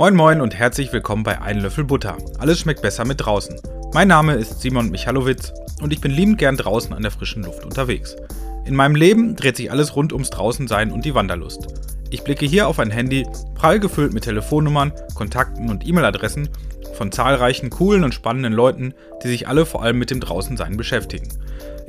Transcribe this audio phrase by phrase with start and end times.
[0.00, 2.16] Moin Moin und herzlich willkommen bei Ein Löffel Butter.
[2.38, 3.60] Alles schmeckt besser mit draußen.
[3.92, 7.66] Mein Name ist Simon Michalowitz und ich bin liebend gern draußen an der frischen Luft
[7.66, 8.16] unterwegs.
[8.64, 11.66] In meinem Leben dreht sich alles rund ums Draußensein und die Wanderlust.
[12.08, 16.48] Ich blicke hier auf ein Handy, prall gefüllt mit Telefonnummern, Kontakten und E-Mail-Adressen
[16.94, 21.28] von zahlreichen coolen und spannenden Leuten, die sich alle vor allem mit dem Draußensein beschäftigen.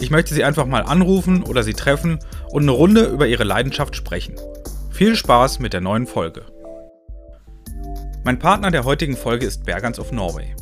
[0.02, 2.20] Ich möchte sie einfach mal anrufen oder sie treffen
[2.50, 4.36] und eine Runde über ihre Leidenschaft sprechen.
[4.90, 6.44] Viel Spaß mit der neuen Folge.
[8.24, 10.54] Mein Partner der heutigen Folge ist Bergans of Norway.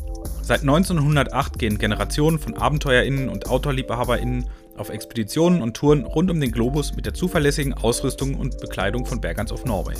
[0.41, 4.45] Seit 1908 gehen Generationen von AbenteuerInnen und OutdoorliebhaberInnen
[4.77, 9.19] auf Expeditionen und Touren rund um den Globus mit der zuverlässigen Ausrüstung und Bekleidung von
[9.19, 9.97] Bergans of Norway.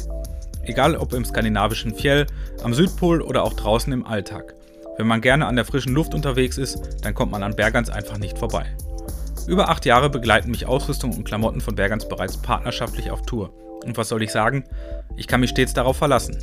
[0.64, 2.28] Egal ob im skandinavischen Fjell,
[2.64, 4.56] am Südpol oder auch draußen im Alltag.
[4.98, 8.20] Wenn man gerne an der frischen Luft unterwegs ist, dann kommt man an Bergans einfach
[8.20, 8.68] nicht vorbei.
[9.48, 13.54] Über acht Jahre begleiten mich Ausrüstung und Klamotten von Bergans bereits partnerschaftlich auf Tour.
[13.84, 14.64] Und was soll ich sagen?
[15.18, 16.38] Ich kann mich stets darauf verlassen.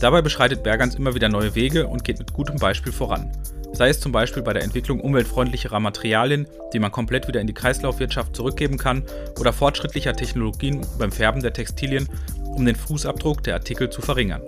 [0.00, 3.30] Dabei beschreitet Bergans immer wieder neue Wege und geht mit gutem Beispiel voran.
[3.72, 7.54] Sei es zum Beispiel bei der Entwicklung umweltfreundlicherer Materialien, die man komplett wieder in die
[7.54, 9.04] Kreislaufwirtschaft zurückgeben kann,
[9.38, 12.08] oder fortschrittlicher Technologien beim Färben der Textilien,
[12.44, 14.42] um den Fußabdruck der Artikel zu verringern.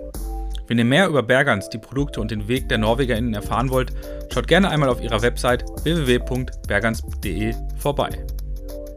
[0.67, 3.93] Wenn ihr mehr über Bergans, die Produkte und den Weg der NorwegerInnen erfahren wollt,
[4.33, 8.09] schaut gerne einmal auf ihrer Website www.bergans.de vorbei.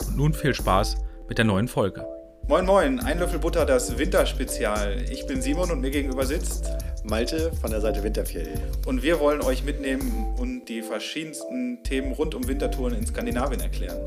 [0.06, 0.96] Und nun viel Spaß
[1.28, 2.15] mit der neuen Folge.
[2.48, 5.04] Moin Moin, ein Löffel Butter, das Winterspezial.
[5.10, 6.70] Ich bin Simon und mir gegenüber sitzt
[7.02, 8.54] Malte von der Seite Winterfjell.
[8.86, 13.98] Und wir wollen euch mitnehmen und die verschiedensten Themen rund um Wintertouren in Skandinavien erklären.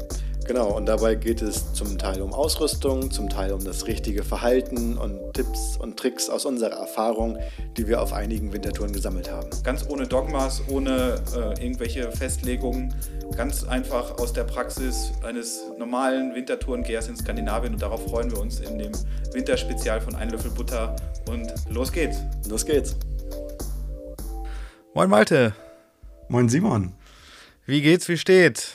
[0.50, 4.98] Genau, und dabei geht es zum Teil um Ausrüstung, zum Teil um das richtige Verhalten
[4.98, 7.38] und Tipps und Tricks aus unserer Erfahrung,
[7.78, 9.48] die wir auf einigen Wintertouren gesammelt haben.
[9.64, 12.92] Ganz ohne Dogmas, ohne äh, irgendwelche Festlegungen,
[13.38, 18.60] ganz einfach aus der Praxis eines normalen Wintertourengehers in Skandinavien und darauf freuen wir uns
[18.60, 18.94] in dem
[19.32, 20.96] Winterspezial von Ein Löffel Butter
[21.30, 22.24] und los geht's.
[22.48, 22.96] Los geht's.
[24.96, 25.54] Moin Malte.
[26.28, 26.94] Moin Simon.
[27.68, 28.74] Wie geht's, wie steht's?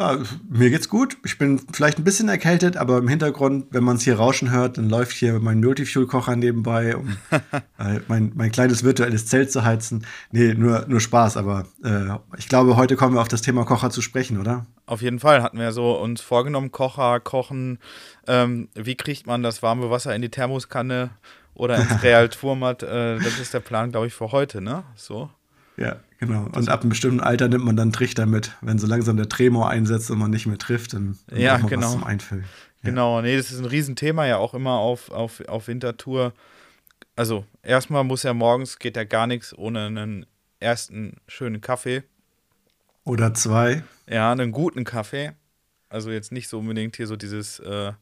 [0.00, 0.16] Ja,
[0.48, 1.18] mir geht's gut.
[1.26, 4.78] Ich bin vielleicht ein bisschen erkältet, aber im Hintergrund, wenn man es hier rauschen hört,
[4.78, 7.18] dann läuft hier mein Multifuel-Kocher nebenbei, um
[7.78, 10.06] äh, mein, mein kleines virtuelles Zelt zu heizen.
[10.32, 13.90] Nee, nur, nur Spaß, aber äh, ich glaube, heute kommen wir auf das Thema Kocher
[13.90, 14.64] zu sprechen, oder?
[14.86, 17.78] Auf jeden Fall hatten wir so uns vorgenommen, Kocher, Kochen.
[18.26, 21.10] Ähm, wie kriegt man das warme Wasser in die Thermoskanne
[21.52, 22.82] oder ins Real Turmat?
[22.82, 24.82] Äh, das ist der Plan, glaube ich, für heute, ne?
[24.94, 25.28] So.
[25.76, 26.48] Ja, genau.
[26.52, 28.52] Und ab einem bestimmten Alter nimmt man dann Trichter mit.
[28.60, 31.68] Wenn so langsam der Tremor einsetzt und man nicht mehr trifft, dann, dann ja, man
[31.68, 31.86] genau.
[31.86, 32.44] was zum Einfüllen.
[32.82, 32.90] Ja.
[32.90, 36.32] Genau, nee, das ist ein Riesenthema ja auch immer auf, auf, auf Wintertour.
[37.16, 40.26] Also, erstmal muss ja morgens, geht ja gar nichts ohne einen
[40.60, 42.04] ersten schönen Kaffee.
[43.04, 43.82] Oder zwei.
[44.08, 45.32] Ja, einen guten Kaffee.
[45.88, 47.92] Also jetzt nicht so unbedingt hier so dieses äh,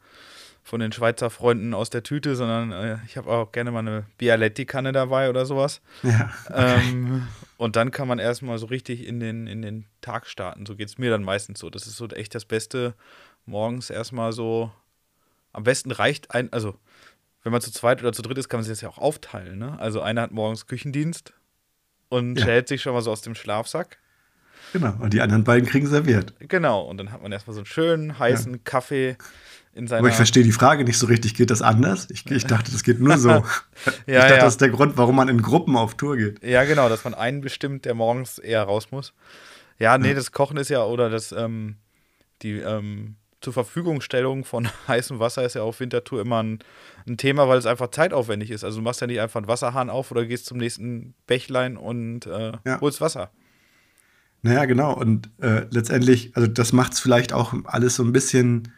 [0.68, 4.04] von den Schweizer Freunden aus der Tüte, sondern äh, ich habe auch gerne mal eine
[4.18, 5.80] Bialetti-Kanne dabei oder sowas.
[6.02, 6.30] Ja.
[6.46, 6.90] Okay.
[6.90, 10.66] Ähm, und dann kann man erstmal so richtig in den, in den Tag starten.
[10.66, 11.70] So geht es mir dann meistens so.
[11.70, 12.94] Das ist so echt das Beste.
[13.46, 14.70] Morgens erstmal so.
[15.52, 16.78] Am besten reicht ein, also
[17.42, 19.58] wenn man zu zweit oder zu dritt ist, kann man sich das ja auch aufteilen.
[19.58, 19.78] Ne?
[19.80, 21.32] Also einer hat morgens Küchendienst
[22.10, 22.44] und ja.
[22.44, 23.98] schält sich schon mal so aus dem Schlafsack.
[24.72, 26.34] Genau, und die anderen beiden kriegen serviert.
[26.40, 28.60] Genau, und dann hat man erstmal so einen schönen heißen ja.
[28.64, 29.16] Kaffee.
[29.90, 31.34] Aber ich verstehe die Frage nicht so richtig.
[31.34, 32.08] Geht das anders?
[32.10, 33.28] Ich, ich dachte, das geht nur so.
[33.30, 33.42] ja,
[34.06, 34.40] ich dachte, ja.
[34.40, 36.42] das ist der Grund, warum man in Gruppen auf Tour geht.
[36.42, 39.12] Ja, genau, dass man einen bestimmt, der morgens eher raus muss.
[39.78, 40.14] Ja, nee, ja.
[40.14, 41.76] das Kochen ist ja, oder das, ähm,
[42.42, 46.58] die ähm, zur Verfügungstellung von heißem Wasser ist ja auf Wintertour immer ein,
[47.06, 48.64] ein, Thema, weil es einfach zeitaufwendig ist.
[48.64, 52.26] Also du machst ja nicht einfach einen Wasserhahn auf oder gehst zum nächsten Bächlein und
[52.26, 53.30] äh, holst Wasser.
[54.42, 54.94] Naja, genau.
[54.94, 58.72] Und äh, letztendlich, also das macht es vielleicht auch alles so ein bisschen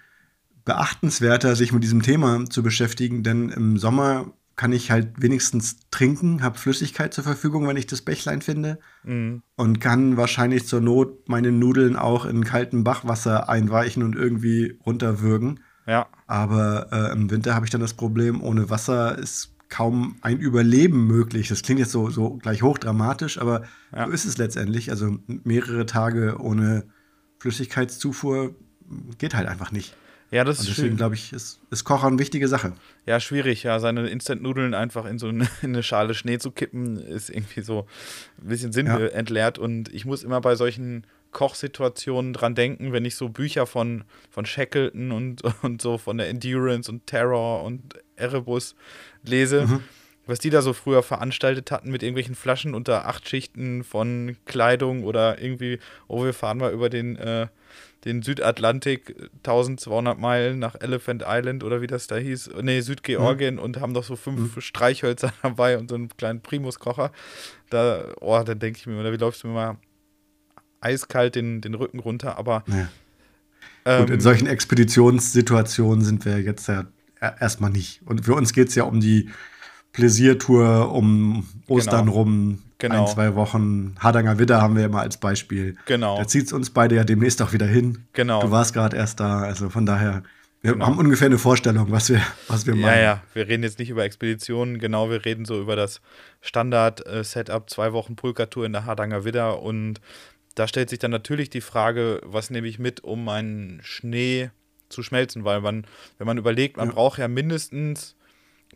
[0.65, 6.43] beachtenswerter, sich mit diesem Thema zu beschäftigen, denn im Sommer kann ich halt wenigstens trinken,
[6.43, 9.43] habe Flüssigkeit zur Verfügung, wenn ich das Bächlein finde mhm.
[9.56, 15.60] und kann wahrscheinlich zur Not meine Nudeln auch in kaltem Bachwasser einweichen und irgendwie runterwürgen.
[15.87, 16.09] Ja.
[16.26, 21.06] Aber äh, im Winter habe ich dann das Problem, ohne Wasser ist kaum ein Überleben
[21.06, 21.48] möglich.
[21.48, 23.63] Das klingt jetzt so, so gleich hochdramatisch, aber
[23.97, 24.06] ja.
[24.06, 24.91] so ist es letztendlich.
[24.91, 26.84] Also mehrere Tage ohne
[27.39, 28.54] Flüssigkeitszufuhr
[29.16, 29.97] geht halt einfach nicht.
[30.30, 32.72] Ja, das ist Und deswegen glaube ich, ist, ist Kochen eine wichtige Sache.
[33.04, 33.80] Ja, schwierig, ja.
[33.80, 37.86] Seine Instant-Nudeln einfach in so eine, in eine, Schale Schnee zu kippen, ist irgendwie so
[38.41, 39.59] ein bisschen sinnentleert.
[39.59, 39.65] Ja.
[39.65, 44.47] Und ich muss immer bei solchen Kochsituationen dran denken, wenn ich so Bücher von, von
[44.47, 48.77] Shackleton und, und so von der Endurance und Terror und Erebus
[49.24, 49.66] lese.
[49.66, 49.82] Mhm.
[50.26, 55.04] Was die da so früher veranstaltet hatten mit irgendwelchen Flaschen unter acht Schichten von Kleidung
[55.04, 55.78] oder irgendwie,
[56.08, 57.48] oh, wir fahren mal über den, äh,
[58.04, 63.60] den Südatlantik 1200 Meilen nach Elephant Island oder wie das da hieß, nee, Südgeorgien mhm.
[63.60, 64.60] und haben doch so fünf mhm.
[64.60, 67.12] Streichhölzer dabei und so einen kleinen Primuskocher.
[67.68, 69.76] Da, oh, dann denke ich mir, oder wie läufst du mir mal
[70.80, 72.64] eiskalt den, den Rücken runter, aber.
[72.66, 72.88] Ja.
[73.84, 76.86] Ähm, und in solchen Expeditionssituationen sind wir jetzt ja
[77.20, 78.00] erstmal nicht.
[78.04, 79.30] Und für uns geht es ja um die
[79.92, 82.19] Pläsiertour um Ostern genau.
[82.19, 83.07] rum, genau.
[83.07, 83.97] ein, zwei Wochen.
[83.98, 85.77] Hardanger Widder haben wir immer als Beispiel.
[85.87, 86.19] Genau.
[86.19, 88.04] Da zieht es uns beide ja demnächst auch wieder hin.
[88.13, 88.42] Genau.
[88.42, 90.22] Du warst gerade erst da, also von daher.
[90.63, 90.87] Wir genau.
[90.87, 92.92] haben ungefähr eine Vorstellung, was wir, was wir machen.
[92.92, 96.03] Ja, ja, wir reden jetzt nicht über Expeditionen, genau, wir reden so über das
[96.42, 100.03] Standard-Setup, zwei Wochen Pulkatur in der Hardanger Widder und
[100.54, 104.51] da stellt sich dann natürlich die Frage, was nehme ich mit, um meinen Schnee
[104.91, 105.87] zu schmelzen, weil man,
[106.19, 106.95] wenn man überlegt, man ja.
[106.95, 108.16] braucht ja mindestens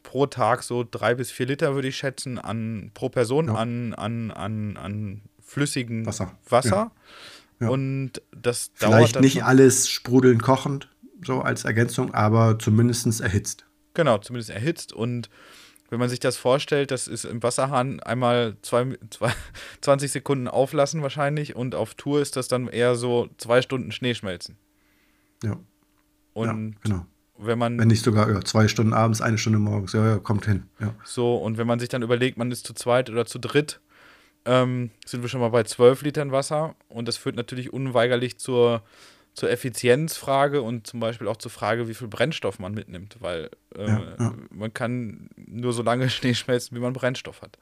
[0.05, 3.55] pro Tag so drei bis vier Liter, würde ich schätzen, an pro Person ja.
[3.55, 6.39] an, an, an, an flüssigem Wasser.
[6.49, 6.93] Wasser.
[7.59, 7.67] Ja.
[7.67, 7.69] Ja.
[7.71, 10.89] Und das Vielleicht nicht alles sprudelnd kochend,
[11.25, 13.65] so als Ergänzung, aber zumindest erhitzt.
[13.95, 14.93] Genau, zumindest erhitzt.
[14.93, 15.31] Und
[15.89, 19.33] wenn man sich das vorstellt, das ist im Wasserhahn einmal zwei, zwei,
[19.81, 24.57] 20 Sekunden auflassen wahrscheinlich und auf Tour ist das dann eher so zwei Stunden Schneeschmelzen.
[25.43, 25.57] Ja.
[26.35, 27.07] Und ja, genau
[27.39, 27.79] wenn man.
[27.79, 30.65] Wenn nicht sogar ja, zwei Stunden abends, eine Stunde morgens, ja, ja, kommt hin.
[30.81, 30.95] Ja.
[31.05, 33.81] So, und wenn man sich dann überlegt, man ist zu zweit oder zu dritt,
[34.45, 36.75] ähm, sind wir schon mal bei zwölf Litern Wasser.
[36.89, 38.83] Und das führt natürlich unweigerlich zur,
[39.33, 43.89] zur Effizienzfrage und zum Beispiel auch zur Frage, wie viel Brennstoff man mitnimmt, weil äh,
[43.89, 47.59] ja, man kann nur so lange Schnee schmelzen, wie man Brennstoff hat.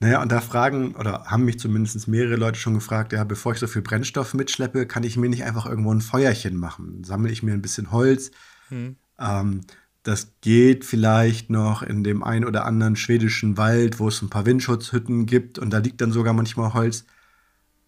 [0.00, 3.58] Naja, und da fragen, oder haben mich zumindest mehrere Leute schon gefragt, ja, bevor ich
[3.58, 7.04] so viel Brennstoff mitschleppe, kann ich mir nicht einfach irgendwo ein Feuerchen machen?
[7.04, 8.32] Sammle ich mir ein bisschen Holz,
[8.74, 8.96] hm.
[9.18, 9.60] Ähm,
[10.02, 14.44] das geht vielleicht noch in dem ein oder anderen schwedischen Wald, wo es ein paar
[14.44, 17.06] Windschutzhütten gibt und da liegt dann sogar manchmal Holz.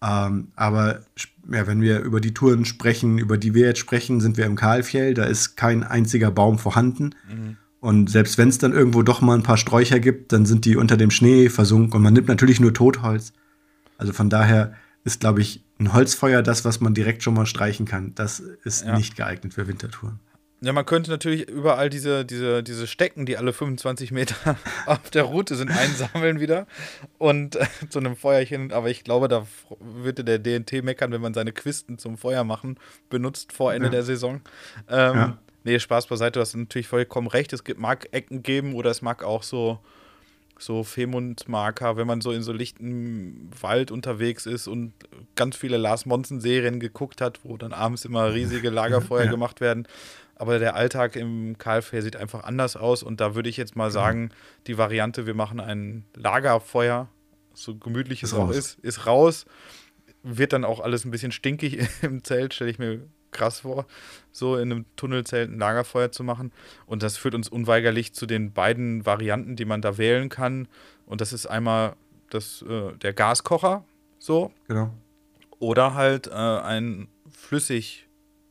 [0.01, 1.01] Ähm, aber
[1.51, 4.55] ja, wenn wir über die Touren sprechen, über die wir jetzt sprechen, sind wir im
[4.55, 7.15] Kahlfjell, da ist kein einziger Baum vorhanden.
[7.29, 7.57] Mhm.
[7.79, 10.75] Und selbst wenn es dann irgendwo doch mal ein paar Sträucher gibt, dann sind die
[10.75, 13.33] unter dem Schnee versunken und man nimmt natürlich nur Totholz.
[13.97, 14.73] Also von daher
[15.03, 18.13] ist, glaube ich, ein Holzfeuer das, was man direkt schon mal streichen kann.
[18.15, 18.97] Das ist ja.
[18.97, 20.19] nicht geeignet für Wintertouren.
[20.59, 24.57] Ja, man könnte natürlich überall diese, diese, diese Stecken, die alle 25 Meter
[24.87, 26.65] auf der Route sind, einsammeln wieder
[27.19, 28.71] und äh, zu einem Feuerchen.
[28.71, 29.45] Aber ich glaube, da
[29.79, 33.91] würde der DNT meckern, wenn man seine Quisten zum Feuer machen benutzt vor Ende ja.
[33.91, 34.41] der Saison.
[34.89, 35.37] Ähm, ja.
[35.63, 37.53] Nee, Spaß beiseite, du hast natürlich vollkommen recht.
[37.53, 39.77] Es gibt, mag Ecken geben oder es mag auch so,
[40.57, 44.93] so Femund-Marker, wenn man so in so lichten Wald unterwegs ist und
[45.35, 49.31] ganz viele Lars Monsen-Serien geguckt hat, wo dann abends immer riesige Lagerfeuer ja.
[49.31, 49.87] gemacht werden
[50.39, 53.89] aber der Alltag im KfW sieht einfach anders aus und da würde ich jetzt mal
[53.89, 54.29] sagen,
[54.67, 57.09] die Variante, wir machen ein Lagerfeuer,
[57.53, 59.45] so gemütlich es auch ist, ist raus.
[60.21, 63.01] Wird dann auch alles ein bisschen stinkig im Zelt, stelle ich mir
[63.31, 63.85] krass vor,
[64.31, 66.51] so in einem Tunnelzelt ein Lagerfeuer zu machen.
[66.85, 70.67] Und das führt uns unweigerlich zu den beiden Varianten, die man da wählen kann.
[71.05, 71.95] Und das ist einmal
[72.29, 73.85] das, äh, der Gaskocher,
[74.19, 74.51] so.
[74.67, 74.93] Genau.
[75.59, 78.06] Oder halt äh, ein flüssig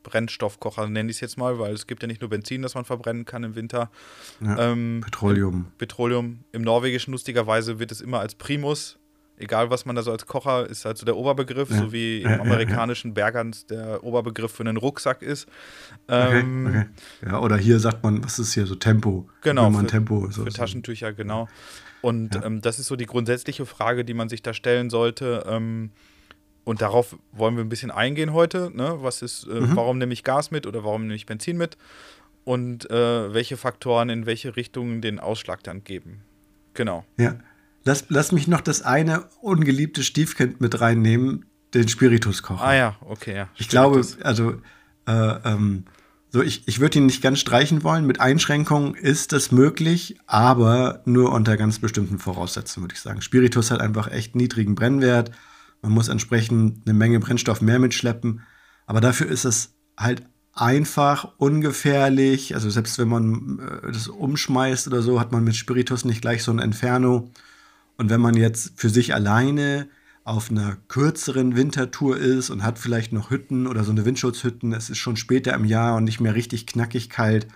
[0.07, 2.85] Brennstoffkocher, nenne ich es jetzt mal, weil es gibt ja nicht nur Benzin, das man
[2.85, 3.91] verbrennen kann im Winter.
[4.41, 5.65] Ja, ähm, Petroleum.
[5.77, 6.39] Petroleum.
[6.53, 8.97] Im Norwegischen lustigerweise wird es immer als Primus,
[9.37, 11.77] egal was man da so als Kocher, ist halt so der Oberbegriff, ja.
[11.77, 15.47] so wie im ja, amerikanischen Bergans der Oberbegriff für einen Rucksack ist.
[16.07, 17.31] Ähm, okay, okay.
[17.31, 19.29] Ja, oder hier sagt man, was ist hier so Tempo?
[19.41, 21.47] Genau, man für, Tempo, so, für Taschentücher, genau.
[22.01, 25.45] Und ähm, das ist so die grundsätzliche Frage, die man sich da stellen sollte.
[25.47, 25.91] Ähm,
[26.67, 28.71] und darauf wollen wir ein bisschen eingehen heute.
[28.75, 28.97] Ne?
[28.99, 29.77] Was ist, äh, mhm.
[29.77, 31.77] warum nehme ich Gas mit oder warum nehme ich Benzin mit?
[32.43, 36.23] Und äh, welche Faktoren in welche Richtung den Ausschlag dann geben.
[36.73, 37.05] Genau.
[37.17, 37.35] Ja.
[37.85, 42.61] Lass, lass mich noch das eine ungeliebte Stiefkind mit reinnehmen, den Spirituskocher.
[42.61, 43.49] Ah ja, okay, ja.
[43.55, 44.55] Ich glaube, also
[45.07, 45.85] äh, ähm,
[46.31, 48.05] so, ich, ich würde ihn nicht ganz streichen wollen.
[48.05, 53.21] Mit Einschränkungen ist das möglich, aber nur unter ganz bestimmten Voraussetzungen, würde ich sagen.
[53.21, 55.31] Spiritus hat einfach echt niedrigen Brennwert
[55.81, 58.41] man muss entsprechend eine Menge Brennstoff mehr mitschleppen.
[58.85, 62.55] Aber dafür ist es halt einfach, ungefährlich.
[62.55, 66.43] Also selbst wenn man äh, das umschmeißt oder so, hat man mit Spiritus nicht gleich
[66.43, 67.31] so ein Inferno.
[67.97, 69.87] Und wenn man jetzt für sich alleine
[70.23, 74.89] auf einer kürzeren Wintertour ist und hat vielleicht noch Hütten oder so eine Windschutzhütten, es
[74.89, 77.47] ist schon später im Jahr und nicht mehr richtig knackig kalt,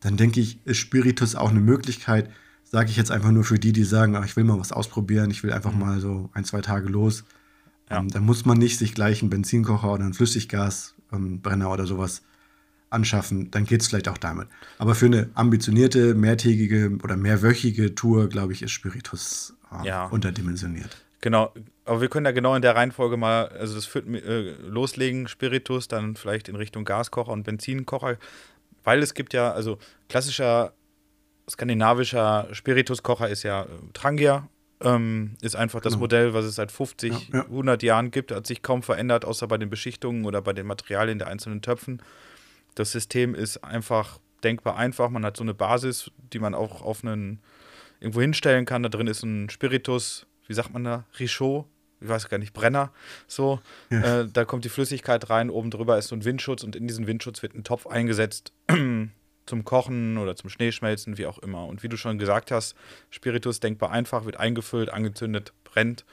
[0.00, 2.28] dann denke ich, ist Spiritus auch eine Möglichkeit.
[2.64, 5.30] Sage ich jetzt einfach nur für die, die sagen, ach, ich will mal was ausprobieren,
[5.30, 5.80] ich will einfach mhm.
[5.80, 7.24] mal so ein, zwei Tage los.
[7.92, 7.98] Ja.
[7.98, 12.22] Ähm, da muss man nicht sich gleich einen Benzinkocher oder einen Flüssiggasbrenner ähm, oder sowas
[12.90, 14.48] anschaffen, dann geht es vielleicht auch damit.
[14.78, 20.06] Aber für eine ambitionierte, mehrtägige oder mehrwöchige Tour, glaube ich, ist Spiritus äh, ja.
[20.06, 20.96] unterdimensioniert.
[21.20, 21.52] Genau,
[21.84, 25.88] aber wir können da genau in der Reihenfolge mal, also das führt, äh, loslegen, Spiritus,
[25.88, 28.18] dann vielleicht in Richtung Gaskocher und Benzinkocher,
[28.84, 30.72] weil es gibt ja, also klassischer
[31.48, 34.48] skandinavischer Spirituskocher ist ja äh, Trangia,
[34.82, 36.04] ähm, ist einfach das genau.
[36.04, 37.44] Modell, was es seit 50, ja, ja.
[37.44, 41.18] 100 Jahren gibt, hat sich kaum verändert, außer bei den Beschichtungen oder bei den Materialien
[41.18, 42.02] der einzelnen Töpfen.
[42.74, 45.10] Das System ist einfach denkbar einfach.
[45.10, 47.40] Man hat so eine Basis, die man auch auf einen
[48.00, 48.82] irgendwo hinstellen kann.
[48.82, 51.04] Da drin ist ein Spiritus, wie sagt man da?
[51.18, 51.66] Richaud,
[52.00, 52.92] ich weiß gar nicht, Brenner.
[53.26, 53.60] So,
[53.90, 54.20] ja.
[54.20, 57.06] äh, da kommt die Flüssigkeit rein, oben drüber ist so ein Windschutz und in diesen
[57.06, 58.52] Windschutz wird ein Topf eingesetzt
[59.46, 61.66] zum Kochen oder zum Schneeschmelzen, wie auch immer.
[61.66, 62.74] Und wie du schon gesagt hast,
[63.10, 66.04] Spiritus denkbar einfach, wird eingefüllt, angezündet, brennt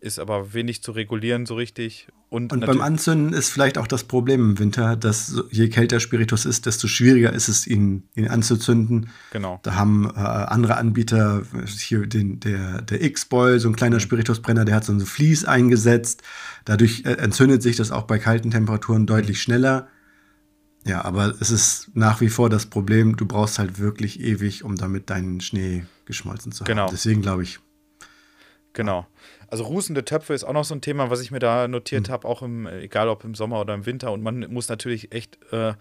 [0.00, 2.08] ist aber wenig zu regulieren so richtig.
[2.30, 6.46] Und, und beim Anzünden ist vielleicht auch das Problem im Winter, dass je kälter Spiritus
[6.46, 9.10] ist, desto schwieriger ist es, ihn, ihn anzuzünden.
[9.32, 9.58] Genau.
[9.62, 14.00] Da haben äh, andere Anbieter, hier den, der, der X-Boy, so ein kleiner mhm.
[14.00, 16.22] Spiritusbrenner, der hat so ein Vlies eingesetzt.
[16.64, 19.88] Dadurch äh, entzündet sich das auch bei kalten Temperaturen deutlich schneller.
[20.86, 24.76] Ja, aber es ist nach wie vor das Problem, du brauchst halt wirklich ewig, um
[24.76, 26.68] damit deinen Schnee geschmolzen zu haben.
[26.68, 26.88] Genau.
[26.90, 27.60] Deswegen glaube ich.
[28.72, 29.06] Genau.
[29.48, 32.12] Also rußende Töpfe ist auch noch so ein Thema, was ich mir da notiert mhm.
[32.12, 34.12] habe, auch im, egal ob im Sommer oder im Winter.
[34.12, 35.74] Und man muss natürlich echt äh,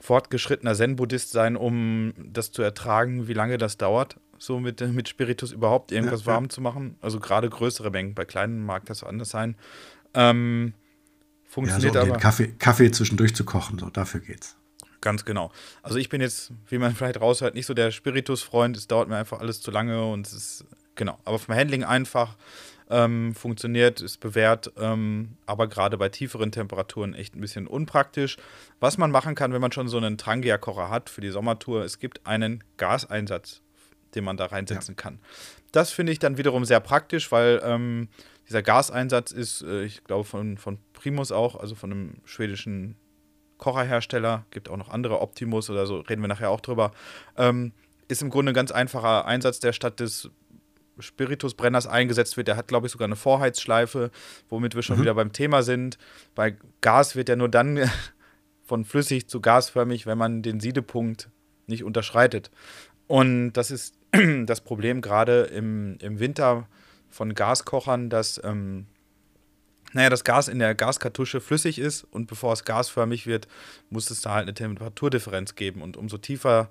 [0.00, 5.52] fortgeschrittener Zen-Buddhist sein, um das zu ertragen, wie lange das dauert, so mit, mit Spiritus
[5.52, 6.48] überhaupt irgendwas ja, warm ja.
[6.50, 6.96] zu machen.
[7.00, 9.54] Also gerade größere Mengen, bei kleinen mag das anders sein.
[10.14, 10.72] Ähm,
[11.54, 12.20] funktioniert ja, so, aber.
[12.20, 14.56] Kaffee, Kaffee zwischendurch zu kochen, so dafür geht's.
[15.00, 15.52] Ganz genau.
[15.82, 18.76] Also ich bin jetzt, wie man vielleicht raushört, nicht so der Spiritus-Freund.
[18.76, 21.18] Es dauert mir einfach alles zu lange und es ist, genau.
[21.24, 22.36] Aber vom Handling einfach
[22.90, 28.36] ähm, funktioniert, ist bewährt, ähm, aber gerade bei tieferen Temperaturen echt ein bisschen unpraktisch.
[28.80, 31.98] Was man machen kann, wenn man schon so einen Trangia-Kocher hat für die Sommertour, es
[31.98, 33.60] gibt einen Gaseinsatz,
[34.14, 35.02] den man da reinsetzen ja.
[35.02, 35.18] kann.
[35.70, 38.08] Das finde ich dann wiederum sehr praktisch, weil ähm,
[38.48, 42.96] dieser Gaseinsatz ist, äh, ich glaube, von, von Primus auch, also von einem schwedischen
[43.58, 46.92] Kocherhersteller, gibt auch noch andere, Optimus oder so, reden wir nachher auch drüber.
[47.36, 47.72] Ähm,
[48.08, 50.30] ist im Grunde ein ganz einfacher Einsatz, der statt des
[50.98, 52.48] Spiritusbrenners eingesetzt wird.
[52.48, 54.10] Der hat, glaube ich, sogar eine Vorheizschleife,
[54.48, 55.02] womit wir schon mhm.
[55.02, 55.98] wieder beim Thema sind.
[56.34, 57.90] Bei Gas wird er nur dann
[58.62, 61.30] von flüssig zu gasförmig, wenn man den Siedepunkt
[61.66, 62.50] nicht unterschreitet.
[63.06, 63.94] Und das ist
[64.46, 66.68] das Problem gerade im, im Winter
[67.08, 68.86] von Gaskochern, dass ähm,
[69.94, 73.46] naja, das Gas in der Gaskartusche flüssig ist und bevor es gasförmig wird,
[73.90, 75.82] muss es da halt eine Temperaturdifferenz geben.
[75.82, 76.68] Und umso tiefer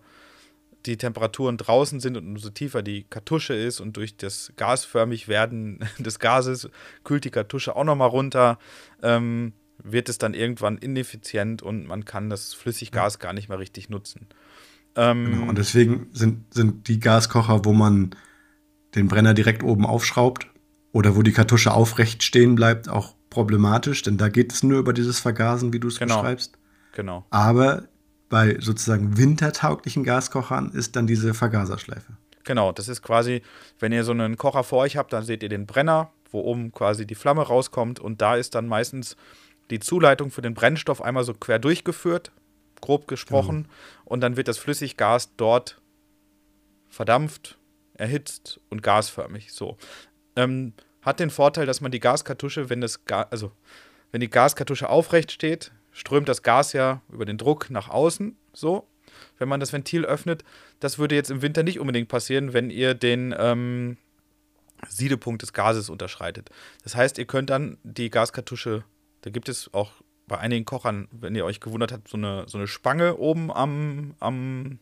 [0.85, 5.79] die Temperaturen draußen sind und umso tiefer die Kartusche ist und durch das gasförmig werden
[5.97, 6.69] des Gases
[7.05, 8.59] kühlt die Kartusche auch nochmal runter,
[9.01, 13.89] ähm, wird es dann irgendwann ineffizient und man kann das Flüssiggas gar nicht mehr richtig
[13.89, 14.27] nutzen.
[14.97, 18.15] Ähm, genau, und deswegen sind, sind die Gaskocher, wo man
[18.95, 20.47] den Brenner direkt oben aufschraubt
[20.93, 24.93] oder wo die Kartusche aufrecht stehen bleibt, auch problematisch, denn da geht es nur über
[24.93, 26.21] dieses Vergasen, wie du es genau.
[26.21, 26.57] beschreibst.
[26.93, 27.25] Genau.
[27.31, 27.83] Aber
[28.29, 32.13] bei sozusagen wintertauglichen Gaskochern ist dann diese Vergaserschleife.
[32.43, 33.41] Genau, das ist quasi,
[33.79, 36.71] wenn ihr so einen Kocher vor euch habt, dann seht ihr den Brenner, wo oben
[36.71, 39.15] quasi die Flamme rauskommt und da ist dann meistens
[39.71, 42.31] die Zuleitung für den Brennstoff einmal so quer durchgeführt,
[42.81, 43.65] grob gesprochen, mhm.
[44.05, 45.81] und dann wird das Flüssiggas dort
[46.89, 47.57] verdampft,
[47.95, 49.53] erhitzt und gasförmig.
[49.53, 49.77] So.
[50.35, 53.51] Ähm, hat den Vorteil, dass man die Gaskartusche, wenn das Ga also
[54.13, 58.87] wenn die Gaskartusche aufrecht steht, strömt das Gas ja über den Druck nach außen, so,
[59.39, 60.43] wenn man das Ventil öffnet.
[60.79, 63.97] Das würde jetzt im Winter nicht unbedingt passieren, wenn ihr den ähm,
[64.87, 66.51] Siedepunkt des Gases unterschreitet.
[66.83, 68.83] Das heißt, ihr könnt dann die Gaskartusche,
[69.21, 69.91] da gibt es auch
[70.27, 74.13] bei einigen Kochern, wenn ihr euch gewundert habt, so eine, so eine Spange oben am,
[74.19, 74.79] am,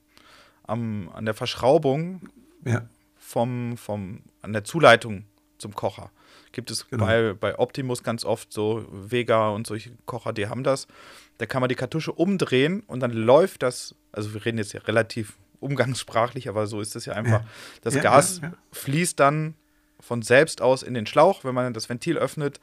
[0.64, 2.22] am, an der Verschraubung
[2.66, 2.88] ja.
[3.18, 5.26] vom, vom, an der Zuleitung
[5.62, 6.12] zum Kocher.
[6.52, 7.06] Gibt es genau.
[7.06, 10.88] bei, bei Optimus ganz oft so Vega und solche Kocher, die haben das.
[11.38, 14.82] Da kann man die Kartusche umdrehen und dann läuft das, also wir reden jetzt ja
[14.82, 17.42] relativ umgangssprachlich, aber so ist es ja einfach.
[17.42, 17.48] Ja.
[17.82, 19.56] Das ja, Gas ja, fließt dann
[20.00, 22.60] von selbst aus in den Schlauch, wenn man das Ventil öffnet,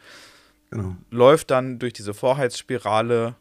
[0.71, 0.97] genau.
[1.11, 3.37] läuft dann durch diese Vorheizspirale,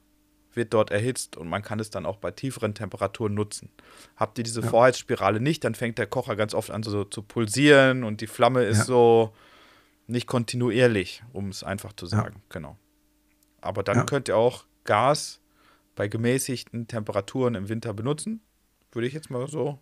[0.58, 3.70] wird dort erhitzt und man kann es dann auch bei tieferen Temperaturen nutzen.
[4.18, 8.04] Habt ihr diese Vorheizspirale nicht, dann fängt der Kocher ganz oft an so zu pulsieren
[8.04, 9.34] und die Flamme ist so
[10.08, 12.36] nicht kontinuierlich, um es einfach zu sagen.
[12.36, 12.42] Ja.
[12.50, 12.78] Genau.
[13.62, 14.04] Aber dann ja.
[14.04, 15.40] könnt ihr auch Gas
[15.96, 18.42] bei gemäßigten Temperaturen im Winter benutzen.
[18.92, 19.80] Würde ich jetzt mal so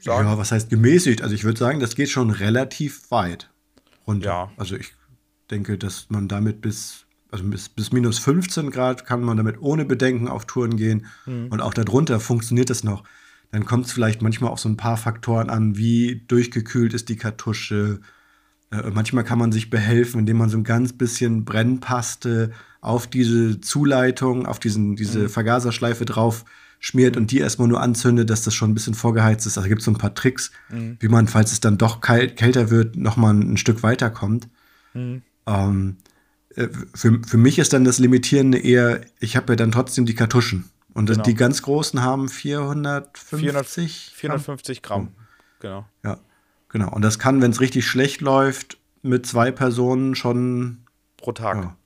[0.00, 0.26] sagen.
[0.26, 1.22] Ja, was heißt gemäßigt?
[1.22, 3.50] Also ich würde sagen, das geht schon relativ weit
[4.06, 4.26] runter.
[4.26, 4.52] Ja.
[4.56, 4.92] Also ich
[5.50, 9.84] denke, dass man damit bis also bis, bis minus 15 Grad kann man damit ohne
[9.84, 11.06] Bedenken auf Touren gehen.
[11.26, 11.48] Mhm.
[11.48, 13.04] Und auch darunter funktioniert es noch.
[13.52, 17.16] Dann kommt es vielleicht manchmal auf so ein paar Faktoren an, wie durchgekühlt ist die
[17.16, 18.00] Kartusche.
[18.70, 23.60] Äh, manchmal kann man sich behelfen, indem man so ein ganz bisschen Brennpaste auf diese
[23.60, 25.28] Zuleitung, auf diesen, diese mhm.
[25.28, 26.44] Vergaserschleife drauf
[26.78, 29.58] schmiert und die erstmal nur anzündet, dass das schon ein bisschen vorgeheizt ist.
[29.58, 30.96] Also gibt es so ein paar Tricks, mhm.
[30.98, 34.48] wie man, falls es dann doch kalt, kälter wird, nochmal ein, ein Stück weiterkommt.
[34.94, 35.22] Mhm.
[35.46, 36.09] Ähm, äh,
[36.54, 40.70] für, für mich ist dann das Limitierende eher, ich habe ja dann trotzdem die Kartuschen.
[40.92, 41.22] Und genau.
[41.22, 45.04] die ganz großen haben 450 450 Gramm.
[45.04, 45.14] Gramm.
[45.60, 45.86] Genau.
[46.04, 46.18] Ja,
[46.68, 46.92] genau.
[46.92, 50.78] Und das kann, wenn es richtig schlecht läuft, mit zwei Personen schon
[51.16, 51.56] pro Tag.
[51.56, 51.76] Ja,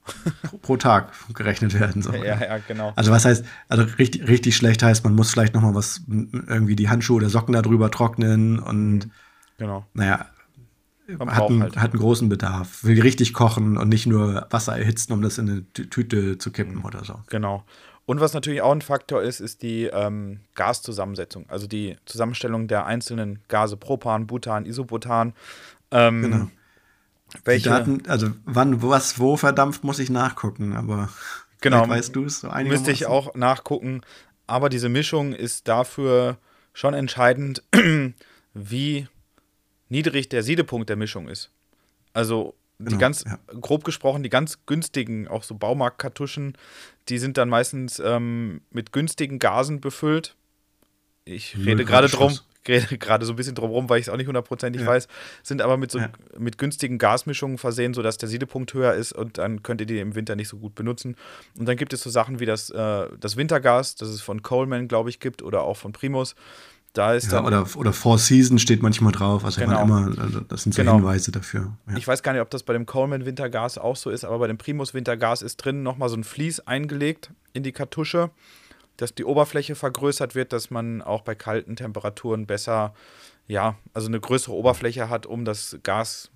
[0.43, 2.03] pro, pro, Tag gerechnet werden.
[2.03, 2.13] So.
[2.15, 2.93] ja, ja, genau.
[2.97, 6.77] Also was heißt, also richtig, richtig schlecht heißt, man muss vielleicht noch mal was, irgendwie
[6.77, 9.11] die Handschuhe oder Socken darüber trocknen und
[9.59, 9.87] genau.
[9.93, 10.27] Naja,
[11.19, 11.77] hat einen, halt.
[11.77, 12.85] hat einen großen Bedarf.
[12.85, 16.77] Will richtig kochen und nicht nur Wasser erhitzen, um das in eine Tüte zu kippen
[16.77, 16.85] mhm.
[16.85, 17.21] oder so.
[17.29, 17.65] Genau.
[18.07, 22.85] Und was natürlich auch ein Faktor ist, ist die ähm, Gaszusammensetzung, also die Zusammenstellung der
[22.85, 25.33] einzelnen Gase Propan, Butan, Isobutan.
[25.91, 26.51] Ähm, genau.
[27.45, 27.71] Welche?
[27.71, 31.09] Daten, also wann, was, wo verdampft, muss ich nachgucken, aber
[31.61, 34.03] genau, weißt du es so Müsste ich auch nachgucken,
[34.47, 36.37] aber diese Mischung ist dafür
[36.75, 37.63] schon entscheidend,
[38.55, 39.09] wie
[39.95, 41.51] niedrig der Siedepunkt der Mischung ist.
[42.13, 43.39] Also die genau, ganz, ja.
[43.61, 46.59] grob gesprochen, die ganz günstigen, auch so Baumarktkartuschen,
[47.09, 50.35] die sind dann meistens ähm, mit günstigen Gasen befüllt.
[51.25, 52.37] Ich rede gerade drum,
[52.69, 54.89] rede gerade so ein bisschen drum rum, weil ich es auch nicht hundertprozentig ja.
[54.89, 55.07] weiß,
[55.45, 56.11] sind aber mit so ja.
[56.37, 60.17] mit günstigen Gasmischungen versehen, sodass der Siedepunkt höher ist und dann könnt ihr die im
[60.17, 61.15] Winter nicht so gut benutzen.
[61.57, 64.89] Und dann gibt es so Sachen wie das, äh, das Wintergas, das es von Coleman,
[64.89, 66.35] glaube ich, gibt oder auch von Primus.
[66.95, 69.45] Da ist ja, oder, oder Four Seasons steht manchmal drauf.
[69.45, 69.83] Also genau.
[69.83, 70.95] immer, also das sind so genau.
[70.95, 71.77] Hinweise dafür.
[71.89, 71.97] Ja.
[71.97, 74.47] Ich weiß gar nicht, ob das bei dem Coleman Wintergas auch so ist, aber bei
[74.47, 78.31] dem Primus Wintergas ist drin nochmal so ein Vlies eingelegt in die Kartusche,
[78.97, 82.95] dass die Oberfläche vergrößert wird, dass man auch bei kalten Temperaturen besser,
[83.49, 86.31] ja, also eine größere Oberfläche hat, um das Gas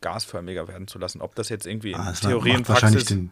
[0.00, 1.20] gasförmiger werden zu lassen.
[1.20, 3.30] Ob das jetzt irgendwie ah, in Theorie und Praxis wahrscheinlich den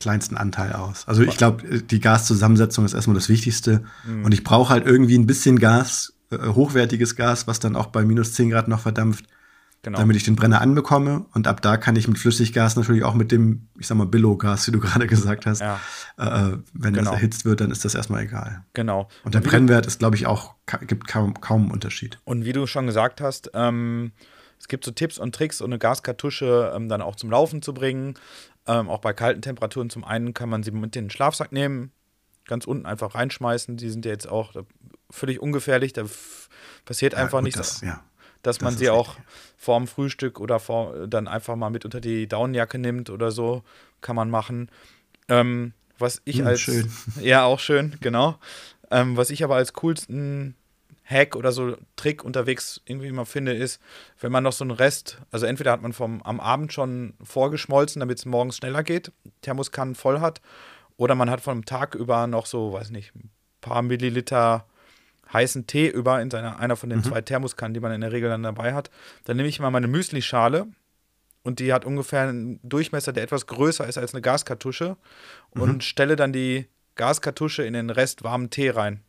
[0.00, 1.06] kleinsten Anteil aus.
[1.06, 3.82] Also ich glaube, die Gaszusammensetzung ist erstmal das Wichtigste.
[4.04, 4.24] Mhm.
[4.24, 8.04] Und ich brauche halt irgendwie ein bisschen Gas, äh, hochwertiges Gas, was dann auch bei
[8.04, 9.26] minus 10 Grad noch verdampft,
[9.82, 9.98] genau.
[9.98, 11.26] damit ich den Brenner anbekomme.
[11.32, 14.66] Und ab da kann ich mit Flüssiggas natürlich auch mit dem, ich sag mal, Billow-Gas,
[14.66, 15.80] wie du gerade gesagt hast, ja.
[16.18, 17.10] äh, wenn genau.
[17.10, 18.64] das erhitzt wird, dann ist das erstmal egal.
[18.74, 19.08] Genau.
[19.24, 20.54] Und der und Brennwert ist, glaube ich, auch,
[20.86, 22.18] gibt kaum, kaum einen Unterschied.
[22.24, 24.12] Und wie du schon gesagt hast, ähm,
[24.58, 27.74] es gibt so Tipps und Tricks, um eine Gaskartusche ähm, dann auch zum Laufen zu
[27.74, 28.14] bringen.
[28.66, 29.90] Ähm, auch bei kalten Temperaturen.
[29.90, 31.92] Zum einen kann man sie mit in den Schlafsack nehmen,
[32.46, 33.76] ganz unten einfach reinschmeißen.
[33.76, 34.52] Die sind ja jetzt auch
[35.10, 35.92] völlig ungefährlich.
[35.92, 36.04] Da
[36.84, 37.58] passiert ja, einfach nichts.
[37.58, 38.02] Das, ja.
[38.42, 39.16] Dass das man sie auch
[39.56, 43.62] vorm Frühstück oder vor, dann einfach mal mit unter die Daunenjacke nimmt oder so,
[44.00, 44.70] kann man machen.
[45.28, 46.60] Ähm, was ich hm, als.
[46.60, 46.90] Schön.
[47.20, 48.38] Ja, auch schön, genau.
[48.90, 50.54] Ähm, was ich aber als coolsten
[51.08, 53.80] Hack oder so Trick unterwegs irgendwie mal finde, ist,
[54.20, 58.00] wenn man noch so einen Rest, also entweder hat man vom, am Abend schon vorgeschmolzen,
[58.00, 60.40] damit es morgens schneller geht, Thermoskannen voll hat,
[60.96, 64.66] oder man hat vom Tag über noch so, weiß nicht, ein paar Milliliter
[65.32, 67.04] heißen Tee über in seiner, einer von den mhm.
[67.04, 68.90] zwei Thermoskannen, die man in der Regel dann dabei hat.
[69.24, 70.66] Dann nehme ich mal meine Müslischale
[71.42, 74.96] und die hat ungefähr einen Durchmesser, der etwas größer ist als eine Gaskartusche
[75.54, 75.62] mhm.
[75.62, 76.66] und stelle dann die
[76.96, 79.02] Gaskartusche in den Rest warmen Tee rein.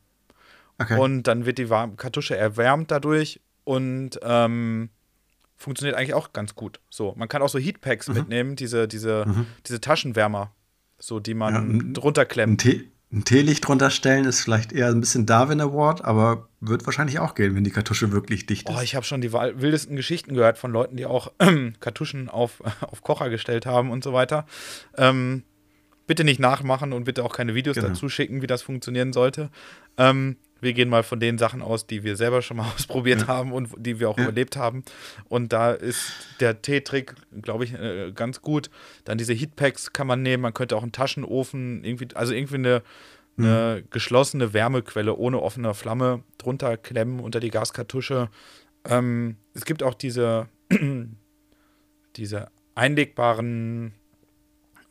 [0.80, 1.00] Okay.
[1.00, 4.90] Und dann wird die Kartusche erwärmt dadurch und ähm,
[5.56, 6.80] funktioniert eigentlich auch ganz gut.
[6.90, 8.14] So, man kann auch so Heatpacks mhm.
[8.16, 9.48] mitnehmen, diese, diese, mhm.
[9.66, 10.54] diese Taschenwärmer,
[11.00, 12.64] so die man ja, drunter klemmt.
[12.64, 17.20] Ein, ein Teelicht drunter stellen ist vielleicht eher ein bisschen Darwin Award, aber wird wahrscheinlich
[17.20, 18.76] auch gehen, wenn die Kartusche wirklich dicht ist.
[18.76, 22.62] Oh, ich habe schon die wildesten Geschichten gehört von Leuten, die auch äh, Kartuschen auf,
[22.82, 24.46] auf Kocher gestellt haben und so weiter.
[24.96, 25.44] Ähm,
[26.06, 27.90] bitte nicht nachmachen und bitte auch keine Videos genau.
[27.90, 29.50] dazu schicken, wie das funktionieren sollte.
[29.98, 33.28] Ähm, wir gehen mal von den Sachen aus, die wir selber schon mal ausprobiert ja.
[33.28, 34.24] haben und die wir auch ja.
[34.24, 34.84] überlebt haben.
[35.30, 38.70] Und da ist der Teetrick, glaube ich, äh, ganz gut.
[39.06, 40.44] Dann diese Heatpacks kann man nehmen.
[40.44, 42.82] Man könnte auch einen Taschenofen, irgendwie, also irgendwie eine,
[43.38, 43.90] eine mhm.
[43.90, 48.30] geschlossene Wärmequelle ohne offene Flamme drunter klemmen unter die Gaskartusche.
[48.86, 50.48] Ähm, es gibt auch diese,
[52.16, 53.94] diese einlegbaren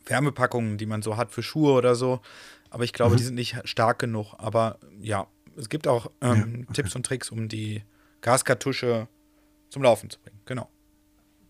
[0.05, 2.21] Wärmepackungen, die man so hat für Schuhe oder so.
[2.69, 3.17] Aber ich glaube, mhm.
[3.17, 4.33] die sind nicht stark genug.
[4.37, 5.27] Aber ja,
[5.57, 6.65] es gibt auch ähm, ja, okay.
[6.73, 7.83] Tipps und Tricks, um die
[8.21, 9.07] Gaskartusche
[9.69, 10.39] zum Laufen zu bringen.
[10.45, 10.69] Genau.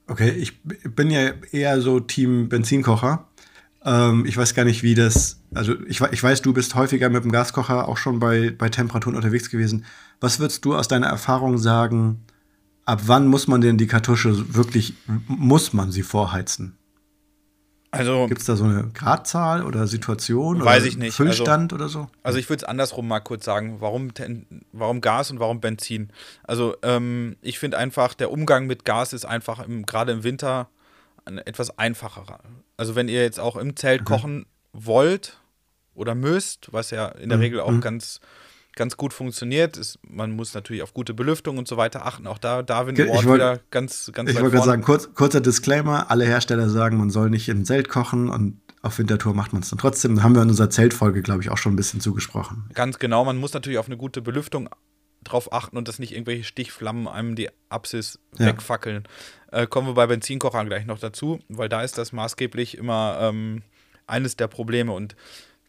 [0.08, 3.28] Okay, ich bin ja eher so Team Benzinkocher.
[3.84, 5.42] Ähm, ich weiß gar nicht, wie das.
[5.54, 9.16] Also, ich, ich weiß, du bist häufiger mit dem Gaskocher auch schon bei, bei Temperaturen
[9.16, 9.86] unterwegs gewesen.
[10.20, 12.24] Was würdest du aus deiner Erfahrung sagen?
[12.86, 14.94] Ab wann muss man denn die Kartusche wirklich,
[15.28, 16.78] muss man sie vorheizen?
[17.92, 20.64] Also gibt es da so eine Gradzahl oder Situation?
[20.64, 21.16] Weiß oder ich nicht.
[21.16, 22.08] Füllstand also, oder so?
[22.24, 23.78] Also ich würde es andersrum mal kurz sagen.
[23.80, 24.12] Warum,
[24.72, 26.12] warum Gas und warum Benzin?
[26.44, 30.70] Also ähm, ich finde einfach, der Umgang mit Gas ist einfach gerade im Winter
[31.46, 32.40] etwas einfacher.
[32.78, 34.06] Also wenn ihr jetzt auch im Zelt mhm.
[34.06, 35.40] kochen wollt
[35.94, 37.44] oder müsst, was ja in der mhm.
[37.44, 37.82] Regel auch mhm.
[37.82, 38.20] ganz
[38.78, 39.76] ganz gut funktioniert.
[39.76, 42.26] Ist, man muss natürlich auf gute Belüftung und so weiter achten.
[42.28, 46.26] Auch da Darwin Ward wieder ganz, ganz Ich wollte gerade sagen, kurz, kurzer Disclaimer: Alle
[46.26, 49.80] Hersteller sagen, man soll nicht im Zelt kochen und auf Wintertour macht man es dann
[49.80, 50.16] trotzdem.
[50.16, 52.70] Da haben wir in unserer Zeltfolge, glaube ich, auch schon ein bisschen zugesprochen.
[52.74, 53.26] Ganz genau.
[53.26, 54.70] Man muss natürlich auf eine gute Belüftung
[55.24, 58.46] drauf achten und dass nicht irgendwelche Stichflammen einem die Apsis ja.
[58.46, 59.04] wegfackeln.
[59.52, 63.64] Äh, kommen wir bei Benzinkochern gleich noch dazu, weil da ist das maßgeblich immer ähm,
[64.06, 64.94] eines der Probleme.
[64.94, 65.16] Und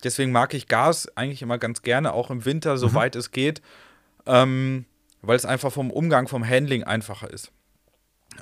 [0.05, 3.21] Deswegen mag ich Gas eigentlich immer ganz gerne, auch im Winter, soweit mhm.
[3.21, 3.63] es geht,
[4.27, 4.85] ähm,
[5.23, 7.51] weil es einfach vom Umgang, vom Handling einfacher ist.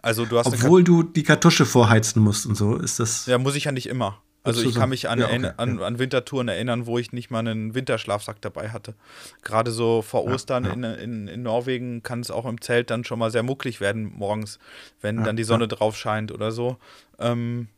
[0.02, 3.26] Also du hast Obwohl du die Kartusche vorheizen musst und so, ist das.
[3.26, 4.20] Ja, muss ich ja nicht immer.
[4.46, 7.40] Also ich kann mich an, ja, okay, an, an, Wintertouren erinnern, wo ich nicht mal
[7.40, 8.94] einen Winterschlafsack dabei hatte.
[9.42, 10.74] Gerade so vor Ostern ja, ja.
[10.74, 14.12] In, in, in, Norwegen kann es auch im Zelt dann schon mal sehr mucklig werden
[14.14, 14.60] morgens,
[15.00, 16.76] wenn dann die Sonne drauf scheint oder so.
[17.18, 17.68] Ähm,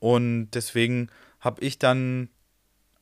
[0.00, 1.10] und deswegen
[1.40, 2.30] habe ich dann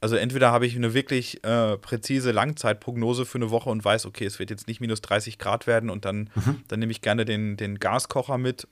[0.04, 4.26] also entweder habe ich eine wirklich äh, präzise Langzeitprognose für eine Woche und weiß, okay,
[4.26, 6.60] es wird jetzt nicht minus 30 Grad werden und dann, mhm.
[6.68, 8.68] dann nehme ich gerne den, den Gaskocher mit.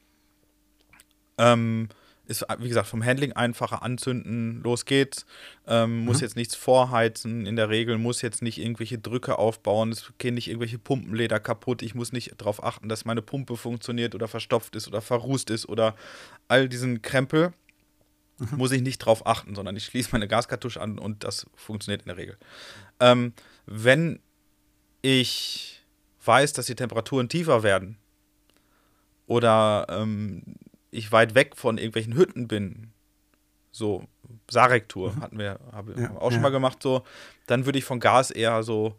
[1.39, 1.89] Ähm,
[2.27, 5.25] ist, wie gesagt, vom Handling einfacher anzünden, los geht's.
[5.67, 6.05] Ähm, mhm.
[6.05, 10.35] Muss jetzt nichts vorheizen, in der Regel muss jetzt nicht irgendwelche Drücke aufbauen, es gehen
[10.35, 14.77] nicht irgendwelche Pumpenleder kaputt, ich muss nicht darauf achten, dass meine Pumpe funktioniert oder verstopft
[14.77, 15.97] ist oder verrußt ist oder
[16.49, 17.55] all diesen Krempel
[18.43, 18.49] mhm.
[18.59, 22.09] muss ich nicht drauf achten, sondern ich schließe meine Gaskartusche an und das funktioniert in
[22.09, 22.37] der Regel.
[23.01, 23.33] Ähm,
[23.67, 24.21] wenn
[25.03, 25.83] ich
[26.25, 27.99] weiß, dass die Temperaturen tiefer werden
[29.27, 30.43] oder ähm,
[30.91, 32.93] ich weit weg von irgendwelchen Hütten bin,
[33.71, 34.07] so
[34.51, 35.21] Sarek-Tour mhm.
[35.21, 36.43] hatten wir, haben wir ja, auch schon ja.
[36.43, 37.03] mal gemacht, so,
[37.47, 38.97] dann würde ich von Gas eher so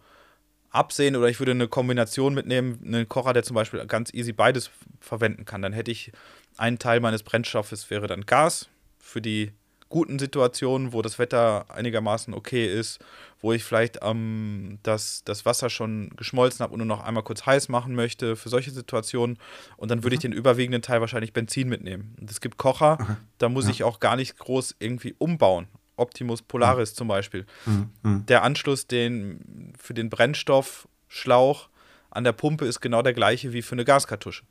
[0.72, 4.72] absehen oder ich würde eine Kombination mitnehmen, einen Kocher, der zum Beispiel ganz easy beides
[5.00, 5.62] verwenden kann.
[5.62, 6.12] Dann hätte ich
[6.58, 8.70] einen Teil meines Brennstoffes wäre dann Gas
[9.14, 9.52] für die
[9.90, 12.98] guten Situationen, wo das Wetter einigermaßen okay ist,
[13.42, 17.46] wo ich vielleicht ähm, das, das Wasser schon geschmolzen habe und nur noch einmal kurz
[17.46, 19.38] heiß machen möchte, für solche Situationen.
[19.78, 20.18] Und dann würde mhm.
[20.18, 22.16] ich den überwiegenden Teil wahrscheinlich Benzin mitnehmen.
[22.20, 23.16] Und es gibt Kocher, okay.
[23.38, 23.72] da muss ja.
[23.72, 25.68] ich auch gar nicht groß irgendwie umbauen.
[25.96, 26.96] Optimus Polaris mhm.
[26.96, 27.46] zum Beispiel.
[27.68, 27.90] Mhm.
[28.02, 28.26] mhm.
[28.26, 31.70] Der Anschluss den, für den Brennstoffschlauch
[32.10, 34.44] an der Pumpe ist genau der gleiche wie für eine Gaskartusche.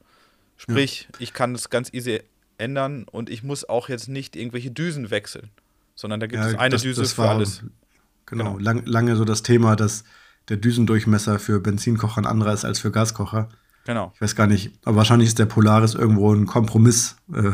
[0.57, 1.19] Sprich, ja.
[1.19, 2.21] ich kann es ganz easy
[2.63, 5.51] ändern und ich muss auch jetzt nicht irgendwelche Düsen wechseln,
[5.95, 7.63] sondern da gibt ja, es eine das, Düse das für alles.
[8.27, 8.59] Genau, genau.
[8.59, 10.05] Lang, lange so das Thema, dass
[10.49, 13.49] der Düsendurchmesser für Benzinkocher ein anderer ist als für Gaskocher.
[13.85, 14.13] Genau.
[14.15, 17.17] Ich weiß gar nicht, aber wahrscheinlich ist der Polaris irgendwo ein Kompromiss.
[17.35, 17.53] Äh,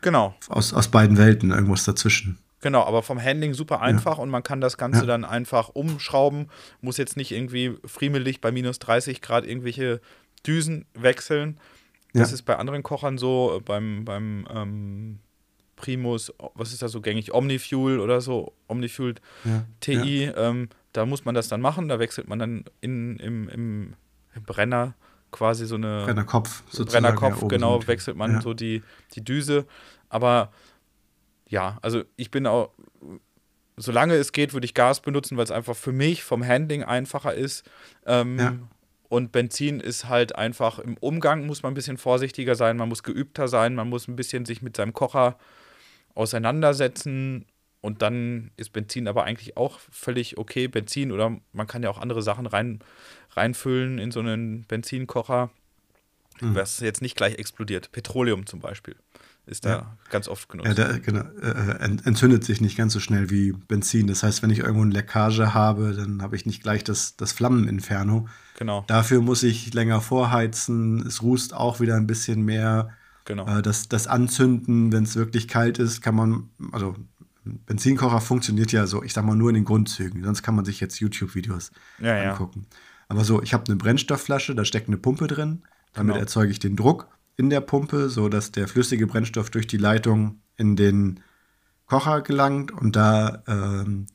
[0.00, 0.34] genau.
[0.48, 2.38] Aus, aus beiden Welten, irgendwas dazwischen.
[2.60, 4.22] Genau, aber vom Handling super einfach ja.
[4.22, 5.06] und man kann das Ganze ja.
[5.06, 6.48] dann einfach umschrauben.
[6.80, 10.00] Muss jetzt nicht irgendwie friemelig bei minus 30 Grad irgendwelche
[10.46, 11.58] Düsen wechseln,
[12.20, 15.18] das ist bei anderen Kochern so, beim, beim ähm,
[15.76, 17.32] Primus, was ist da so gängig?
[17.32, 20.36] Omnifuel oder so, Omnifuel ja, TI, ja.
[20.36, 23.96] Ähm, da muss man das dann machen, da wechselt man dann in, im, im
[24.46, 24.94] Brenner
[25.30, 29.66] quasi so eine Brennerkopf, Brennerkopf, ja, genau, wechselt man so die, die Düse.
[30.08, 30.50] Aber
[31.46, 32.70] ja, also ich bin auch,
[33.76, 37.34] solange es geht, würde ich Gas benutzen, weil es einfach für mich vom Handling einfacher
[37.34, 37.68] ist.
[38.06, 38.56] Ähm, ja.
[39.08, 43.02] Und Benzin ist halt einfach im Umgang muss man ein bisschen vorsichtiger sein, man muss
[43.02, 45.38] geübter sein, man muss ein bisschen sich mit seinem Kocher
[46.14, 47.46] auseinandersetzen.
[47.80, 50.66] Und dann ist Benzin aber eigentlich auch völlig okay.
[50.66, 52.80] Benzin oder man kann ja auch andere Sachen rein,
[53.30, 55.50] reinfüllen in so einen Benzinkocher,
[56.40, 56.56] mhm.
[56.56, 57.92] was jetzt nicht gleich explodiert.
[57.92, 58.96] Petroleum zum Beispiel
[59.46, 59.96] ist da ja.
[60.10, 60.66] ganz oft genutzt.
[60.66, 64.08] Ja, der, genau, äh, entzündet sich nicht ganz so schnell wie Benzin.
[64.08, 67.30] Das heißt, wenn ich irgendwo eine Leckage habe, dann habe ich nicht gleich das, das
[67.32, 68.26] Flammeninferno.
[68.56, 68.84] Genau.
[68.86, 71.06] Dafür muss ich länger vorheizen.
[71.06, 72.90] Es rußt auch wieder ein bisschen mehr.
[73.24, 73.46] Genau.
[73.46, 76.96] Äh, das, das Anzünden, wenn es wirklich kalt ist, kann man, also
[77.44, 80.24] Benzinkocher funktioniert ja so, ich sag mal nur in den Grundzügen.
[80.24, 82.66] Sonst kann man sich jetzt YouTube-Videos ja, angucken.
[82.70, 82.78] Ja.
[83.08, 85.62] Aber so, ich habe eine Brennstoffflasche, da steckt eine Pumpe drin.
[85.92, 86.20] Damit genau.
[86.20, 90.76] erzeuge ich den Druck in der Pumpe, sodass der flüssige Brennstoff durch die Leitung in
[90.76, 91.20] den
[91.86, 94.06] Kocher gelangt und da ähm,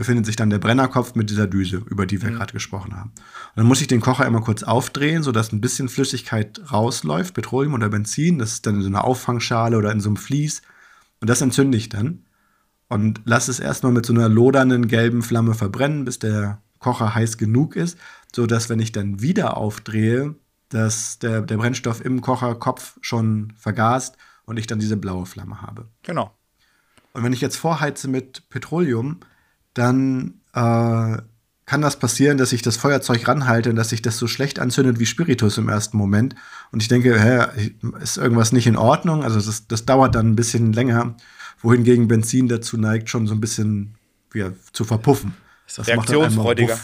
[0.00, 2.36] befindet sich dann der Brennerkopf mit dieser Düse, über die wir mhm.
[2.36, 3.10] gerade gesprochen haben.
[3.10, 7.74] Und dann muss ich den Kocher immer kurz aufdrehen, sodass ein bisschen Flüssigkeit rausläuft, Petroleum
[7.74, 8.38] oder Benzin.
[8.38, 10.62] Das ist dann in so einer Auffangschale oder in so einem Vlies.
[11.20, 12.24] Und das entzünde ich dann
[12.88, 17.36] und lasse es erstmal mit so einer lodernden gelben Flamme verbrennen, bis der Kocher heiß
[17.36, 17.98] genug ist,
[18.34, 20.34] sodass, wenn ich dann wieder aufdrehe,
[20.70, 25.90] dass der, der Brennstoff im Kocherkopf schon vergast und ich dann diese blaue Flamme habe.
[26.04, 26.34] Genau.
[27.12, 29.20] Und wenn ich jetzt vorheize mit Petroleum,
[29.80, 31.22] dann äh,
[31.66, 34.98] kann das passieren, dass ich das Feuerzeug ranhalte und dass sich das so schlecht anzündet
[34.98, 36.34] wie Spiritus im ersten Moment.
[36.72, 37.46] Und ich denke, hä,
[38.02, 39.22] ist irgendwas nicht in Ordnung?
[39.22, 41.14] Also das, das dauert dann ein bisschen länger,
[41.60, 43.94] wohingegen Benzin dazu neigt, schon so ein bisschen
[44.34, 45.34] ja, zu verpuffen.
[45.76, 46.78] Das Reaktionsfreudiger.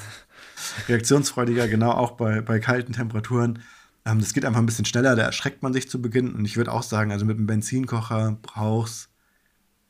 [0.89, 3.59] Reaktionsfreudiger, genau, auch bei, bei kalten Temperaturen.
[4.05, 6.33] Ähm, das geht einfach ein bisschen schneller, da erschreckt man sich zu Beginn.
[6.35, 9.09] Und ich würde auch sagen, also mit einem Benzinkocher brauchst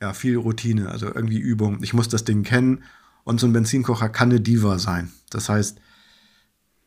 [0.01, 1.83] ja viel Routine, also irgendwie Übung.
[1.83, 2.83] Ich muss das Ding kennen
[3.25, 5.11] und so ein Benzinkocher kann eine Diva sein.
[5.31, 5.81] Das heißt,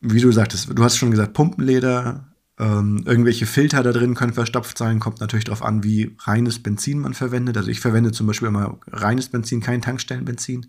[0.00, 4.78] wie du sagtest, du hast schon gesagt, Pumpenleder, ähm, irgendwelche Filter da drin können verstopft
[4.78, 5.00] sein.
[5.00, 7.56] Kommt natürlich darauf an, wie reines Benzin man verwendet.
[7.56, 10.66] Also ich verwende zum Beispiel immer reines Benzin, kein Tankstellenbenzin.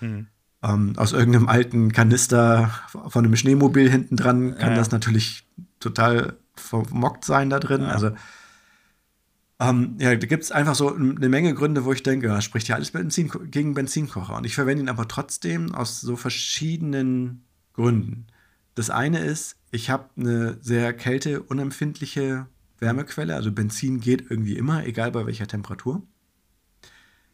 [0.00, 0.26] Hm.
[0.62, 2.70] Ähm, aus irgendeinem alten Kanister
[3.08, 4.76] von einem Schneemobil hinten dran kann ja.
[4.76, 5.46] das natürlich
[5.80, 7.82] total vermockt sein da drin.
[7.82, 7.88] Ja.
[7.88, 8.10] Also
[9.60, 12.68] ähm, ja, da gibt es einfach so eine Menge Gründe, wo ich denke, ja, spricht
[12.68, 14.36] ja alles Benzin, gegen Benzinkocher.
[14.36, 17.44] Und ich verwende ihn aber trotzdem aus so verschiedenen
[17.74, 18.26] Gründen.
[18.74, 22.46] Das eine ist, ich habe eine sehr kälteunempfindliche
[22.78, 26.02] Wärmequelle, also Benzin geht irgendwie immer, egal bei welcher Temperatur.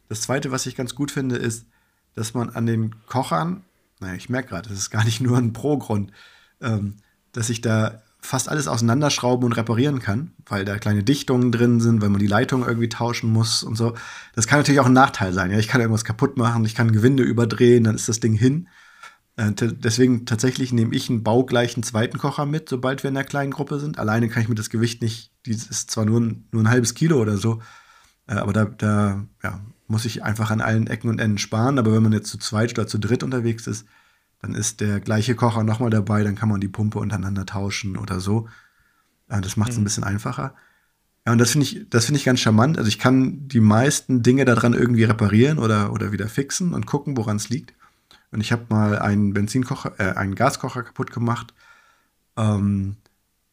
[0.09, 1.65] Das zweite, was ich ganz gut finde, ist,
[2.13, 3.63] dass man an den Kochern,
[4.01, 6.11] naja, ich merke gerade, das ist gar nicht nur ein Pro-Grund,
[6.59, 6.97] ähm,
[7.31, 12.01] dass ich da fast alles auseinanderschrauben und reparieren kann, weil da kleine Dichtungen drin sind,
[12.01, 13.93] weil man die Leitung irgendwie tauschen muss und so.
[14.35, 15.49] Das kann natürlich auch ein Nachteil sein.
[15.49, 18.67] Ja, ich kann irgendwas kaputt machen, ich kann Gewinde überdrehen, dann ist das Ding hin.
[19.37, 23.51] Äh, deswegen tatsächlich nehme ich einen baugleichen zweiten Kocher mit, sobald wir in einer kleinen
[23.51, 23.97] Gruppe sind.
[23.97, 26.95] Alleine kann ich mir das Gewicht nicht, das ist zwar nur ein, nur ein halbes
[26.95, 27.61] Kilo oder so,
[28.27, 31.79] äh, aber da, da ja, muss ich einfach an allen Ecken und Enden sparen.
[31.79, 33.85] Aber wenn man jetzt zu zweit oder zu dritt unterwegs ist,
[34.41, 38.19] dann ist der gleiche Kocher nochmal dabei, dann kann man die Pumpe untereinander tauschen oder
[38.19, 38.47] so.
[39.27, 39.81] Das macht es mhm.
[39.81, 40.53] ein bisschen einfacher.
[41.25, 42.77] Ja, und das finde ich, das finde ich ganz charmant.
[42.77, 47.17] Also ich kann die meisten Dinge daran irgendwie reparieren oder, oder wieder fixen und gucken,
[47.17, 47.73] woran es liegt.
[48.31, 51.53] Und ich habe mal einen Benzinkocher, äh, einen Gaskocher kaputt gemacht.
[52.37, 52.95] Ähm,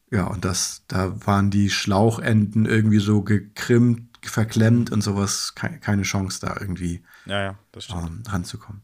[0.09, 5.53] ja, und das, da waren die Schlauchenden irgendwie so gekrimmt, verklemmt und sowas.
[5.55, 7.55] Keine, Chance, da irgendwie ja, ja,
[7.89, 8.83] ähm, ranzukommen.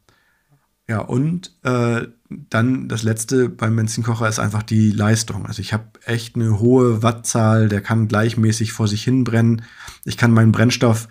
[0.92, 2.06] Ja, und äh,
[2.50, 5.46] dann das letzte beim Benzinkocher ist einfach die Leistung.
[5.46, 9.62] Also ich habe echt eine hohe Wattzahl, der kann gleichmäßig vor sich hin brennen.
[10.04, 11.08] Ich kann meinen Brennstoff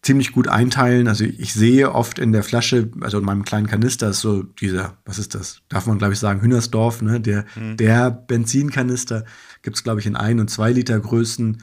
[0.00, 1.08] ziemlich gut einteilen.
[1.08, 4.96] Also ich sehe oft in der Flasche, also in meinem kleinen Kanister ist so dieser,
[5.04, 5.60] was ist das?
[5.68, 7.20] Darf man, glaube ich, sagen, Hühnersdorf, ne?
[7.20, 7.76] Der, mhm.
[7.76, 9.26] der Benzinkanister
[9.60, 11.62] gibt es, glaube ich, in ein und zwei Liter Größen.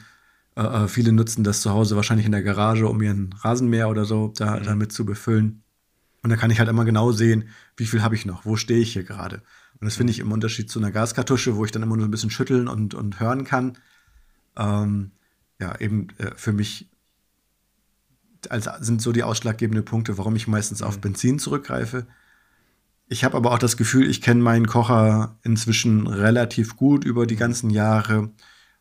[0.54, 4.04] Äh, äh, viele nutzen das zu Hause wahrscheinlich in der Garage, um ihren Rasenmäher oder
[4.04, 4.62] so da, mhm.
[4.62, 5.64] damit zu befüllen.
[6.22, 8.80] Und da kann ich halt immer genau sehen, wie viel habe ich noch, wo stehe
[8.80, 9.42] ich hier gerade.
[9.80, 12.10] Und das finde ich im Unterschied zu einer Gaskartusche, wo ich dann immer nur ein
[12.10, 13.78] bisschen schütteln und, und hören kann,
[14.56, 15.12] ähm,
[15.58, 16.90] ja, eben äh, für mich
[18.48, 21.00] als, sind so die ausschlaggebenden Punkte, warum ich meistens auf mhm.
[21.00, 22.06] Benzin zurückgreife.
[23.08, 27.36] Ich habe aber auch das Gefühl, ich kenne meinen Kocher inzwischen relativ gut über die
[27.36, 28.30] ganzen Jahre.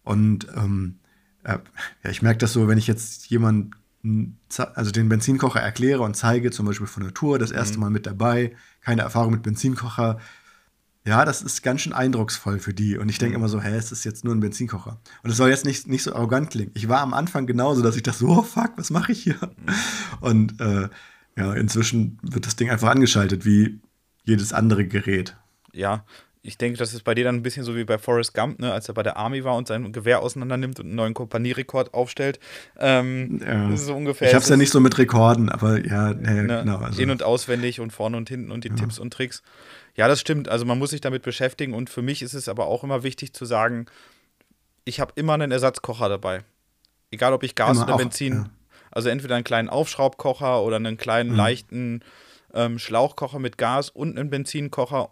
[0.03, 0.99] Und ähm,
[1.43, 1.57] äh,
[2.03, 3.75] ja, ich merke das so, wenn ich jetzt jemand
[4.75, 7.81] also den Benzinkocher erkläre und zeige, zum Beispiel von der Tour, das erste mhm.
[7.81, 10.19] Mal mit dabei, keine Erfahrung mit Benzinkocher.
[11.05, 12.97] Ja, das ist ganz schön eindrucksvoll für die.
[12.97, 13.43] Und ich denke mhm.
[13.43, 14.99] immer so, hä, es ist jetzt nur ein Benzinkocher.
[15.23, 16.71] Und es soll jetzt nicht, nicht so arrogant klingen.
[16.75, 19.35] Ich war am Anfang genauso, dass ich dachte, so, oh, fuck, was mache ich hier?
[19.35, 19.73] Mhm.
[20.21, 20.89] Und äh,
[21.35, 23.79] ja, inzwischen wird das Ding einfach angeschaltet, wie
[24.23, 25.35] jedes andere Gerät.
[25.73, 26.05] Ja,
[26.41, 28.71] ich denke, das ist bei dir dann ein bisschen so wie bei Forrest Gump, ne,
[28.71, 32.39] als er bei der Army war und sein Gewehr auseinandernimmt und einen neuen Kompanierekord aufstellt.
[32.77, 33.69] Ähm, ja.
[33.69, 34.29] Das ist so ungefähr.
[34.29, 36.77] Ich habe es ja nicht so mit Rekorden, aber ja, nee, ne, genau.
[36.77, 37.01] Also.
[37.01, 38.75] In- und auswendig und vorne und hinten und die ja.
[38.75, 39.43] Tipps und Tricks.
[39.95, 40.47] Ja, das stimmt.
[40.47, 43.33] Also man muss sich damit beschäftigen und für mich ist es aber auch immer wichtig
[43.33, 43.87] zu sagen,
[44.85, 46.43] ich habe immer einen Ersatzkocher dabei.
[47.11, 48.33] Egal ob ich Gas immer oder auch, Benzin.
[48.33, 48.49] Ja.
[48.91, 51.35] Also entweder einen kleinen Aufschraubkocher oder einen kleinen mhm.
[51.35, 51.99] leichten
[52.53, 55.11] ähm, Schlauchkocher mit Gas und einen Benzinkocher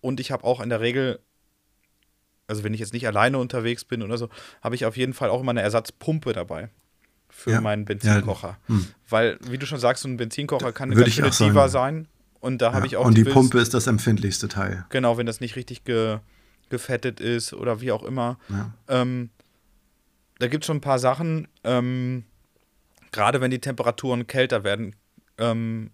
[0.00, 1.20] und ich habe auch in der Regel,
[2.46, 4.28] also wenn ich jetzt nicht alleine unterwegs bin oder so,
[4.62, 6.70] habe ich auf jeden Fall auch immer eine Ersatzpumpe dabei
[7.28, 7.60] für ja.
[7.60, 8.58] meinen Benzinkocher.
[8.68, 8.74] Ja.
[8.74, 8.86] Hm.
[9.08, 12.08] Weil, wie du schon sagst, so ein Benzinkocher kann eine ganz Diva sein.
[12.40, 13.04] Und da habe ich auch.
[13.04, 14.86] Und die, die Pumpe ist das empfindlichste Teil.
[14.90, 16.18] Genau, wenn das nicht richtig ge,
[16.68, 18.38] gefettet ist oder wie auch immer.
[18.86, 19.30] Ähm,
[20.38, 21.48] da gibt es schon ein paar Sachen.
[21.64, 22.24] Ähm,
[23.10, 24.94] Gerade wenn die Temperaturen kälter werden,
[25.38, 25.90] ähm,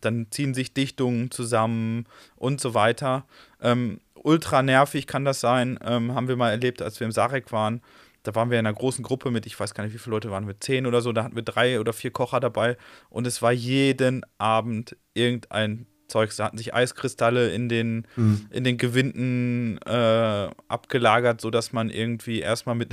[0.00, 3.26] dann ziehen sich Dichtungen zusammen und so weiter.
[3.60, 7.52] Ähm, ultra nervig kann das sein, ähm, haben wir mal erlebt, als wir im Sarek
[7.52, 7.80] waren.
[8.22, 10.30] Da waren wir in einer großen Gruppe mit, ich weiß gar nicht, wie viele Leute
[10.30, 12.78] waren wir, zehn oder so, da hatten wir drei oder vier Kocher dabei
[13.10, 16.30] und es war jeden Abend irgendein Zeug.
[16.36, 18.46] Da hatten sich Eiskristalle in den, mhm.
[18.50, 22.92] in den Gewinden äh, abgelagert, sodass man irgendwie erstmal mit,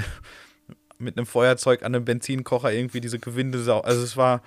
[0.97, 3.79] mit einem Feuerzeug an einem Benzinkocher irgendwie diese Gewinde sau.
[3.79, 4.41] Also es war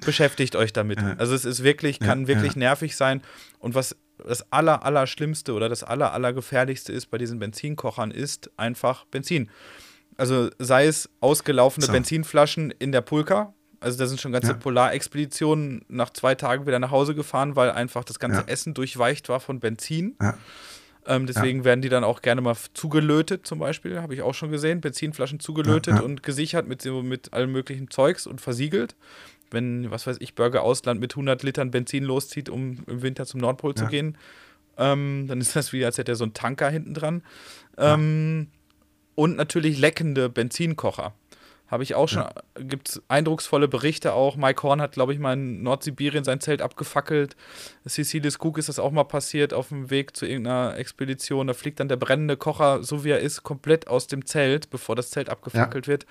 [0.00, 0.98] beschäftigt euch damit.
[1.18, 3.22] Also es ist wirklich, kann wirklich nervig sein.
[3.58, 8.10] Und was das aller, aller Schlimmste oder das aller, aller Gefährlichste ist bei diesen Benzinkochern,
[8.10, 9.48] ist einfach Benzin.
[10.16, 11.92] Also sei es ausgelaufene so.
[11.92, 13.54] Benzinflaschen in der Pulka.
[13.80, 14.58] Also da sind schon ganze ja.
[14.58, 18.46] Polarexpeditionen nach zwei Tagen wieder nach Hause gefahren, weil einfach das ganze ja.
[18.46, 20.16] Essen durchweicht war von Benzin.
[20.20, 20.36] Ja.
[21.06, 24.50] Ähm, deswegen werden die dann auch gerne mal zugelötet, zum Beispiel, habe ich auch schon
[24.50, 24.82] gesehen.
[24.82, 28.94] Benzinflaschen zugelötet und gesichert mit, mit allem möglichen Zeugs und versiegelt
[29.50, 33.40] wenn, was weiß ich, Burger Ausland mit 100 Litern Benzin loszieht, um im Winter zum
[33.40, 33.76] Nordpol ja.
[33.76, 34.16] zu gehen,
[34.78, 37.22] ähm, dann ist das wie, als hätte er so einen Tanker hinten dran.
[37.76, 38.58] Ähm, ja.
[39.14, 41.14] Und natürlich leckende Benzinkocher.
[41.70, 42.32] Habe ich auch schon, ja.
[42.58, 44.34] gibt es eindrucksvolle Berichte auch.
[44.34, 47.36] Mike Horn hat, glaube ich, mal in Nordsibirien sein Zelt abgefackelt.
[47.86, 51.46] Cecilis Cook ist das auch mal passiert auf dem Weg zu irgendeiner Expedition.
[51.46, 54.96] Da fliegt dann der brennende Kocher, so wie er ist, komplett aus dem Zelt, bevor
[54.96, 56.06] das Zelt abgefackelt wird.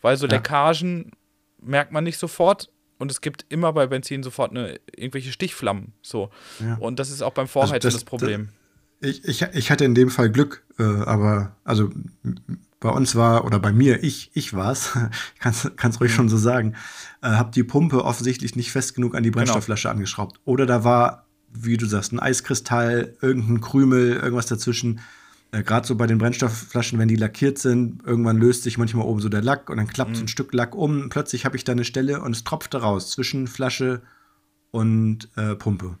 [0.00, 1.12] Weil so Leckagen
[1.60, 5.92] merkt man nicht sofort und es gibt immer bei Benzin sofort eine, irgendwelche Stichflammen.
[6.02, 6.30] So.
[6.60, 6.76] Ja.
[6.76, 8.50] Und das ist auch beim Vorheizen also das, das, Problem.
[9.00, 11.90] Das, ich, ich, ich hatte in dem Fall Glück, äh, aber also
[12.80, 14.92] bei uns war, oder bei mir, ich, ich war es,
[15.38, 16.16] kannst es ruhig mhm.
[16.16, 16.74] schon so sagen,
[17.22, 19.40] äh, habe die Pumpe offensichtlich nicht fest genug an die genau.
[19.40, 19.94] Brennstoffflasche genau.
[19.94, 20.40] angeschraubt.
[20.44, 25.00] Oder da war, wie du sagst, ein Eiskristall, irgendein Krümel, irgendwas dazwischen
[25.54, 29.20] äh, gerade so bei den Brennstoffflaschen, wenn die lackiert sind, irgendwann löst sich manchmal oben
[29.20, 30.14] so der Lack und dann klappt mhm.
[30.16, 31.08] so ein Stück Lack um.
[31.10, 34.02] Plötzlich habe ich da eine Stelle und es tropfte raus zwischen Flasche
[34.72, 35.96] und äh, Pumpe.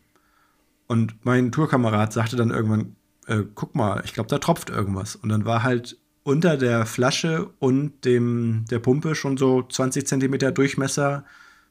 [0.88, 5.14] Und mein Tourkamerad sagte dann irgendwann, äh, guck mal, ich glaube, da tropft irgendwas.
[5.14, 10.50] Und dann war halt unter der Flasche und dem, der Pumpe schon so 20 Zentimeter
[10.50, 11.24] Durchmesser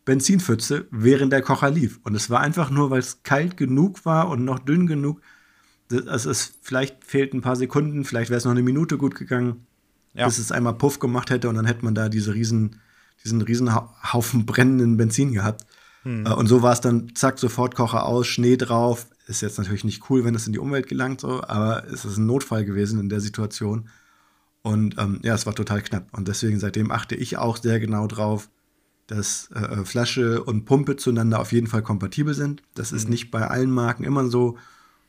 [0.05, 1.99] Benzinpfütze, während der Kocher lief.
[2.03, 5.21] Und es war einfach nur, weil es kalt genug war und noch dünn genug,
[5.93, 9.65] es ist, vielleicht fehlt ein paar Sekunden, vielleicht wäre es noch eine Minute gut gegangen,
[10.13, 10.25] ja.
[10.25, 12.81] bis es einmal Puff gemacht hätte und dann hätte man da diese riesen,
[13.23, 15.65] diesen riesen Haufen brennenden Benzin gehabt.
[16.03, 16.25] Hm.
[16.25, 19.07] Äh, und so war es dann, zack, sofort Kocher aus, Schnee drauf.
[19.27, 22.17] Ist jetzt natürlich nicht cool, wenn es in die Umwelt gelangt, so, aber es ist
[22.17, 23.89] ein Notfall gewesen in der Situation.
[24.61, 26.07] Und ähm, ja, es war total knapp.
[26.11, 28.49] Und deswegen seitdem achte ich auch sehr genau drauf,
[29.07, 32.63] dass äh, äh Flasche und Pumpe zueinander auf jeden Fall kompatibel sind.
[32.73, 33.11] Das ist hm.
[33.11, 34.57] nicht bei allen Marken immer so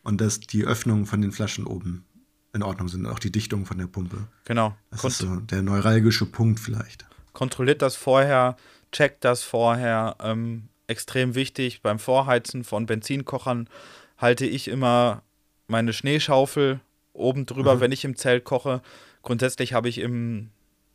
[0.04, 2.04] und dass die Öffnungen von den Flaschen oben
[2.52, 4.28] in Ordnung sind, auch die Dichtung von der Pumpe.
[4.44, 4.76] Genau.
[4.90, 7.04] Das Kont ist so der neuralgische Punkt vielleicht.
[7.32, 8.56] Kontrolliert das vorher,
[8.92, 10.16] checkt das vorher.
[10.20, 13.68] Ähm, extrem wichtig beim Vorheizen von Benzinkochern
[14.18, 15.22] halte ich immer
[15.66, 16.80] meine Schneeschaufel
[17.12, 17.80] oben drüber, mhm.
[17.80, 18.82] wenn ich im Zelt koche.
[19.22, 20.50] Grundsätzlich habe ich im,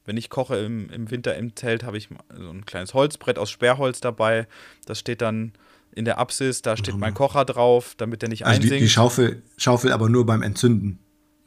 [0.06, 3.50] wenn ich koche im, im Winter im Zelt, habe ich so ein kleines Holzbrett aus
[3.50, 4.48] Sperrholz dabei.
[4.86, 5.54] Das steht dann
[5.94, 8.76] in der Apsis, da steht mein Kocher drauf, damit der nicht also einsinkt.
[8.76, 11.00] Die, die Schaufel, Schaufel aber nur beim Entzünden.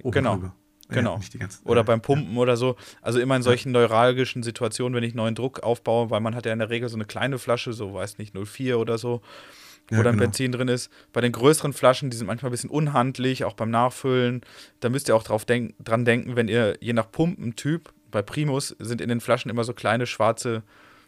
[0.03, 0.35] Genau.
[0.35, 0.55] Drüber.
[0.89, 1.21] Genau.
[1.33, 2.41] Ja, ganze, oder ja, beim Pumpen ja.
[2.41, 2.77] oder so.
[3.01, 6.53] Also immer in solchen neuralgischen Situationen, wenn ich neuen Druck aufbaue, weil man hat ja
[6.53, 9.23] in der Regel so eine kleine Flasche, so weiß nicht, 04 oder so,
[9.89, 10.25] wo dann genau.
[10.25, 10.91] Benzin drin ist.
[11.13, 14.43] Bei den größeren Flaschen, die sind manchmal ein bisschen unhandlich, auch beim Nachfüllen.
[14.81, 18.77] Da müsst ihr auch drauf denk dran denken, wenn ihr je nach Pumpentyp, bei Primus
[18.79, 20.63] sind in den Flaschen immer so kleine schwarze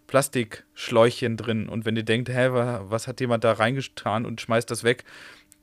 [0.06, 1.68] Plastikschläuchchen drin.
[1.68, 5.04] Und wenn ihr denkt, hä, was hat jemand da reingetan und schmeißt das weg,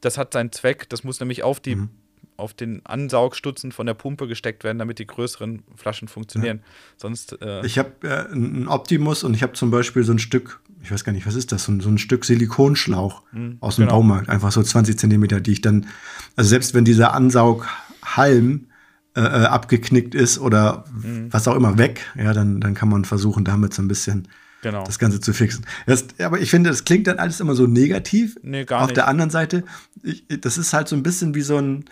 [0.02, 0.90] das hat seinen Zweck.
[0.90, 1.90] Das muss nämlich auf die mhm.
[2.38, 6.58] auf den Ansaugstutzen von der Pumpe gesteckt werden, damit die größeren Flaschen funktionieren.
[6.58, 6.64] Ja.
[6.98, 7.40] Sonst.
[7.42, 10.92] Äh ich habe äh, einen Optimus und ich habe zum Beispiel so ein Stück, ich
[10.92, 13.86] weiß gar nicht, was ist das, so ein, so ein Stück Silikonschlauch mhm, aus dem
[13.86, 13.98] genau.
[13.98, 15.88] Baumarkt, einfach so 20 Zentimeter, die ich dann,
[16.36, 18.68] also selbst wenn dieser Ansaughalm
[19.14, 21.28] äh, äh, abgeknickt ist oder mhm.
[21.32, 24.30] was auch immer weg, ja, dann, dann kann man versuchen, damit so ein bisschen
[24.62, 24.86] genau.
[24.86, 25.66] das Ganze zu fixen.
[25.86, 28.38] Das, aber ich finde, das klingt dann alles immer so negativ.
[28.42, 28.96] Nee, gar Auf nicht.
[28.96, 29.66] der anderen Seite,
[30.02, 31.86] ich, das ist halt so ein bisschen wie so ein,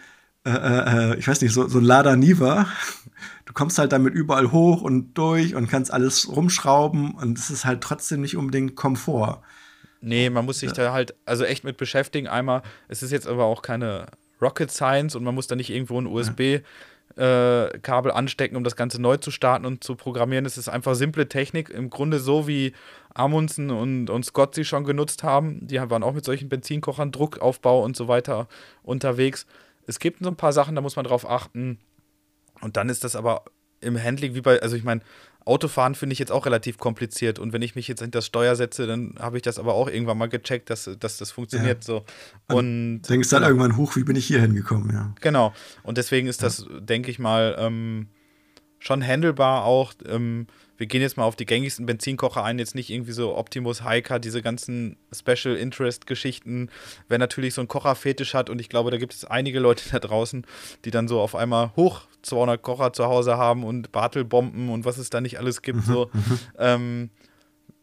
[0.46, 2.68] äh, äh, ich weiß nicht, so, so ein Lada Niva.
[3.46, 7.66] Du kommst halt damit überall hoch und durch und kannst alles rumschrauben und es ist
[7.66, 9.42] halt trotzdem nicht unbedingt Komfort.
[10.00, 12.28] Nee, man muss sich da halt also echt mit beschäftigen.
[12.28, 14.06] Einmal, es ist jetzt aber auch keine
[14.42, 16.62] Rocket Science und man muss da nicht irgendwo ein USB
[17.20, 20.46] äh, Kabel anstecken, um das Ganze neu zu starten und zu programmieren.
[20.46, 22.74] Es ist einfach simple Technik, im Grunde so wie
[23.14, 25.68] Amundsen und, und Scott sie schon genutzt haben.
[25.68, 28.48] Die waren auch mit solchen Benzinkochern, Druckaufbau und so weiter
[28.84, 29.46] unterwegs.
[29.86, 31.80] Es gibt so ein paar Sachen, da muss man drauf achten.
[32.62, 33.44] Und dann ist das aber
[33.82, 35.02] im Handling wie bei, also ich meine,
[35.46, 38.56] Autofahren finde ich jetzt auch relativ kompliziert und wenn ich mich jetzt hinter das Steuer
[38.56, 41.94] setze, dann habe ich das aber auch irgendwann mal gecheckt, dass, dass das funktioniert ja.
[41.96, 42.06] so.
[42.48, 43.50] Und denkst dann genau.
[43.50, 45.14] irgendwann hoch, wie bin ich hier hingekommen, ja.
[45.22, 45.54] Genau.
[45.84, 46.80] Und deswegen ist das, ja.
[46.80, 48.08] denke ich mal, ähm,
[48.80, 49.94] schon handelbar auch.
[50.06, 50.48] Ähm,
[50.80, 54.18] wir gehen jetzt mal auf die gängigsten Benzinkocher ein, jetzt nicht irgendwie so Optimus, Hiker,
[54.18, 56.70] diese ganzen Special Interest Geschichten.
[57.10, 60.00] Wer natürlich so einen Kocherfetisch hat und ich glaube, da gibt es einige Leute da
[60.00, 60.48] draußen,
[60.86, 64.98] die dann so auf einmal hoch 200 Kocher zu Hause haben und Bartelbomben und was
[64.98, 66.10] es da nicht alles gibt, mhm, so.
[66.14, 66.40] Mhm.
[66.58, 67.10] Ähm,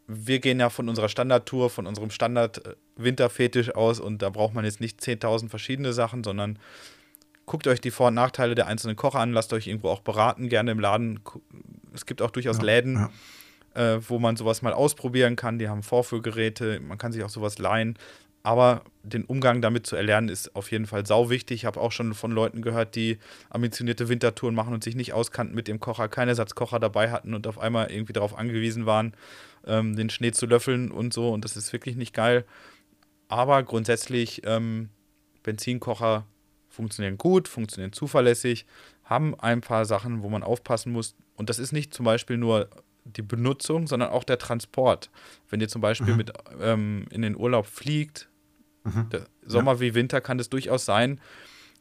[0.09, 4.81] wir gehen ja von unserer Standardtour, von unserem Standard-Winterfetisch aus und da braucht man jetzt
[4.81, 6.59] nicht 10.000 verschiedene Sachen, sondern
[7.47, 10.49] guckt euch die Vor- und Nachteile der einzelnen Kocher an, lasst euch irgendwo auch beraten,
[10.49, 11.21] gerne im Laden.
[11.95, 13.09] Es gibt auch durchaus ja, Läden,
[13.75, 13.95] ja.
[13.95, 15.59] Äh, wo man sowas mal ausprobieren kann.
[15.59, 17.97] Die haben Vorführgeräte, man kann sich auch sowas leihen.
[18.43, 21.57] Aber den Umgang damit zu erlernen, ist auf jeden Fall sau wichtig.
[21.57, 23.19] Ich habe auch schon von Leuten gehört, die
[23.51, 27.49] ambitionierte Wintertouren machen und sich nicht auskannten mit dem Kocher, keine Ersatzkocher dabei hatten und
[27.49, 29.15] auf einmal irgendwie darauf angewiesen waren,
[29.67, 31.33] ähm, den Schnee zu löffeln und so.
[31.33, 32.45] Und das ist wirklich nicht geil.
[33.27, 34.91] Aber grundsätzlich, ähm,
[35.43, 36.25] Benzinkocher
[36.77, 38.67] funktionieren gut, funktionieren zuverlässig,
[39.05, 41.17] haben ein paar Sachen, wo man aufpassen muss.
[41.35, 42.69] Und das ist nicht zum Beispiel nur
[43.05, 45.11] die Benutzung, sondern auch der Transport.
[45.49, 46.17] Wenn ihr zum Beispiel mhm.
[46.17, 48.29] mit ähm, in den Urlaub fliegt,
[48.87, 49.09] Mhm.
[49.45, 49.81] Sommer ja.
[49.81, 51.21] wie Winter kann es durchaus sein,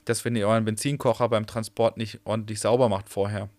[0.05, 3.49] dass wenn ihr euren Benzinkocher beim Transport nicht ordentlich sauber macht vorher,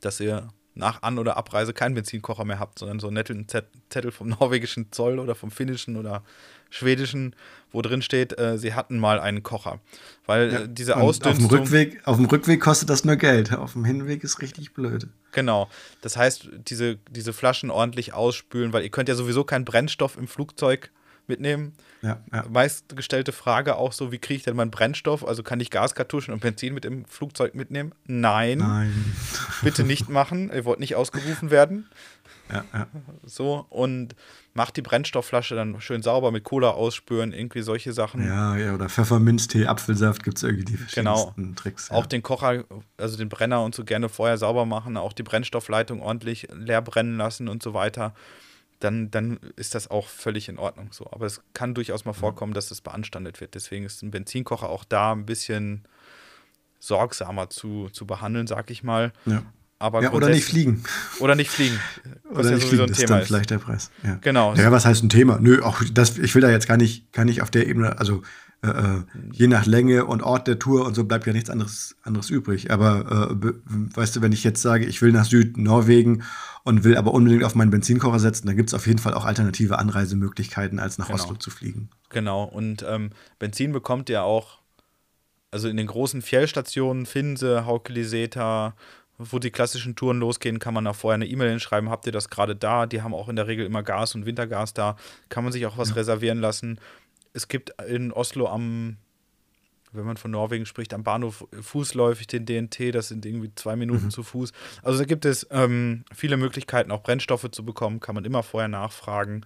[0.00, 4.10] dass ihr nach An- oder Abreise keinen Benzinkocher mehr habt, sondern so einen netten Zettel
[4.10, 6.22] vom norwegischen Zoll oder vom finnischen oder
[6.70, 7.36] schwedischen,
[7.70, 9.80] wo drin steht, äh, sie hatten mal einen Kocher.
[10.26, 11.44] Weil ja, äh, diese Ausdünstung...
[11.44, 14.72] Auf dem, Rückweg, auf dem Rückweg kostet das nur Geld, auf dem Hinweg ist richtig
[14.72, 15.06] blöd.
[15.32, 15.68] Genau.
[16.00, 20.28] Das heißt, diese, diese Flaschen ordentlich ausspülen, weil ihr könnt ja sowieso keinen Brennstoff im
[20.28, 20.90] Flugzeug
[21.26, 21.74] mitnehmen.
[22.02, 22.44] Ja, ja.
[22.50, 25.24] Meistgestellte Frage auch so, wie kriege ich denn meinen Brennstoff?
[25.24, 27.94] Also kann ich Gaskartuschen und Benzin mit im Flugzeug mitnehmen?
[28.06, 28.58] Nein.
[28.58, 29.14] Nein.
[29.62, 30.50] Bitte nicht machen.
[30.52, 31.88] Ihr wollt nicht ausgerufen werden.
[32.50, 32.86] Ja, ja.
[33.24, 34.16] So, und
[34.52, 38.26] macht die Brennstoffflasche dann schön sauber mit Cola ausspüren, irgendwie solche Sachen.
[38.26, 41.54] Ja, ja, oder Pfefferminztee, Apfelsaft gibt es irgendwie die verschiedensten genau.
[41.54, 41.88] Tricks.
[41.88, 41.96] Ja.
[41.96, 42.64] Auch den Kocher,
[42.96, 47.16] also den Brenner und so gerne vorher sauber machen, auch die Brennstoffleitung ordentlich leer brennen
[47.16, 48.12] lassen und so weiter
[48.82, 51.08] dann, dann ist das auch völlig in Ordnung so.
[51.12, 53.54] Aber es kann durchaus mal vorkommen, dass es beanstandet wird.
[53.54, 55.82] Deswegen ist ein Benzinkocher auch da ein bisschen
[56.80, 59.12] sorgsamer zu, zu behandeln, sag ich mal.
[59.26, 59.42] Ja.
[59.78, 60.84] Aber ja, oder nicht fliegen.
[61.18, 61.78] Oder nicht fliegen.
[62.30, 63.26] Oder ja nicht fliegen, das ist dann ist.
[63.26, 63.90] vielleicht der Preis.
[64.04, 64.16] Ja.
[64.20, 64.54] Genau.
[64.54, 65.38] Ja, was heißt ein Thema?
[65.40, 68.22] Nö, auch das, ich will da jetzt gar nicht, gar nicht auf der Ebene, also
[68.64, 69.02] äh, äh,
[69.32, 72.70] je nach Länge und Ort der Tour und so bleibt ja nichts anderes, anderes übrig.
[72.70, 73.52] Aber äh,
[73.96, 76.22] weißt du, wenn ich jetzt sage, ich will nach Südnorwegen
[76.62, 79.24] und will aber unbedingt auf meinen Benzinkocher setzen, dann gibt es auf jeden Fall auch
[79.24, 81.20] alternative Anreisemöglichkeiten, als nach genau.
[81.20, 81.90] Oslo zu fliegen.
[82.10, 83.10] Genau, und ähm,
[83.40, 84.60] Benzin bekommt ihr auch,
[85.50, 88.76] also in den großen Fjellstationen, Finse, Haukeliseta,
[89.18, 92.30] wo die klassischen Touren losgehen, kann man auch vorher eine E-Mail hinschreiben, habt ihr das
[92.30, 92.86] gerade da?
[92.86, 94.96] Die haben auch in der Regel immer Gas und Wintergas da,
[95.28, 95.96] kann man sich auch was ja.
[95.96, 96.78] reservieren lassen
[97.32, 98.96] es gibt in Oslo am,
[99.92, 104.06] wenn man von Norwegen spricht, am Bahnhof fußläufig den DNT, das sind irgendwie zwei Minuten
[104.06, 104.10] mhm.
[104.10, 104.52] zu Fuß.
[104.82, 108.68] Also da gibt es ähm, viele Möglichkeiten, auch Brennstoffe zu bekommen, kann man immer vorher
[108.68, 109.44] nachfragen,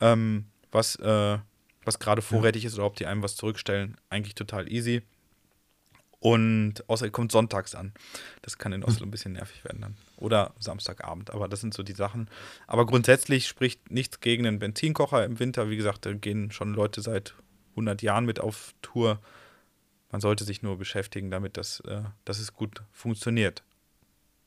[0.00, 1.38] ähm, was, äh,
[1.84, 2.68] was gerade vorrätig ja.
[2.68, 3.96] ist oder ob die einem was zurückstellen.
[4.10, 5.02] Eigentlich total easy.
[6.18, 7.92] Und außer kommt sonntags an.
[8.42, 9.96] Das kann in Oslo ein bisschen nervig werden dann.
[10.16, 11.30] Oder Samstagabend.
[11.30, 12.28] Aber das sind so die Sachen.
[12.66, 15.68] Aber grundsätzlich spricht nichts gegen einen Benzinkocher im Winter.
[15.68, 17.34] Wie gesagt, da gehen schon Leute seit
[17.72, 19.20] 100 Jahren mit auf Tour.
[20.10, 23.62] Man sollte sich nur beschäftigen damit, dass, äh, dass es gut funktioniert.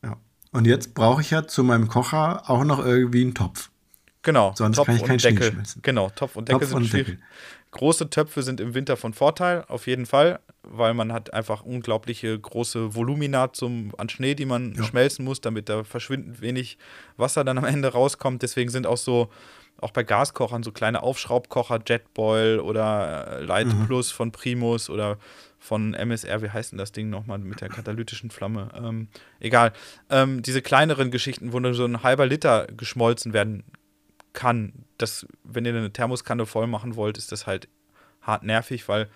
[0.03, 0.17] Ja.
[0.51, 3.69] Und jetzt brauche ich ja zu meinem Kocher auch noch irgendwie einen Topf.
[4.23, 4.53] Genau.
[4.55, 5.63] Sonst Topf kann ich keinen Deckel.
[5.81, 7.07] Genau, Topf und Deckel Topf sind schwierig.
[7.07, 7.23] Deckel.
[7.71, 12.37] Große Töpfe sind im Winter von Vorteil, auf jeden Fall, weil man hat einfach unglaubliche
[12.37, 14.83] große Volumina zum, an Schnee, die man ja.
[14.83, 16.77] schmelzen muss, damit da verschwindend wenig
[17.17, 18.41] Wasser dann am Ende rauskommt.
[18.41, 19.29] Deswegen sind auch so,
[19.77, 23.85] auch bei Gaskochern, so kleine Aufschraubkocher, Jetboil oder Light mhm.
[23.85, 25.17] Plus von Primus oder
[25.57, 28.69] von MSR, wie heißt denn das Ding nochmal mit der katalytischen Flamme?
[28.75, 29.07] Ähm,
[29.39, 29.73] egal.
[30.09, 33.63] Ähm, diese kleineren Geschichten, wo nur so ein halber Liter geschmolzen werden
[34.33, 34.85] kann.
[34.97, 37.67] Das, wenn ihr eine Thermoskanne voll machen wollt, ist das halt
[38.21, 39.09] hart nervig, weil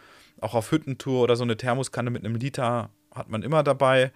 [0.44, 4.12] auch auf Hüttentour oder so eine Thermoskanne mit einem Liter hat man immer dabei.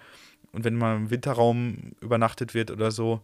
[0.51, 3.21] Und wenn man im Winterraum übernachtet wird oder so,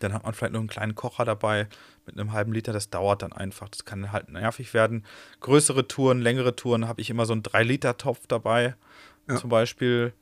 [0.00, 1.68] dann hat man vielleicht noch einen kleinen Kocher dabei
[2.06, 2.72] mit einem halben Liter.
[2.72, 3.68] Das dauert dann einfach.
[3.68, 5.04] Das kann halt nervig werden.
[5.40, 8.74] Größere Touren, längere Touren habe ich immer so einen 3-Liter-Topf dabei.
[9.28, 9.36] Ja.
[9.36, 10.12] Zum Beispiel.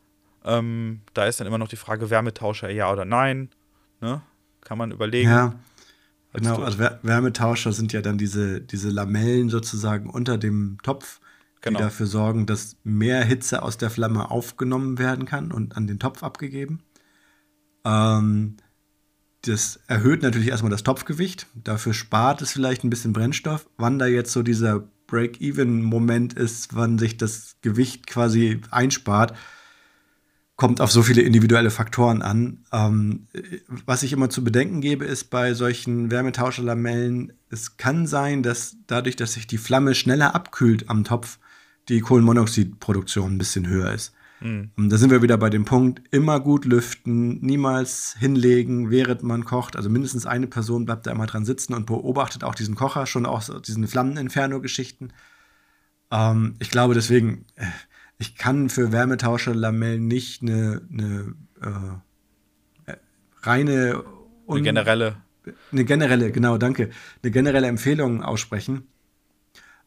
[0.45, 3.49] Ähm, da ist dann immer noch die Frage, Wärmetauscher ja oder nein.
[4.01, 4.21] Ne?
[4.61, 5.31] Kann man überlegen.
[5.31, 5.55] Ja,
[6.35, 11.21] Genau, also Wärmetauscher sind ja dann diese, diese Lamellen sozusagen unter dem Topf,
[11.63, 11.79] genau.
[11.79, 15.99] die dafür sorgen, dass mehr Hitze aus der Flamme aufgenommen werden kann und an den
[15.99, 16.83] Topf abgegeben.
[17.85, 18.57] Ähm,
[19.43, 23.69] das erhöht natürlich erstmal das Topfgewicht, dafür spart es vielleicht ein bisschen Brennstoff.
[23.77, 29.37] Wann da jetzt so dieser Break-Even-Moment ist, wann sich das Gewicht quasi einspart,
[30.57, 32.65] kommt auf so viele individuelle Faktoren an.
[32.73, 33.27] Ähm,
[33.85, 39.17] was ich immer zu bedenken gebe, ist bei solchen Wärmetauscherlamellen, es kann sein, dass dadurch,
[39.17, 41.39] dass sich die Flamme schneller abkühlt am Topf,
[41.89, 44.15] die Kohlenmonoxidproduktion ein bisschen höher ist.
[44.41, 44.71] Mhm.
[44.77, 49.45] Und da sind wir wieder bei dem Punkt, immer gut lüften, niemals hinlegen, während man
[49.45, 49.77] kocht.
[49.77, 53.27] Also mindestens eine Person bleibt da immer dran sitzen und beobachtet auch diesen Kocher, schon
[53.27, 55.13] auch diesen Flammeninferno-Geschichten.
[56.11, 57.67] Ähm, ich glaube deswegen, äh,
[58.19, 61.35] ich kann für Wärmetauscher-Lamellen nicht eine, eine
[62.87, 62.95] äh,
[63.43, 64.05] reine
[64.49, 65.17] eine generelle
[65.73, 66.91] eine generelle, genau, danke,
[67.23, 68.87] eine generelle Empfehlung aussprechen.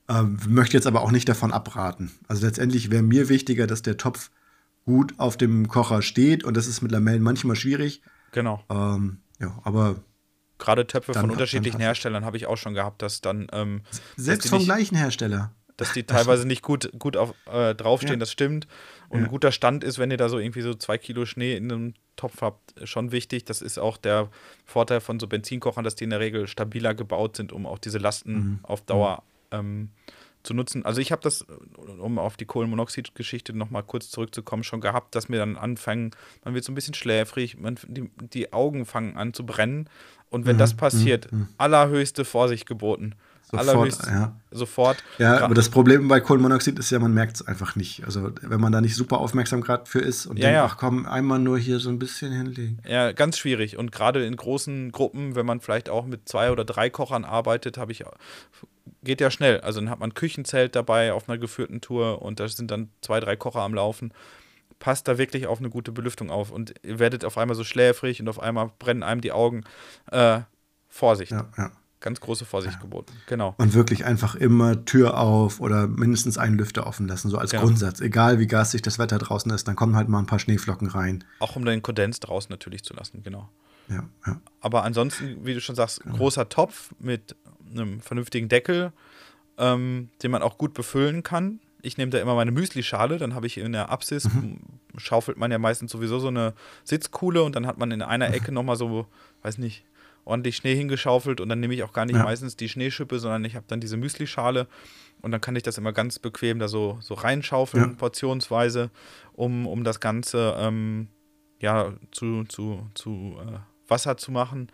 [0.07, 2.11] Ähm, möchte jetzt aber auch nicht davon abraten.
[2.27, 4.29] Also letztendlich wäre mir wichtiger, dass der Topf
[4.85, 8.01] gut auf dem Kocher steht und das ist mit Lamellen manchmal schwierig.
[8.31, 8.63] Genau.
[8.69, 9.95] Ähm, ja, aber
[10.59, 13.81] gerade Töpfe von unterschiedlichen Herstellern habe ich auch schon gehabt, dass dann ähm,
[14.15, 18.19] selbst vom nicht, gleichen Hersteller, dass die teilweise nicht gut gut auf, äh, draufstehen, ja.
[18.19, 18.67] das stimmt.
[19.09, 19.25] Und ja.
[19.25, 21.93] ein guter Stand ist, wenn ihr da so irgendwie so zwei Kilo Schnee in einem
[22.15, 23.45] Topf habt, schon wichtig.
[23.45, 24.29] Das ist auch der
[24.65, 27.97] Vorteil von so Benzinkochern, dass die in der Regel stabiler gebaut sind, um auch diese
[27.97, 28.59] Lasten mhm.
[28.63, 29.34] auf Dauer mhm.
[29.59, 29.89] Ähm,
[30.45, 30.85] zu nutzen.
[30.85, 31.45] Also ich habe das,
[31.99, 36.11] um auf die Kohlenmonoxid-Geschichte nochmal kurz zurückzukommen, schon gehabt, dass mir dann anfangen,
[36.43, 39.89] man wird so ein bisschen schläfrig, man, die, die Augen fangen an zu brennen.
[40.29, 40.59] Und wenn mhm.
[40.59, 41.47] das passiert, mhm.
[41.57, 43.15] allerhöchste Vorsicht geboten.
[43.51, 44.35] Sofort, ja.
[44.49, 45.03] sofort.
[45.19, 48.03] Ja, aber das Problem bei Kohlenmonoxid ist ja, man merkt es einfach nicht.
[48.03, 50.65] Also wenn man da nicht super aufmerksam gerade für ist und ja, denkt, ja.
[50.65, 52.79] ach komm, einmal nur hier so ein bisschen hinlegen.
[52.87, 53.77] Ja, ganz schwierig.
[53.77, 57.77] Und gerade in großen Gruppen, wenn man vielleicht auch mit zwei oder drei Kochern arbeitet,
[57.77, 58.03] habe ich
[59.05, 59.61] geht ja schnell.
[59.61, 62.89] Also dann hat man ein Küchenzelt dabei auf einer geführten Tour und da sind dann
[63.01, 64.13] zwei, drei Kocher am Laufen.
[64.79, 68.19] Passt da wirklich auf eine gute Belüftung auf und ihr werdet auf einmal so schläfrig
[68.19, 69.63] und auf einmal brennen einem die Augen.
[70.11, 70.41] Äh,
[70.89, 71.31] Vorsicht.
[71.31, 71.71] Ja, ja
[72.05, 72.81] ganz große Vorsicht ja.
[72.81, 73.11] geboten.
[73.25, 73.55] Genau.
[73.57, 77.63] Und wirklich einfach immer Tür auf oder mindestens einen Lüfter offen lassen, so als genau.
[77.63, 77.99] Grundsatz.
[77.99, 81.23] Egal wie garstig das Wetter draußen ist, dann kommen halt mal ein paar Schneeflocken rein.
[81.39, 83.49] Auch um den Kondens draußen natürlich zu lassen, genau.
[83.89, 84.41] Ja, ja.
[84.61, 86.17] Aber ansonsten, wie du schon sagst, genau.
[86.17, 87.35] großer Topf mit
[87.71, 88.91] einem vernünftigen Deckel,
[89.57, 91.59] ähm, den man auch gut befüllen kann.
[91.81, 94.59] Ich nehme da immer meine Müsli-Schale, dann habe ich in der Apsis, mhm.
[94.97, 98.51] schaufelt man ja meistens sowieso so eine Sitzkuhle und dann hat man in einer Ecke
[98.51, 99.05] nochmal so,
[99.43, 99.85] weiß nicht,
[100.25, 102.23] ordentlich Schnee hingeschaufelt und dann nehme ich auch gar nicht ja.
[102.23, 104.67] meistens die Schneeschippe, sondern ich habe dann diese Müslischale
[105.21, 107.95] und dann kann ich das immer ganz bequem da so, so reinschaufeln, ja.
[107.95, 108.89] portionsweise,
[109.33, 111.07] um, um das Ganze ähm,
[111.59, 114.71] ja, zu, zu, zu äh, Wasser zu machen.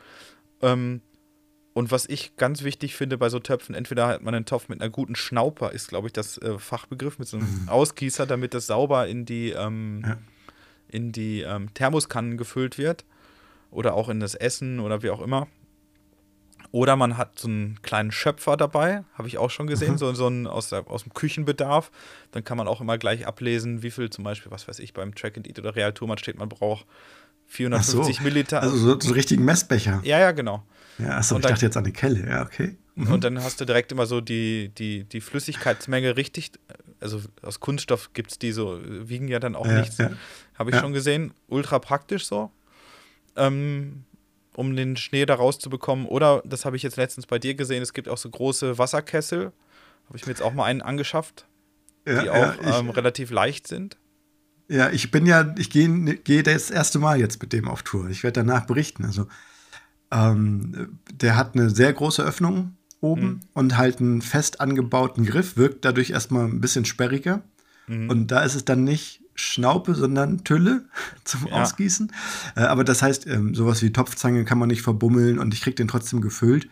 [0.61, 1.01] Ähm,
[1.73, 4.81] und was ich ganz wichtig finde bei so Töpfen, entweder hat man einen Topf mit
[4.81, 7.69] einer guten Schnauper, ist glaube ich das äh, Fachbegriff, mit so einem mhm.
[7.69, 10.17] Ausgießer, damit das sauber in die, ähm, ja.
[10.89, 13.05] in die ähm, Thermoskannen gefüllt wird
[13.69, 15.47] oder auch in das Essen oder wie auch immer.
[16.71, 19.97] Oder man hat so einen kleinen Schöpfer dabei, habe ich auch schon gesehen, mhm.
[19.97, 21.91] so, so einen aus, der, aus dem Küchenbedarf.
[22.31, 25.13] Dann kann man auch immer gleich ablesen, wie viel zum Beispiel, was weiß ich, beim
[25.15, 26.85] Track and Eat oder Real Tour steht, man braucht
[27.51, 28.23] 450 so.
[28.23, 28.61] Milliliter.
[28.61, 30.01] Also so, so einen richtigen Messbecher.
[30.03, 30.63] Ja, ja, genau.
[30.97, 32.77] Ja, achso, ich dachte jetzt an die Kelle, ja, okay.
[32.95, 33.11] Mhm.
[33.11, 36.51] Und dann hast du direkt immer so die, die, die Flüssigkeitsmenge richtig,
[36.99, 39.97] also aus Kunststoff gibt es die so, wiegen ja dann auch ja, nichts.
[39.97, 40.11] Ja.
[40.57, 40.81] Habe ich ja.
[40.81, 41.33] schon gesehen.
[41.47, 42.51] Ultra praktisch so
[43.35, 44.03] ähm,
[44.55, 46.05] um den Schnee da rauszubekommen.
[46.05, 49.51] Oder, das habe ich jetzt letztens bei dir gesehen, es gibt auch so große Wasserkessel.
[50.07, 51.45] Habe ich mir jetzt auch mal einen angeschafft,
[52.05, 53.97] die auch ähm, relativ leicht sind.
[54.71, 55.89] Ja, ich bin ja, ich gehe
[56.23, 58.09] geh das erste Mal jetzt mit dem auf Tour.
[58.09, 59.03] Ich werde danach berichten.
[59.03, 59.27] Also,
[60.11, 63.39] ähm, der hat eine sehr große Öffnung oben mhm.
[63.53, 67.41] und halt einen fest angebauten Griff, wirkt dadurch erstmal ein bisschen sperriger.
[67.87, 68.09] Mhm.
[68.09, 70.85] Und da ist es dann nicht Schnaupe, sondern Tülle
[71.25, 71.53] zum ja.
[71.53, 72.13] Ausgießen.
[72.55, 75.75] Äh, aber das heißt, ähm, sowas wie Topfzange kann man nicht verbummeln und ich kriege
[75.75, 76.69] den trotzdem gefüllt.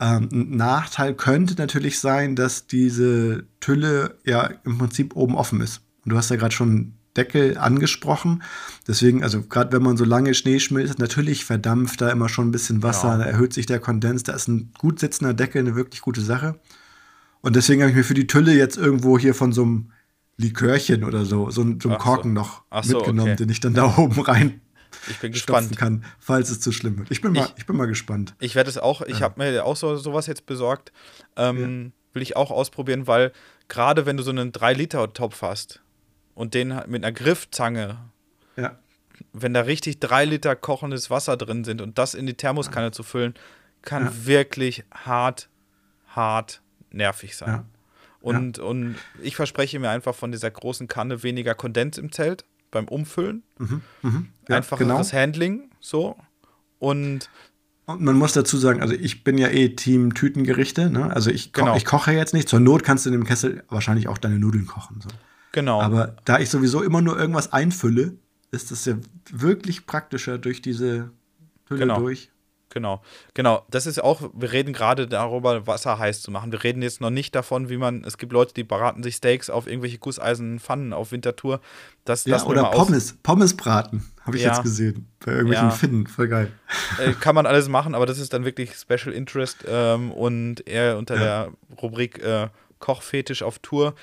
[0.00, 5.82] Ähm, ein Nachteil könnte natürlich sein, dass diese Tülle ja im Prinzip oben offen ist.
[6.04, 8.42] Und du hast ja gerade schon Deckel angesprochen.
[8.86, 12.52] Deswegen, also gerade wenn man so lange Schnee schmilzt, natürlich verdampft da immer schon ein
[12.52, 13.18] bisschen Wasser, ja.
[13.18, 16.60] da erhöht sich der Kondens, da ist ein gut sitzender Deckel eine wirklich gute Sache.
[17.40, 19.90] Und deswegen habe ich mir für die Tülle jetzt irgendwo hier von so einem
[20.36, 22.40] Likörchen oder so, so, so einen Korken so.
[22.40, 23.36] noch so, mitgenommen, okay.
[23.36, 24.60] den ich dann da oben rein
[25.08, 25.76] ich bin gespannt.
[25.76, 27.10] kann, falls es zu schlimm wird.
[27.10, 28.34] Ich bin mal, ich, ich bin mal gespannt.
[28.40, 29.20] Ich werde es auch, ich ja.
[29.20, 30.92] habe mir auch so sowas jetzt besorgt.
[31.36, 31.90] Ähm, ja.
[32.12, 33.32] Will ich auch ausprobieren, weil
[33.68, 35.80] gerade wenn du so einen 3-Liter-Topf hast
[36.34, 37.98] und den mit einer Griffzange,
[38.56, 38.78] ja.
[39.32, 43.02] wenn da richtig 3 Liter kochendes Wasser drin sind und das in die Thermoskanne zu
[43.02, 43.34] füllen,
[43.82, 45.48] kann wirklich hart,
[46.08, 47.64] hart nervig sein.
[48.20, 48.64] Und, ja.
[48.64, 53.42] und ich verspreche mir einfach von dieser großen Kanne weniger Kondens im Zelt beim Umfüllen.
[53.58, 54.22] Mhm, mh.
[54.48, 55.22] ja, Einfacheres genau.
[55.22, 56.16] Handling, so.
[56.78, 57.30] Und
[57.86, 60.90] und man muss dazu sagen, also ich bin ja eh Team Tütengerichte.
[60.90, 61.12] Ne?
[61.12, 61.76] Also ich, ko genau.
[61.76, 62.48] ich koche jetzt nicht.
[62.48, 65.00] Zur Not kannst du in dem Kessel wahrscheinlich auch deine Nudeln kochen.
[65.00, 65.08] So.
[65.52, 65.80] Genau.
[65.80, 68.14] Aber da ich sowieso immer nur irgendwas einfülle,
[68.50, 68.94] ist es ja
[69.30, 71.10] wirklich praktischer durch diese
[71.68, 72.00] Hülle genau.
[72.00, 72.30] durch.
[72.72, 73.02] Genau,
[73.34, 73.64] genau.
[73.68, 76.52] Das ist auch, wir reden gerade darüber, Wasser heiß zu machen.
[76.52, 79.50] Wir reden jetzt noch nicht davon, wie man, es gibt Leute, die beraten sich Steaks
[79.50, 81.60] auf irgendwelche gusseisernen Pfannen auf Wintertour.
[82.04, 84.50] Das, ja, das oder Pommes, Pommes braten, habe ich Ja.
[84.52, 85.08] jetzt gesehen.
[85.18, 85.74] Bei irgendwelchen Ja.
[85.74, 86.52] Finnen, voll geil.
[87.04, 90.96] äh, kann man alles machen, aber das ist dann wirklich Special Interest ähm, und eher
[90.96, 91.20] unter Ja.
[91.20, 93.94] der Rubrik äh, Kochfetisch auf Tour.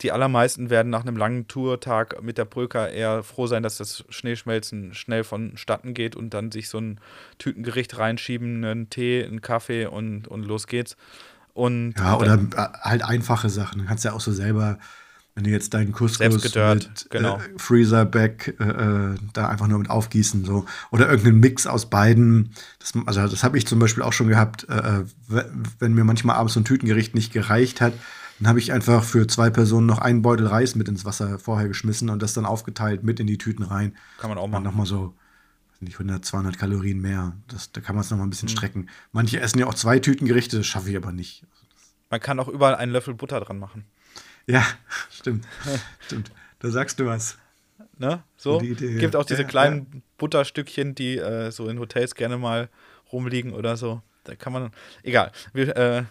[0.00, 4.04] Die allermeisten werden nach einem langen Tourtag mit der Brücker eher froh sein, dass das
[4.08, 7.00] Schneeschmelzen schnell vonstatten geht und dann sich so ein
[7.38, 10.96] Tütengericht reinschieben, einen Tee, einen Kaffee und, und los geht's.
[11.52, 13.80] Und Ja, oder äh, halt einfache Sachen.
[13.80, 14.78] Du kannst ja auch so selber,
[15.36, 17.36] wenn du jetzt deinen Couscous gedörrt, mit genau.
[17.36, 22.52] äh, Freezer-Back äh, äh, da einfach nur mit aufgießen so oder irgendeinen Mix aus beiden.
[22.80, 25.44] Das, also das habe ich zum Beispiel auch schon gehabt, äh, äh,
[25.78, 27.94] wenn mir manchmal abends so ein Tütengericht nicht gereicht hat,
[28.38, 31.68] dann habe ich einfach für zwei Personen noch einen Beutel Reis mit ins Wasser vorher
[31.68, 33.96] geschmissen und das dann aufgeteilt mit in die Tüten rein.
[34.18, 34.64] kann man auch machen.
[34.64, 35.14] nochmal so,
[35.72, 37.36] weiß nicht 100, 200 Kalorien mehr.
[37.48, 38.30] Das, da kann man es nochmal ein Mhm.
[38.30, 38.88] bisschen strecken.
[39.12, 41.44] Manche essen ja auch zwei Tütengerichte, das schaffe ich aber nicht.
[42.10, 43.84] Man kann auch überall einen Löffel Butter dran machen.
[44.46, 44.64] Ja,
[45.10, 45.46] stimmt.
[46.04, 46.30] stimmt.
[46.58, 47.38] Da sagst du was.
[47.98, 48.22] Ne?
[48.36, 48.60] So.
[48.60, 48.98] Idee, ja.
[49.00, 52.68] Gibt auch diese Ja, kleinen Butterstückchen, die äh, so in Hotels gerne mal
[53.12, 54.02] rumliegen oder so.
[54.24, 54.70] Da kann man.
[55.02, 55.30] Egal.
[55.52, 56.04] Wir äh,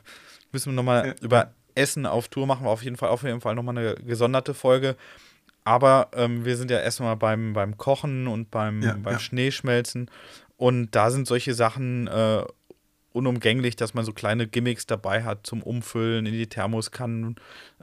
[0.51, 1.13] müssen nochmal Ja.
[1.21, 4.53] über Essen auf Tour machen wir auf jeden Fall auf jeden Fall nochmal eine gesonderte
[4.53, 4.95] Folge.
[5.65, 9.19] Aber ähm, wir sind ja erstmal beim, beim Kochen und beim, Ja, beim ja.
[9.19, 10.09] Schneeschmelzen.
[10.57, 12.43] Und da sind solche Sachen äh,
[13.13, 17.36] unumgänglich, dass man so kleine Gimmicks dabei hat zum Umfüllen in die Thermoskannen.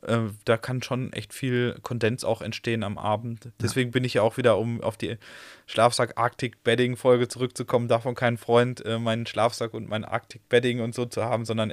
[0.03, 3.51] Äh, da kann schon echt viel Kondens auch entstehen am Abend.
[3.61, 5.17] Deswegen bin ich ja auch wieder, um auf die
[5.67, 10.81] Schlafsack Arctic Bedding Folge zurückzukommen, davon kein Freund, äh, meinen Schlafsack und mein Arctic Bedding
[10.81, 11.73] und so zu haben, sondern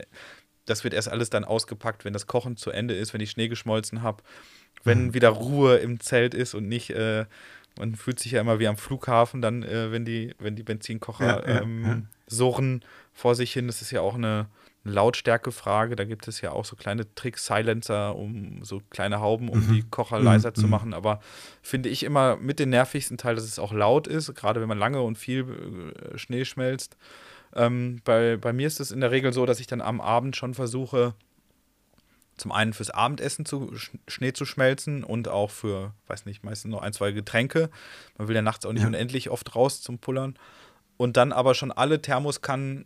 [0.68, 3.48] das wird erst alles dann ausgepackt, wenn das Kochen zu Ende ist, wenn ich Schnee
[3.48, 4.22] geschmolzen habe,
[4.84, 7.26] wenn wieder Ruhe im Zelt ist und nicht, äh,
[7.80, 11.48] man fühlt sich ja immer wie am Flughafen, dann, äh, wenn die, wenn die Benzinkocher
[11.48, 12.02] Ja, ja, ähm, ja.
[12.28, 13.68] surren vor sich hin.
[13.68, 14.48] Das ist ja auch eine
[14.84, 15.96] Lautstärkefrage.
[15.96, 19.74] Da gibt es ja auch so kleine Tricks, Silencer, um so kleine Hauben, um Mhm.
[19.74, 20.70] die Kocher Mhm, leiser zu mhm.
[20.72, 20.94] machen.
[20.94, 21.20] Aber
[21.62, 24.78] finde ich immer mit den nervigsten Teil, dass es auch laut ist, gerade wenn man
[24.80, 26.98] lange und viel äh, Schnee schmelzt.
[27.58, 30.36] Ähm, bei, bei mir ist es in der Regel so, dass ich dann am Abend
[30.36, 31.14] schon versuche,
[32.38, 36.70] zum einen fürs Abendessen zu Sch- Schnee zu schmelzen und auch für, weiß nicht, meistens
[36.72, 37.70] noch ein, zwei Getränke.
[38.18, 38.88] Man will ja nachts auch nicht Ja.
[38.88, 40.38] unendlich oft raus zum Pullern.
[40.98, 42.86] Und dann aber schon alle Thermoskannen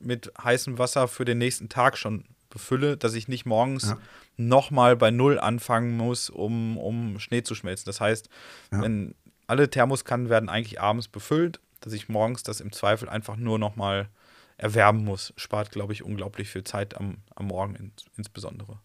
[0.00, 3.98] mit heißem Wasser für den nächsten Tag schon befülle, dass ich nicht morgens Ja.
[4.36, 7.84] nochmal bei Null anfangen muss, um, um Schnee zu schmelzen.
[7.86, 8.28] Das heißt,
[8.72, 8.82] Ja.
[8.82, 9.14] wenn
[9.46, 14.08] alle Thermoskannen werden eigentlich abends befüllt, dass ich morgens das im Zweifel einfach nur nochmal
[14.56, 15.32] erwärmen muss.
[15.36, 18.78] Spart, glaube ich, unglaublich viel Zeit am, am Morgen ins, insbesondere.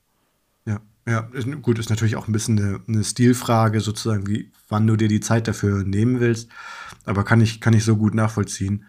[0.65, 4.87] Ja, ja, ist, gut, ist natürlich auch ein bisschen eine, eine Stilfrage, sozusagen, wie, wann
[4.87, 6.49] du dir die Zeit dafür nehmen willst.
[7.05, 8.85] Aber kann ich, kann ich so gut nachvollziehen.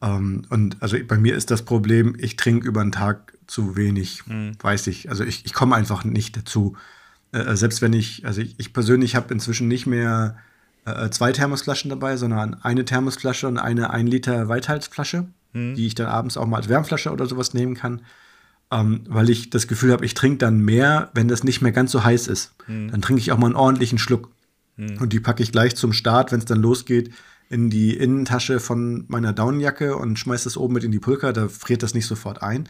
[0.00, 4.22] Ähm, und also bei mir ist das Problem, ich trinke über den Tag zu wenig,
[4.26, 5.10] weiß ich.
[5.10, 6.76] Also ich, ich komme einfach nicht dazu.
[7.32, 10.38] Äh, selbst wenn ich, also ich, ich persönlich habe inzwischen nicht mehr
[10.84, 16.06] äh, zwei Thermosflaschen dabei, sondern eine Thermosflasche und eine 1 Liter Weithaltsflasche, die ich dann
[16.06, 18.02] abends auch mal als Wärmflasche oder sowas nehmen kann
[18.70, 21.90] ähm, weil ich das Gefühl habe, ich trinke dann mehr, wenn das nicht mehr ganz
[21.90, 22.54] so heiß ist.
[22.90, 24.30] Dann trinke ich auch mal einen ordentlichen Schluck.
[24.98, 27.12] Und die packe ich gleich zum Start, wenn es dann losgeht,
[27.50, 31.32] in die Innentasche von meiner Daunenjacke und schmeiße das oben mit in die Pulka.
[31.32, 32.68] Da friert das nicht sofort ein.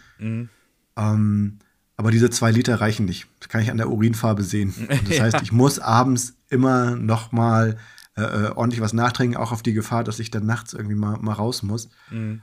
[0.97, 1.59] Ähm,
[1.97, 3.27] aber diese zwei Liter reichen nicht.
[3.39, 4.75] Das kann ich an der Urinfarbe sehen.
[4.89, 7.77] Und das heißt, ich muss abends immer noch mal
[8.17, 11.19] äh, äh, ordentlich was nachtrinken, auch auf die Gefahr, dass ich dann nachts irgendwie mal,
[11.21, 11.91] mal raus muss.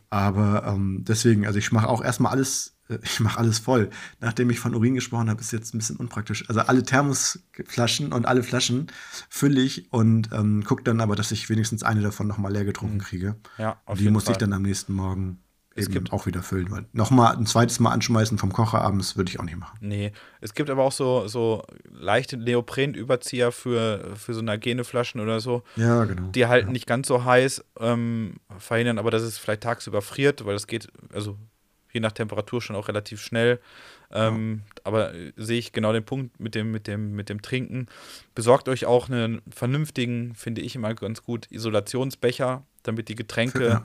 [0.10, 3.90] Aber ähm, deswegen, also ich mache auch erstmal alles, äh, ich mache alles voll.
[4.22, 6.48] Nachdem ich von Urin gesprochen habe, ist jetzt ein bisschen unpraktisch.
[6.48, 8.88] Also alle Thermosflaschen und alle Flaschen
[9.30, 12.66] fülle ich und ähm, gucke dann aber, dass ich wenigstens eine davon noch mal leer
[12.66, 13.36] getrunken kriege.
[13.58, 15.40] Ja, auf und die muss ich dann am nächsten Morgen
[15.78, 16.70] Es gibt- auch wieder füllen.
[16.72, 19.78] Weil nochmal ein zweites Mal anschmeißen vom Kocher abends würde ich auch nicht machen.
[19.82, 20.12] Nee,
[20.42, 25.64] es gibt aber auch so, so leichte Neoprenüberzieher für, für so Hygieneflaschen oder so.
[25.76, 26.30] Ja, genau.
[26.32, 30.54] Die halten nicht ganz so heiß, ähm, verhindern aber, dass es vielleicht tagsüber friert, weil
[30.54, 31.38] das geht, also
[31.94, 33.60] je nach Temperatur schon auch relativ schnell.
[34.10, 37.88] Ähm, Aber äh, sehe ich genau den Punkt mit dem, mit, dem, mit dem Trinken.
[38.36, 43.84] Besorgt euch auch einen vernünftigen, finde ich immer ganz gut, Isolationsbecher, damit die Getränke Ja.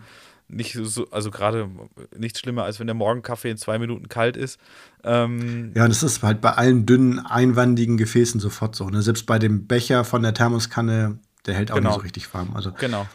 [0.52, 1.68] Nicht so, also gerade
[2.16, 4.60] nichts schlimmer, als wenn der Morgenkaffee in zwei Minuten kalt ist.
[5.02, 8.88] Ähm, Ja, und das ist halt bei allen dünnen, einwandigen Gefäßen sofort so.
[8.88, 9.02] Ne?
[9.02, 11.88] Selbst bei dem Becher von der Thermoskanne, der hält auch Genau.
[11.90, 12.54] nicht so richtig warm.
[12.54, 13.06] Also Genau.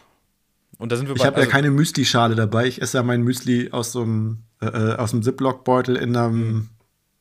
[0.79, 1.27] Und da sind wir ich bei.
[1.27, 2.67] habe also, ja keine Müsli-Schale dabei.
[2.67, 6.69] Ich esse ja mein Müsli aus so einem, äh, äh, aus einem Ziploc-Beutel in einem,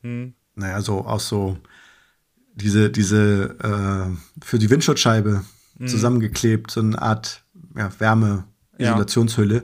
[0.03, 1.57] Hm, naja, so aus so
[2.55, 5.43] diese, diese äh, für die Windschutzscheibe
[5.79, 5.89] Mhm.
[5.89, 7.43] zusammengeklebt, so eine Art
[7.77, 9.63] ja, Wärme-Isolationshülle.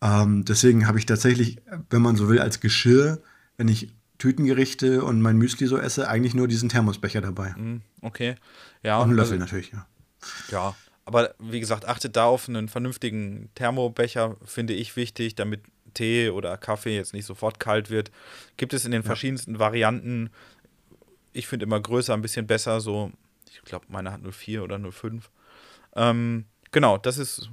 [0.00, 1.58] Ähm, deswegen habe ich tatsächlich,
[1.90, 3.20] wenn man so will, als Geschirr,
[3.56, 7.50] wenn ich Tütengerichte und mein Müsli so esse, eigentlich nur diesen Thermosbecher dabei.
[7.50, 8.34] Mm, okay.
[8.82, 9.86] Ja, und einen Löffel also, natürlich, ja.
[10.50, 10.74] Ja,
[11.04, 15.62] aber wie gesagt, achtet da auf einen vernünftigen Thermobecher, finde ich wichtig, damit
[15.94, 18.10] Tee oder Kaffee jetzt nicht sofort kalt wird.
[18.56, 19.06] Gibt es in den ja.
[19.06, 20.30] verschiedensten Varianten.
[21.32, 23.12] Ich finde immer größer ein bisschen besser, so,
[23.50, 25.30] ich glaube, meine hat 04 oder 05.
[25.96, 27.48] Ähm, genau, das ist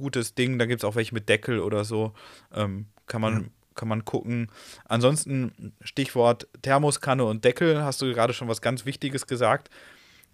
[0.00, 0.58] gutes Ding.
[0.58, 2.12] Da gibt es auch welche mit Deckel oder so.
[2.54, 3.34] Ähm, kann man.
[3.34, 4.50] Ja kann man gucken.
[4.84, 9.70] Ansonsten Stichwort Thermoskanne und Deckel, hast du gerade schon was ganz Wichtiges gesagt.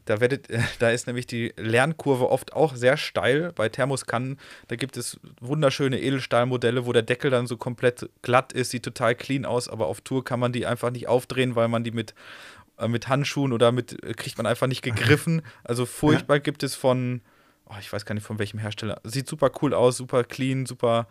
[0.06, 0.48] Da, werdet,
[0.78, 4.38] da ist nämlich die Lernkurve oft auch sehr steil bei Thermoskannen.
[4.68, 9.14] Da gibt es wunderschöne Edelstahlmodelle, wo der Deckel dann so komplett glatt ist, sieht total
[9.14, 12.14] clean aus, aber auf Tour kann man die einfach nicht aufdrehen, weil man die mit,
[12.78, 15.42] äh, mit Handschuhen oder mit, äh, kriegt man einfach nicht gegriffen.
[15.62, 16.42] Also furchtbar ja.
[16.42, 17.20] gibt es von,
[17.66, 19.00] oh, ich weiß gar nicht von welchem Hersteller.
[19.04, 21.06] Sieht super cool aus, super clean, super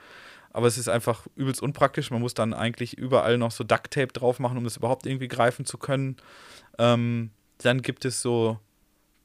[0.56, 2.12] aber es ist einfach übelst unpraktisch.
[2.12, 5.66] Man muss dann eigentlich überall noch so Ducktape drauf machen, um das überhaupt irgendwie greifen
[5.66, 6.16] zu können.
[6.78, 8.58] Ähm, dann gibt es so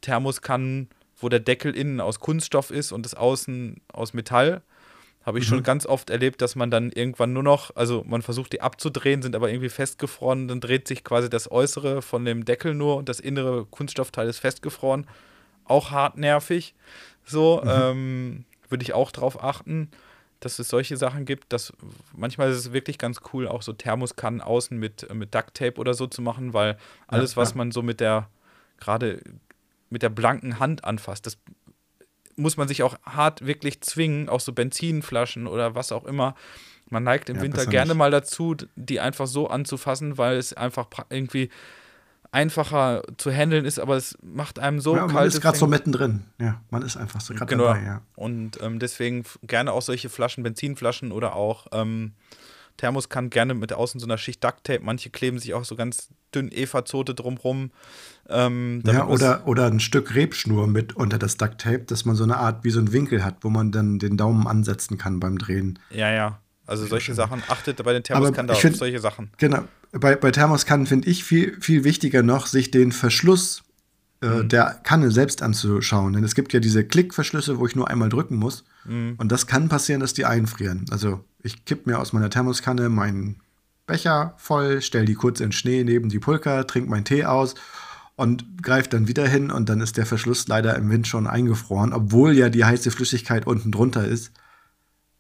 [0.00, 4.62] Thermoskannen, wo der Deckel innen aus Kunststoff ist und das Außen aus Metall.
[5.24, 5.50] Habe ich mhm.
[5.50, 9.22] schon ganz oft erlebt, dass man dann irgendwann nur noch, also man versucht die abzudrehen,
[9.22, 13.08] sind aber irgendwie festgefroren, dann dreht sich quasi das Äußere von dem Deckel nur und
[13.08, 15.06] das innere Kunststoffteil ist festgefroren.
[15.64, 16.74] Auch hart nervig.
[17.24, 17.70] So, mhm.
[17.70, 19.90] ähm, würde ich auch drauf achten,
[20.40, 21.52] dass es solche Sachen gibt.
[21.52, 21.72] Dass
[22.16, 26.06] manchmal ist es wirklich ganz cool, auch so Thermoskannen außen mit, mit Ducktape oder so
[26.06, 28.28] zu machen, weil alles, ja, was man so mit der,
[28.78, 29.22] gerade
[29.90, 31.26] mit der blanken Hand anfasst.
[31.26, 31.38] Das
[32.36, 36.34] muss man sich auch hart wirklich zwingen, auch so Benzinflaschen oder was auch immer.
[36.88, 40.88] Man neigt im ja, Winter gerne mal dazu, die einfach so anzufassen, weil es einfach
[41.10, 41.50] irgendwie
[42.32, 46.24] einfacher zu handeln ist, aber es macht einem so ja, man ist gerade so mittendrin.
[46.38, 47.64] Ja, man ist einfach so gerade genau.
[47.64, 48.02] dabei, ja.
[48.14, 52.12] Und ähm, deswegen gerne auch solche Flaschen, Benzinflaschen oder auch ähm,
[52.76, 54.80] Thermoskannen gerne mit außen so einer Schicht Ducktape.
[54.82, 57.72] Manche kleben sich auch so ganz dünn Eva-Zote drumrum.
[58.28, 62.36] Ähm, ja, oder, oder ein Stück Rebschnur mit unter das Ducktape, dass man so eine
[62.36, 65.78] Art wie so einen Winkel hat, wo man dann den Daumen ansetzen kann beim Drehen.
[65.90, 66.38] Ja, ja.
[66.66, 67.42] Also solche Sachen.
[67.48, 69.30] Achtet bei den Thermoskannen auf solche Sachen.
[69.38, 69.64] Genau.
[69.92, 73.62] Bei, bei Thermoskannen finde ich viel, viel wichtiger noch, sich den Verschluss
[74.22, 74.48] äh, mhm.
[74.48, 76.12] der Kanne selbst anzuschauen.
[76.12, 78.64] Denn es gibt ja diese Klickverschlüsse, wo ich nur einmal drücken muss.
[78.84, 79.14] Mhm.
[79.18, 80.86] Und das kann passieren, dass die einfrieren.
[80.90, 83.36] Also ich kipp mir aus meiner Thermoskanne meinen
[83.86, 87.56] Becher voll, stell die kurz in Schnee neben die Pulka, trink meinen Tee aus
[88.14, 91.92] und greife dann wieder hin und dann ist der Verschluss leider im Wind schon eingefroren,
[91.92, 94.30] obwohl ja die heiße Flüssigkeit unten drunter ist.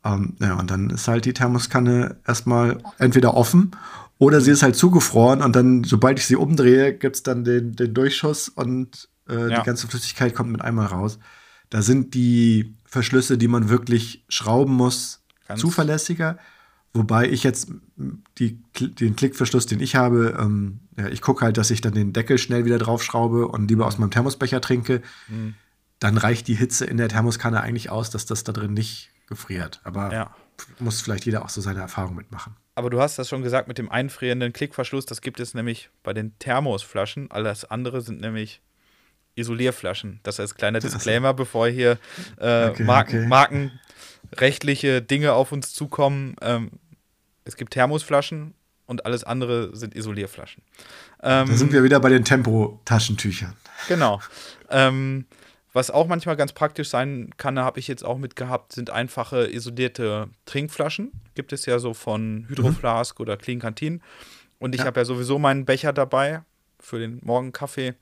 [0.04, 3.72] Ähm, ja, und dann ist halt die Thermoskanne erstmal entweder offen
[4.20, 7.74] oder sie ist halt zugefroren und dann, sobald ich sie umdrehe, gibt es dann den,
[7.74, 9.60] den Durchschuss und äh, ja.
[9.60, 11.18] die ganze Flüssigkeit kommt mit einmal raus.
[11.70, 16.38] Da sind die Verschlüsse, die man wirklich schrauben muss, Ganz zuverlässiger.
[16.92, 17.72] Wobei ich jetzt
[18.38, 22.12] die, den Klickverschluss, den ich habe, ähm, ja, ich gucke halt, dass ich dann den
[22.12, 25.00] Deckel schnell wieder draufschraube und lieber aus meinem Thermosbecher trinke.
[25.28, 25.54] Mhm.
[25.98, 29.80] Dann reicht die Hitze in der Thermoskanne eigentlich aus, dass das da drin nicht gefriert.
[29.84, 30.34] Aber ja.
[30.78, 32.56] Muss vielleicht jeder auch so seine Erfahrung mitmachen.
[32.74, 35.06] Aber du hast das schon gesagt mit dem einfrierenden Klickverschluss.
[35.06, 37.30] Das gibt es nämlich bei den Thermosflaschen.
[37.30, 38.62] Alles andere sind nämlich
[39.34, 40.20] Isolierflaschen.
[40.22, 41.98] Das als kleiner Disclaimer, bevor hier
[42.38, 43.26] äh, okay, Marken, okay.
[43.26, 46.36] markenrechtliche Dinge auf uns zukommen.
[46.42, 46.70] Ähm,
[47.44, 48.54] es gibt Thermosflaschen
[48.86, 50.62] und alles andere sind Isolierflaschen.
[51.22, 53.56] Ähm, da sind wir wieder bei den Tempo-Taschentüchern.
[53.88, 54.20] Genau.
[54.68, 55.26] Ähm,
[55.72, 60.28] was auch manchmal ganz praktisch sein kann, habe ich jetzt auch mitgehabt, sind einfache isolierte
[60.44, 61.12] Trinkflaschen.
[61.34, 63.22] Gibt es ja so von Hydroflask mhm.
[63.22, 64.02] oder Clean Canteen.
[64.58, 64.86] Und ich ja.
[64.86, 66.42] habe ja sowieso meinen Becher dabei
[66.80, 67.94] für den Morgenkaffee.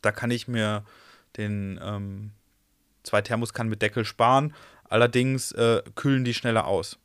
[0.00, 0.84] Da kann ich mir
[1.36, 2.30] den ähm,
[3.02, 4.54] zwei Thermoskannen mit Deckel sparen.
[4.88, 6.98] Allerdings äh, kühlen die schneller aus.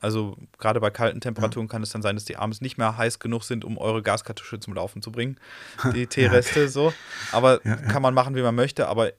[0.00, 1.70] Also gerade bei kalten Temperaturen ja.
[1.70, 4.60] kann es dann sein, dass die abends nicht mehr heiß genug sind, um eure Gaskartusche
[4.60, 5.38] zum Laufen zu bringen.
[5.94, 6.68] Die Teereste ja.
[6.68, 6.92] so.
[7.32, 8.88] Aber ja, kann man machen, wie man möchte.
[8.88, 9.10] Aber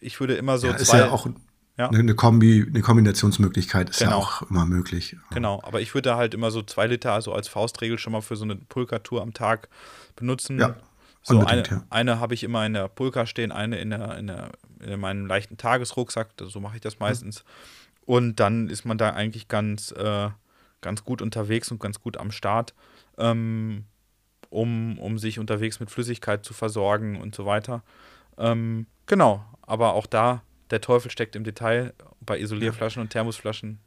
[0.00, 0.82] ich würde immer so ja, zwei.
[0.82, 1.28] Ist ja auch
[1.76, 4.10] eine, Kombi, eine Kombinationsmöglichkeit ist genau.
[4.10, 5.16] ja auch immer möglich.
[5.30, 8.36] Genau, aber ich würde halt immer so zwei Liter, also als Faustregel schon mal für
[8.36, 9.68] so eine Pulkatur am Tag
[10.16, 10.58] benutzen.
[10.58, 10.76] Ja.
[11.22, 14.52] So eine, eine habe ich immer in der Pulka stehen, eine in, der, in, der,
[14.80, 17.44] in meinem leichten Tagesrucksack, so mache ich das meistens.
[17.44, 17.77] Mhm.
[18.08, 20.30] Und dann ist man da eigentlich ganz, äh,
[20.80, 22.72] ganz gut unterwegs und ganz gut am Start,
[23.18, 23.84] ähm,
[24.48, 27.82] um, um sich unterwegs mit Flüssigkeit zu versorgen und so weiter.
[28.38, 31.92] Ähm, genau, aber auch da, der Teufel steckt im Detail
[32.22, 33.78] bei Isolierflaschen und Thermosflaschen,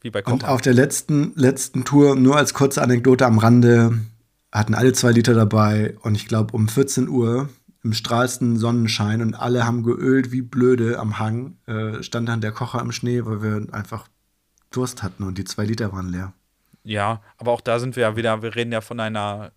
[0.00, 0.40] wie bei Kochen.
[0.40, 4.00] Und auf der letzten, letzten Tour, nur als kurze Anekdote am Rande,
[4.50, 7.48] hatten alle zwei Liter dabei und ich glaube um 14 Uhr
[7.82, 11.56] im strahlsten Sonnenschein und alle haben geölt wie blöde am Hang.
[11.66, 14.08] Äh, stand dann der Kocher im Schnee, weil wir einfach
[14.70, 16.32] Durst hatten und die zwei Liter waren leer.
[16.84, 19.52] Ja, aber auch da sind wir ja wieder, wir reden ja von einer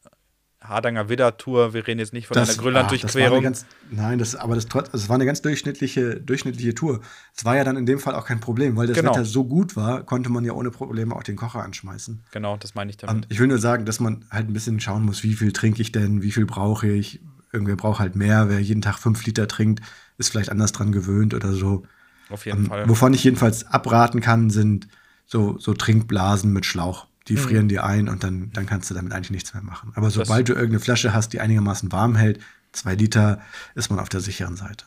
[0.61, 3.43] Hardanger Widder-Tour, wir reden jetzt nicht von Das- einer Grönland-Durchquerung.
[3.43, 7.01] das Nein, das, aber das, es war eine ganz durchschnittliche, durchschnittliche Tour.
[7.35, 9.11] Es war ja dann in dem Fall auch kein Problem, weil das Genau.
[9.11, 12.23] Wetter so gut war, konnte man ja ohne Probleme auch den Kocher anschmeißen.
[12.31, 13.13] Genau, das meine ich damit.
[13.13, 15.81] Und ich will nur sagen, dass man halt ein bisschen schauen muss, wie viel trinke
[15.81, 17.19] ich denn, wie viel brauche ich.
[17.53, 18.49] Irgendwer braucht halt mehr.
[18.49, 19.81] Wer jeden Tag fünf Liter trinkt,
[20.17, 21.83] ist vielleicht anders dran gewöhnt oder so.
[22.29, 22.89] Auf jeden Ähm, Fall.
[22.89, 24.87] Wovon ich jedenfalls abraten kann, sind
[25.25, 27.07] so, so Trinkblasen mit Schlauch.
[27.27, 27.37] Die Mhm.
[27.37, 29.91] frieren dir ein und dann, dann kannst du damit eigentlich nichts mehr machen.
[29.95, 32.39] Aber Das- sobald du irgendeine Flasche hast, die einigermaßen warm hält,
[32.71, 33.39] zwei Liter,
[33.75, 34.85] ist man auf der sicheren Seite.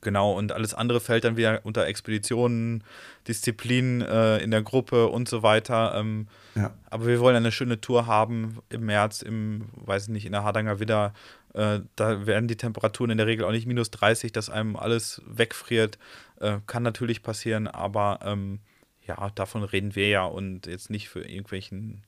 [0.00, 2.84] Genau, und alles andere fällt dann wieder unter Expeditionen,
[3.26, 5.94] Disziplin äh, in der Gruppe und so weiter.
[5.96, 6.72] Ähm, Ja.
[6.90, 10.44] aber wir wollen eine schöne Tour haben im März, im, weiß ich nicht, in der
[10.44, 11.12] Hardanger Widder.
[11.54, 15.22] Äh, da werden die Temperaturen in der Regel auch nicht minus 30, dass einem alles
[15.24, 15.98] wegfriert.
[16.40, 18.60] Äh, kann natürlich passieren, aber ähm,
[19.06, 22.02] ja, davon reden wir ja und jetzt nicht für irgendwelchen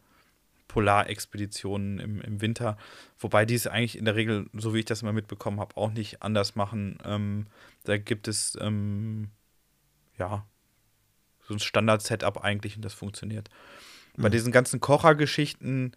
[0.68, 2.76] Polarexpeditionen im, im Winter.
[3.18, 5.92] Wobei die es eigentlich in der Regel, so wie ich das mal mitbekommen habe, auch
[5.92, 6.98] nicht anders machen.
[7.04, 7.46] Ähm,
[7.84, 9.30] da gibt es ähm,
[10.18, 10.44] ja
[11.46, 13.48] so ein Standard-Setup eigentlich und das funktioniert.
[14.16, 15.92] Bei diesen ganzen Kochergeschichten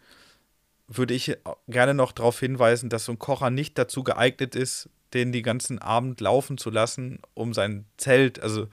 [0.90, 1.38] würde ich
[1.68, 5.80] gerne noch darauf hinweisen, dass so ein Kocher nicht dazu geeignet ist, den die ganzen
[5.80, 8.68] Abend laufen zu lassen, um sein Zelt, also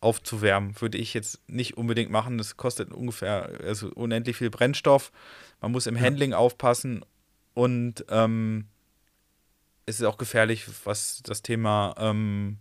[0.00, 2.38] aufzuwärmen, würde ich jetzt nicht unbedingt machen.
[2.38, 5.12] Das kostet ungefähr also unendlich viel Brennstoff.
[5.60, 7.04] Man muss im Handling aufpassen
[7.54, 8.66] und ähm,
[9.86, 12.58] es ist auch gefährlich, was das Thema, ähm,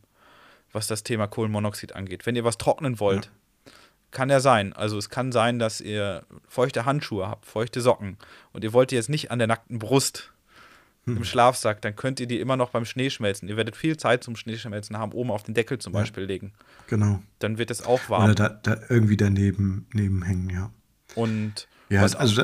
[0.72, 2.26] was das Thema Kohlenmonoxid angeht.
[2.26, 3.32] Wenn ihr was trocknen wollt,
[4.12, 4.74] kann ja sein.
[4.74, 8.18] Also es kann sein, dass ihr feuchte Handschuhe habt, feuchte Socken
[8.54, 10.32] und ihr wollt die jetzt nicht an der nackten Brust
[11.06, 13.50] im Schlafsack, dann könnt ihr die immer noch beim Schneeschmelzen.
[13.50, 16.02] Ihr werdet viel Zeit zum Schneeschmelzen haben, oben auf den Deckel zum Ja.
[16.02, 16.54] Beispiel legen.
[16.86, 17.24] Genau.
[17.40, 18.26] Dann wird es auch warm.
[18.26, 20.70] Oder da, da irgendwie daneben neben hängen, ja.
[21.16, 22.44] Und Ja, was also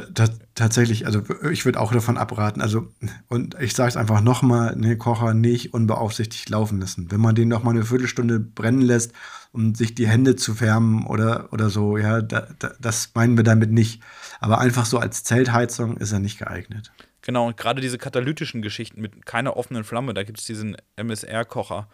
[0.56, 1.22] tatsächlich, also
[1.52, 2.62] ich würde auch davon abraten.
[2.62, 2.92] Also,
[3.28, 7.12] und ich sage es einfach nochmal, ne, Kocher nicht unbeaufsichtigt laufen lassen.
[7.12, 9.14] Wenn man den noch mal eine Viertelstunde brennen lässt,
[9.52, 13.44] um sich die Hände zu wärmen oder, oder so, ja, da, da, das meinen wir
[13.44, 14.02] damit nicht.
[14.40, 16.92] Aber einfach so als Zeltheizung ist er nicht geeignet.
[17.22, 21.88] Genau, und gerade diese katalytischen Geschichten mit keiner offenen Flamme, da gibt es diesen MSR-Kocher.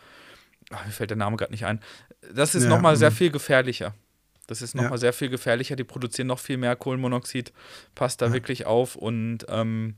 [0.71, 1.81] Ach, Mir fällt der Name gerade nicht ein.
[2.33, 3.15] Das ist Ja, nochmal sehr mhm.
[3.15, 3.93] viel gefährlicher.
[4.51, 4.97] Das ist nochmal Ja.
[4.97, 5.77] sehr viel gefährlicher.
[5.77, 7.53] Die produzieren noch viel mehr Kohlenmonoxid.
[7.95, 8.33] Passt da Ja.
[8.33, 8.97] wirklich auf.
[8.97, 9.95] Und ähm,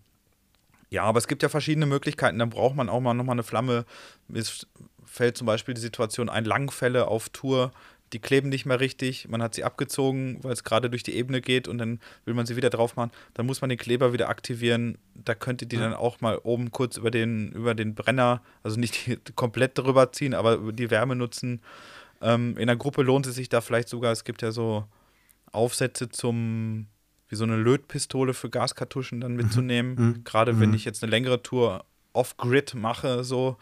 [0.92, 2.38] ja, aber es gibt ja verschiedene Möglichkeiten.
[2.38, 3.86] Dann braucht man auch mal nochmal eine Flamme.
[4.32, 4.68] Es
[5.06, 7.72] fällt zum Beispiel die Situation ein, Langfälle auf Tour.
[8.14, 9.28] Die kleben nicht mehr richtig.
[9.28, 12.46] Man hat sie abgezogen, weil es gerade durch die Ebene geht und dann will man
[12.46, 13.10] sie wieder drauf machen.
[13.34, 15.00] Dann muss man den Kleber wieder aktivieren.
[15.16, 15.82] Da könnt ihr die Ja.
[15.82, 18.94] dann auch mal oben kurz über den, über den Brenner, also nicht
[19.36, 21.60] komplett drüber ziehen, aber die Wärme nutzen.
[22.24, 24.86] Ähm, in der Gruppe lohnt es sich da vielleicht sogar, es gibt ja so
[25.52, 26.88] Aufsätze zum,
[27.28, 29.96] wie so eine Lötpistole für Gaskartuschen dann mitzunehmen.
[29.96, 30.24] Mhm.
[30.24, 30.76] Gerade wenn Mhm.
[30.76, 33.58] ich jetzt eine längere Tour off-grid mache, so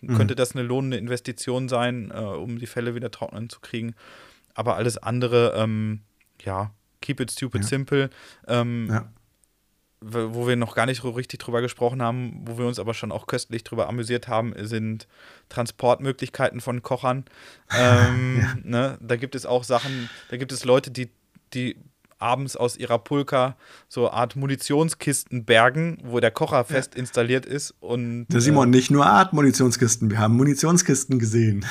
[0.00, 0.14] Mhm.
[0.16, 3.94] könnte das eine lohnende Investition sein, äh, um die Fälle wieder trocknen zu kriegen.
[4.54, 6.00] Aber alles andere, ähm,
[6.42, 7.68] ja, keep it stupid Ja.
[7.68, 8.10] simple.
[8.46, 9.12] Ähm, Ja.
[10.06, 13.10] Wo wir noch gar nicht so richtig drüber gesprochen haben, wo wir uns aber schon
[13.10, 15.08] auch köstlich drüber amüsiert haben, sind
[15.48, 17.24] Transportmöglichkeiten von Kochern.
[17.76, 21.10] Ähm, ne, da gibt es auch Sachen, da gibt es Leute, die,
[21.54, 21.76] die
[22.18, 23.56] abends aus ihrer Pulka
[23.88, 29.06] so Art Munitionskisten bergen, wo der Kocher fest installiert ist und Der Simon, nicht nur
[29.06, 31.64] Art Munitionskisten, wir haben Munitionskisten gesehen.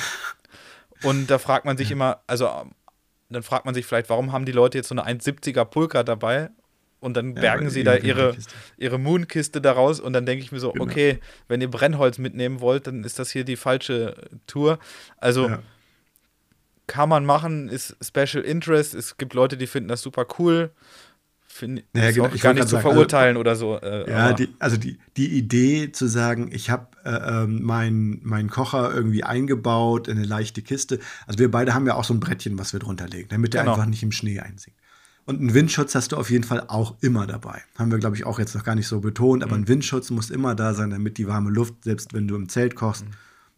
[1.02, 2.50] äh, und da fragt man sich immer, also
[3.30, 6.50] dann fragt man sich vielleicht, warum haben die Leute jetzt so eine 1,70er Pulka dabei
[7.04, 8.54] und dann Ja, bergen sie da ihre, Kiste.
[8.78, 10.84] ihre Moonkiste daraus und dann denke ich mir so, Genau.
[10.84, 14.78] okay, wenn ihr Brennholz mitnehmen wollt, dann ist das hier die falsche Tour.
[15.18, 15.62] Also Ja.
[16.86, 18.94] kann man machen, ist Special Interest.
[18.94, 20.70] Es gibt Leute, die finden das super cool.
[21.46, 23.78] Find, Ja, genau, ich gar nicht zu sagen, also- verurteilen oder so.
[23.78, 27.10] Äh, Ja, die, also die, die Idee zu sagen, ich habe äh,
[27.44, 30.98] ähm, meinen mein Kocher irgendwie eingebaut in eine leichte Kiste.
[31.28, 33.62] Also wir beide haben ja auch so ein Brettchen, was wir drunter legen, damit der
[33.62, 33.74] Genau.
[33.74, 34.80] einfach nicht im Schnee einsinkt.
[35.26, 37.62] Und einen Windschutz hast du auf jeden Fall auch immer dabei.
[37.78, 40.30] Haben wir, glaube ich, auch jetzt noch gar nicht so betont, aber ein Windschutz muss
[40.30, 43.06] immer da sein, damit die warme Luft, selbst wenn du im Zelt kochst,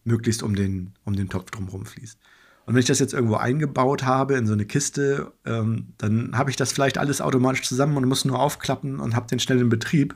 [0.05, 2.19] möglichst um den, um den Topf drumherum fließt.
[2.67, 6.51] Und wenn ich das jetzt irgendwo eingebaut habe in so eine Kiste, ähm, dann habe
[6.51, 9.69] ich das vielleicht alles automatisch zusammen und muss nur aufklappen und habe den schnell in
[9.69, 10.15] Betrieb.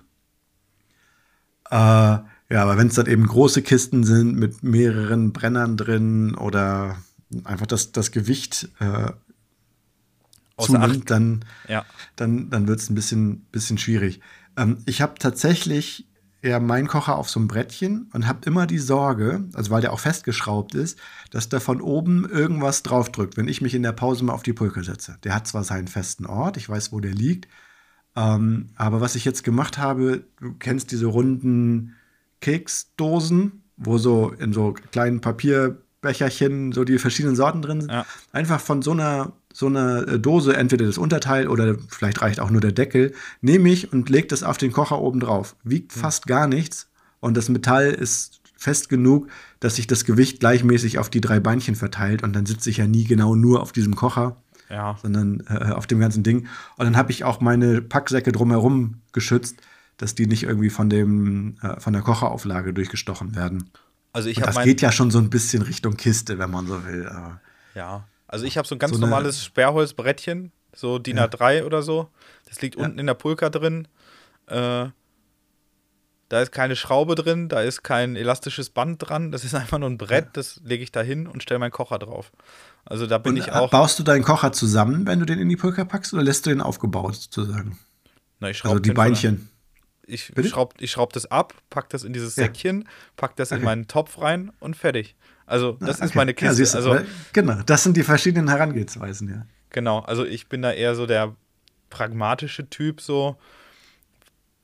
[1.70, 6.96] Äh, ja, aber wenn es dann eben große Kisten sind mit mehreren Brennern drin oder
[7.42, 9.10] einfach das, das Gewicht äh.
[10.60, 11.84] Zunimmt, dann, ja.
[12.16, 14.20] dann, dann wird es ein bisschen, bisschen schwierig.
[14.56, 16.06] Ähm, ich habe tatsächlich
[16.42, 19.92] ja meinen Kocher auf so einem Brettchen und habe immer die Sorge, also weil der
[19.92, 20.98] auch festgeschraubt ist,
[21.30, 24.52] dass da von oben irgendwas draufdrückt, wenn ich mich in der Pause mal auf die
[24.52, 25.18] Pulke setze.
[25.24, 27.48] Der hat zwar seinen festen Ort, ich weiß, wo der liegt,
[28.16, 31.94] ähm, aber was ich jetzt gemacht habe, du kennst diese runden
[32.40, 37.92] Keksdosen, wo so in so kleinen Papierbecherchen so die verschiedenen Sorten drin sind.
[37.92, 38.06] Ja.
[38.32, 42.50] Einfach von so einer so einer äh, Dose, entweder das Unterteil oder vielleicht reicht auch
[42.50, 45.56] nur der Deckel, nehme ich und lege das auf den Kocher oben drauf.
[45.64, 46.00] Wiegt mhm.
[46.00, 46.88] fast gar nichts
[47.20, 49.28] und das Metall ist fest genug,
[49.58, 52.86] dass sich das Gewicht gleichmäßig auf die drei Beinchen verteilt und dann sitze ich ja
[52.86, 54.36] nie genau nur auf diesem Kocher,
[54.68, 54.98] ja.
[55.00, 56.46] sondern äh, auf dem ganzen Ding.
[56.76, 59.56] Und dann habe ich auch meine Packsäcke drumherum geschützt,
[59.96, 63.70] dass die nicht irgendwie von dem äh, von der Kocherauflage durchgestochen werden.
[64.12, 67.08] Also ich das geht ja schon so ein bisschen Richtung Kiste, wenn man so will.
[67.74, 71.64] ja, also ich habe so ein ganz so normales Sperrholzbrettchen, so DIN A3 ja.
[71.64, 72.08] oder so.
[72.48, 72.84] Das liegt ja.
[72.84, 73.88] unten in der Pulka drin.
[74.46, 74.86] Äh,
[76.28, 79.32] da ist keine Schraube drin, da ist kein elastisches Band dran.
[79.32, 81.98] Das ist einfach nur ein Brett, das lege ich da hin und stelle meinen Kocher
[81.98, 82.30] drauf.
[82.84, 83.68] Also da bin und ich auch.
[83.68, 86.50] Baust du deinen Kocher zusammen, wenn du den in die Pulka packst, oder lässt du
[86.50, 87.80] den aufgebaut sozusagen?
[88.38, 89.50] Na, ich also die Beinchen.
[90.06, 93.58] ich schraube ich schraub das ab, pack das in dieses Säckchen, pack das okay.
[93.58, 95.16] in meinen Topf rein und fertig.
[95.50, 96.04] Also, das okay.
[96.04, 96.62] ist meine Kiste.
[96.62, 96.98] Ja, also,
[97.32, 99.46] genau, das sind die verschiedenen Herangehensweisen, ja.
[99.70, 101.34] Genau, also ich bin da eher so der
[101.90, 103.36] pragmatische Typ, so,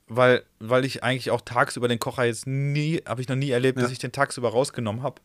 [0.07, 3.77] weil, weil ich eigentlich auch tagsüber den Kocher jetzt nie, habe ich noch nie erlebt,
[3.77, 3.83] ja.
[3.83, 5.21] dass ich den tagsüber rausgenommen habe.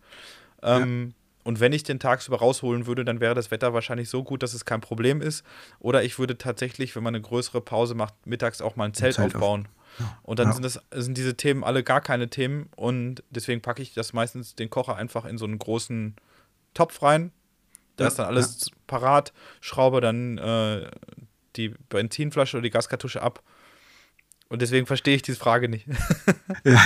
[0.62, 1.14] Ähm, ja.
[1.44, 4.54] Und wenn ich den tagsüber rausholen würde, dann wäre das Wetter wahrscheinlich so gut, dass
[4.54, 5.44] es kein Problem ist.
[5.78, 9.18] Oder ich würde tatsächlich, wenn man eine größere Pause macht, mittags auch mal ein Zelt,
[9.18, 9.62] ein Zelt aufbauen.
[9.62, 9.81] Auf.
[10.22, 10.52] Und dann ja.
[10.52, 14.54] sind, das, sind diese Themen alle gar keine Themen und deswegen packe ich das meistens
[14.54, 16.16] den Kocher einfach in so einen großen
[16.74, 17.32] Topf rein.
[17.96, 18.76] Da ja, ist dann alles ja.
[18.86, 20.90] parat, schraube dann äh,
[21.56, 23.42] die Benzinflasche oder die Gaskartusche ab.
[24.48, 25.86] Und deswegen verstehe ich diese Frage nicht.
[26.64, 26.82] ja,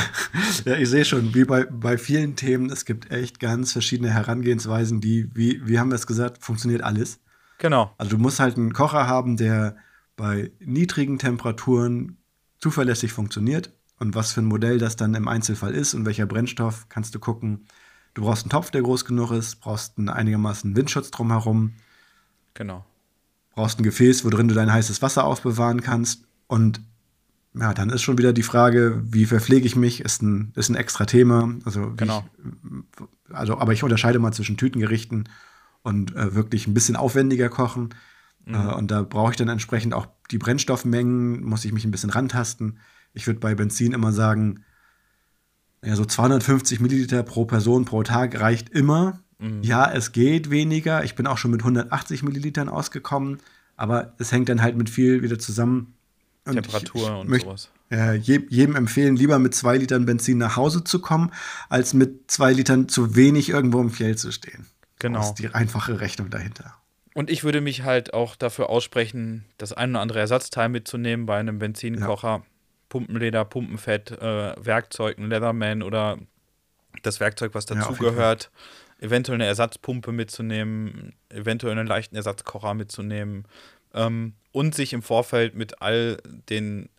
[0.65, 5.01] ja, ich sehe schon, wie bei, bei vielen Themen, es gibt echt ganz verschiedene Herangehensweisen,
[5.01, 7.21] die, wie, wie haben wir es gesagt, funktioniert alles.
[7.59, 7.93] Genau.
[7.99, 9.77] Also du musst halt einen Kocher haben, der
[10.15, 12.19] bei niedrigen Temperaturen
[12.67, 16.89] zuverlässig funktioniert und was für ein Modell das dann im Einzelfall ist und welcher Brennstoff,
[16.89, 17.67] kannst du gucken.
[18.15, 21.75] Du brauchst einen Topf, der groß genug ist, brauchst einen einigermaßen Windschutz drumherum.
[22.55, 22.85] Genau.
[23.55, 26.25] Brauchst ein Gefäß, worin du dein heißes Wasser aufbewahren kannst.
[26.49, 26.81] Und
[27.55, 30.75] ja, dann ist schon wieder die Frage, wie verpflege ich mich, ist ein, ist ein
[30.75, 31.55] extra Thema.
[31.65, 32.29] Also, genau.
[33.29, 35.29] Ich, also, aber ich unterscheide mal zwischen Tütengerichten
[35.83, 37.91] und äh, wirklich ein bisschen aufwendiger kochen.
[38.47, 38.55] Mhm.
[38.55, 42.11] Äh, und da brauche ich dann entsprechend auch die Brennstoffmengen, muss ich mich ein bisschen
[42.11, 42.79] rantasten.
[43.13, 44.65] Ich würde bei Benzin immer sagen,
[45.85, 49.21] ja, so 250 Milliliter pro Person pro Tag reicht immer.
[49.39, 49.63] Mhm.
[49.63, 51.05] Ja, es geht weniger.
[51.05, 53.39] Ich bin auch schon mit 180 Millilitern ausgekommen,
[53.77, 55.95] aber es hängt dann halt mit viel wieder zusammen.
[56.45, 57.71] Und Temperatur ich, ich und möchte, sowas.
[57.91, 61.31] Äh, jedem empfehlen, lieber mit zwei Litern Benzin nach Hause zu kommen,
[61.69, 64.67] als mit zwei Litern zu wenig irgendwo im Fjell zu stehen.
[64.99, 65.19] Genau.
[65.19, 66.75] Das ist die einfache Rechnung dahinter.
[67.17, 71.39] Und ich würde mich halt auch dafür aussprechen, das ein oder andere Ersatzteil mitzunehmen bei
[71.39, 72.29] einem Benzinkocher.
[72.29, 72.43] Ja.
[72.91, 76.19] Pumpenleder, Pumpenfett, äh, Werkzeug, ein Leatherman oder
[77.03, 78.51] das Werkzeug, was dazugehört.
[79.01, 83.47] Ja, eventuell eine Ersatzpumpe mitzunehmen, eventuell einen leichten Ersatzkocher mitzunehmen.
[83.95, 86.19] Ähm, und sich im Vorfeld mit all
[86.51, 86.91] den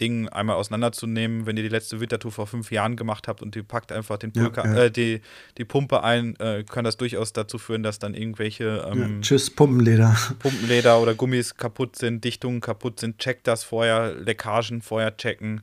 [0.00, 3.62] Ding einmal auseinanderzunehmen, wenn ihr die letzte Wintertour vor fünf Jahren gemacht habt und die
[3.62, 4.84] packt einfach den Pulka, ja, ja.
[4.84, 5.20] Äh, die,
[5.56, 9.50] die Pumpe ein, äh, kann das durchaus dazu führen, dass dann irgendwelche ähm, ja, Tschüss,
[9.50, 10.16] Pumpenleder.
[10.38, 15.62] Pumpenleder oder Gummis kaputt sind, Dichtungen kaputt sind, checkt das vorher, Leckagen vorher checken.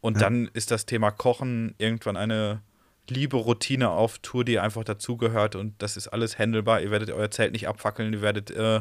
[0.00, 2.62] Und dann ist das Thema Kochen irgendwann eine
[3.10, 6.80] liebe Routine auf Tour, die einfach dazugehört und das ist alles handelbar.
[6.80, 8.80] Ihr werdet euer Zelt nicht abfackeln, ihr werdet äh,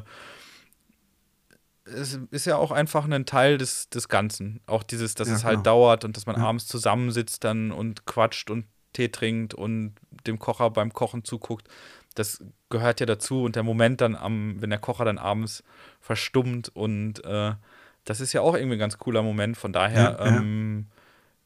[1.94, 4.62] es ist ja auch einfach ein Teil des, des Ganzen.
[4.68, 5.64] Auch dieses, dass ja, es halt genau.
[5.64, 6.44] dauert und dass man ja.
[6.44, 11.68] abends zusammensitzt dann und quatscht und Tee trinkt und dem Kocher beim Kochen zuguckt.
[12.16, 15.64] Das gehört ja dazu und der Moment dann am, wenn der Kocher dann abends
[16.00, 17.54] verstummt und äh,
[18.06, 19.58] das ist ja auch irgendwie ein ganz cooler Moment.
[19.58, 20.88] Von daher ja, ähm,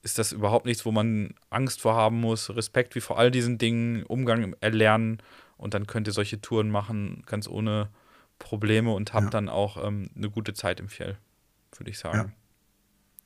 [0.04, 2.56] ist das überhaupt nichts, wo man Angst vor haben muss.
[2.56, 5.22] Respekt wie vor all diesen Dingen, Umgang erlernen
[5.58, 7.89] und dann könnt ihr solche Touren machen, ganz ohne
[8.42, 9.30] Probleme und habe ja.
[9.30, 11.18] dann auch ähm, eine gute Zeit im Fjell,
[11.78, 12.34] würde ich sagen.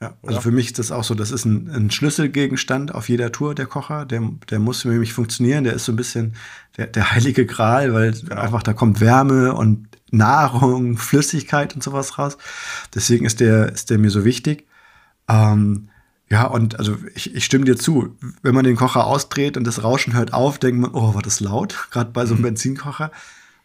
[0.01, 0.07] Ja.
[0.07, 0.17] ja.
[0.23, 3.55] also für mich ist das auch so, das ist ein, ein, Schlüsselgegenstand auf jeder Tour,
[3.55, 4.05] der Kocher.
[4.05, 5.63] Der, der muss für mich funktionieren.
[5.63, 6.35] Der ist so ein bisschen
[6.77, 8.35] der, der heilige Gral, weil genau.
[8.35, 12.37] einfach da kommt Wärme und Nahrung, Flüssigkeit und sowas raus.
[12.93, 14.67] Deswegen ist der, ist der mir so wichtig.
[15.27, 15.89] Ähm,
[16.29, 18.17] ja, und also ich, ich stimme dir zu.
[18.41, 21.39] Wenn man den Kocher ausdreht und das Rauschen hört auf, denkt man, oh, war das
[21.39, 22.47] laut, gerade bei so einem mhm.
[22.47, 23.11] Benzinkocher.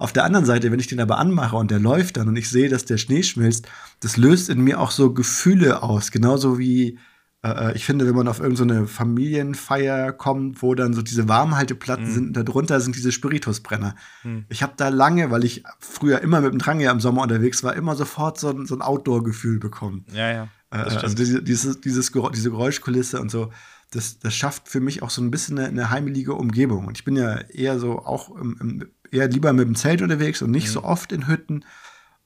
[0.01, 2.48] Auf der anderen Seite, wenn ich den aber anmache und der läuft dann und ich
[2.48, 3.68] sehe, dass der Schnee schmilzt,
[4.01, 6.11] das löst in mir auch so Gefühle aus.
[6.11, 6.98] Genauso wie
[7.44, 12.07] äh, ich finde, wenn man auf irgendeine so Familienfeier kommt, wo dann so diese Warmhalteplatten
[12.07, 12.12] mhm.
[12.12, 13.94] sind, darunter sind diese Spiritusbrenner.
[14.24, 14.46] Mhm.
[14.48, 17.62] Ich habe da lange, weil ich früher immer mit dem Drang ja im Sommer unterwegs
[17.62, 20.07] war, immer sofort so, ein, so ein Outdoor-Gefühl bekommen.
[20.12, 20.48] Ja, ja.
[20.70, 23.51] Äh, also diese, dieses, dieses, diese Geräuschkulisse und so.
[23.92, 26.86] Das, das schafft für mich auch so ein bisschen eine, eine heimelige Umgebung.
[26.86, 30.42] Und ich bin ja eher so auch im, im, eher lieber mit dem Zelt unterwegs
[30.42, 30.72] und nicht mhm.
[30.72, 31.64] so oft in Hütten.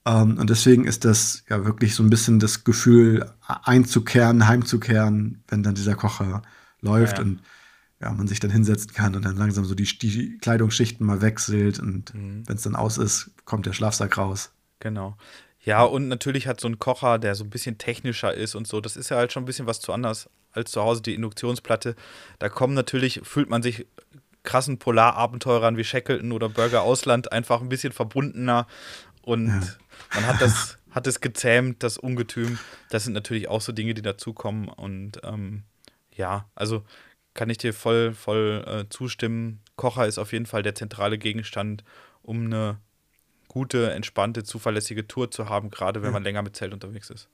[0.07, 5.62] Ähm, und deswegen ist das ja wirklich so ein bisschen das Gefühl, einzukehren, heimzukehren, wenn
[5.62, 6.43] dann dieser Kocher
[6.80, 7.30] läuft ja, ja.
[7.30, 7.41] und
[8.01, 11.78] ja, man sich dann hinsetzen kann und dann langsam so die, die Kleidungsschichten mal wechselt
[11.78, 12.43] und mhm.
[12.47, 14.53] wenn es dann aus ist, kommt der Schlafsack raus.
[14.80, 15.16] Genau.
[15.61, 18.82] Ja, und natürlich hat so ein Kocher, der so ein bisschen technischer ist und so,
[18.82, 21.97] das ist ja halt schon ein bisschen was zu anders als zu Hause die Induktionsplatte.
[22.39, 23.87] Da kommen natürlich, fühlt man sich
[24.45, 28.66] krassen Polarabenteurern wie Shackleton oder Burger Ausland einfach ein bisschen verbundener
[29.24, 29.62] und ja.
[30.14, 32.59] Man hat das, hat es gezähmt, das Ungetüm.
[32.90, 34.68] Das sind natürlich auch so Dinge, die dazukommen.
[34.68, 35.64] Und ähm,
[36.12, 36.84] ja, also
[37.32, 39.61] kann ich dir voll, voll äh, zustimmen.
[39.76, 41.84] Kocher ist auf jeden Fall der zentrale Gegenstand,
[42.22, 42.78] um eine
[43.49, 47.28] gute, entspannte, zuverlässige Tour zu haben, gerade wenn man länger mit Zelt unterwegs ist.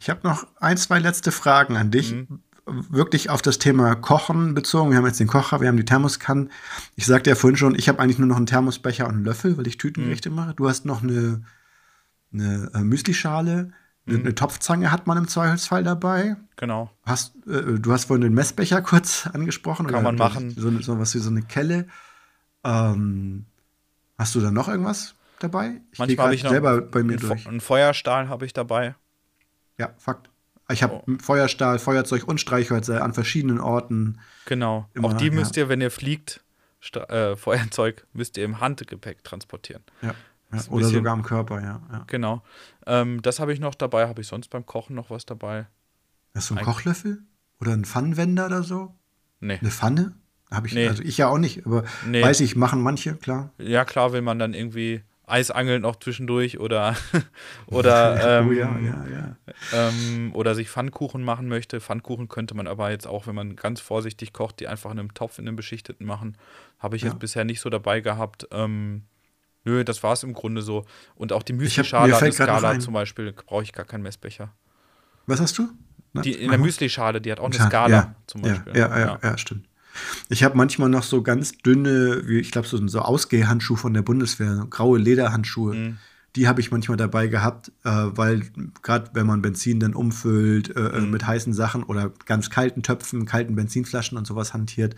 [0.00, 2.12] Ich habe noch ein, zwei letzte Fragen an dich.
[2.12, 2.42] Mhm.
[2.88, 4.90] Wirklich auf das Thema Kochen bezogen.
[4.90, 6.50] Wir haben jetzt den Kocher, wir haben die Thermoskannen.
[6.96, 9.56] Ich sagte ja vorhin schon, ich habe eigentlich nur noch einen Thermosbecher und einen Löffel,
[9.56, 10.36] weil ich Tütengerichte mhm.
[10.36, 10.54] mache.
[10.54, 11.42] Du hast noch eine
[12.32, 13.72] eine äh, Müslischale,
[14.04, 14.20] mhm.
[14.20, 16.36] eine, Topfzange hat man im Zweifelsfall dabei.
[16.56, 16.90] Genau.
[17.04, 19.86] Hast, äh, du hast vorhin den Messbecher kurz angesprochen.
[19.86, 20.50] Kann man machen.
[20.50, 21.86] So, so was wie so eine Kelle.
[22.64, 23.46] Ähm,
[24.18, 25.80] hast du da noch irgendwas dabei?
[25.92, 27.46] Ich Manchmal habe ich noch selber bei mir einen, durch.
[27.46, 28.94] einen Feuerstahl habe ich dabei.
[29.78, 30.28] Ja, Fakt.
[30.70, 31.12] Ich habe oh.
[31.20, 34.18] Feuerstahl, Feuerzeug und Streichholz an verschiedenen Orten.
[34.44, 34.88] Genau.
[34.94, 35.64] Immer, Auch die müsst ja.
[35.64, 36.42] ihr, wenn ihr fliegt,
[36.94, 39.82] äh, Feuerzeug müsst ihr im Handgepäck transportieren.
[40.02, 40.14] Ja.
[40.50, 41.82] Ja, oder bisschen, sogar am Körper, ja.
[41.92, 42.04] ja.
[42.06, 42.42] Genau.
[42.86, 44.08] Ähm, das habe ich noch dabei.
[44.08, 45.66] Habe ich sonst beim Kochen noch was dabei?
[46.34, 46.74] Hast du einen Eigentlich.
[46.74, 47.22] Kochlöffel?
[47.60, 48.94] Oder einen Pfannenwender oder so?
[49.40, 49.58] Nee.
[49.60, 50.14] Eine Pfanne?
[50.50, 50.88] Habe ich, nee.
[50.88, 52.22] also ich ja auch nicht, aber nee.
[52.22, 53.52] weiß ich, machen manche, klar.
[53.58, 56.96] Ja, klar, will man dann irgendwie Eisangeln noch zwischendurch oder
[57.66, 59.36] oder ähm, oh ja, ja, ja.
[59.72, 61.80] Ähm, oder sich Pfannkuchen machen möchte.
[61.80, 65.14] Pfannkuchen könnte man aber jetzt auch, wenn man ganz vorsichtig kocht, die einfach in einem
[65.14, 66.36] Topf in einem beschichteten machen.
[66.78, 68.46] Habe ich jetzt bisher nicht so dabei gehabt.
[68.52, 69.02] Ähm,
[69.64, 70.86] Nö, das war es im Grunde so.
[71.14, 74.54] Und auch die Müsli-Schale Skala zum Beispiel brauche ich gar keinen Messbecher.
[75.26, 75.68] Was hast du?
[76.24, 78.76] Die, in der Müsli-Schale, die hat auch eine Skala zum Beispiel.
[78.76, 79.67] Ja, ja, ja, ja, stimmt.
[80.28, 84.02] Ich habe manchmal noch so ganz dünne, wie ich glaube, so, so Ausgehhandschuhe von der
[84.02, 85.74] Bundeswehr, so graue Lederhandschuhe.
[85.74, 85.98] Mhm.
[86.36, 88.42] Die habe ich manchmal dabei gehabt, äh, weil
[88.82, 91.10] gerade wenn man Benzin dann umfüllt äh, äh, mhm.
[91.10, 94.94] mit heißen Sachen oder ganz kalten Töpfen, kalten Benzinflaschen und sowas hantiert,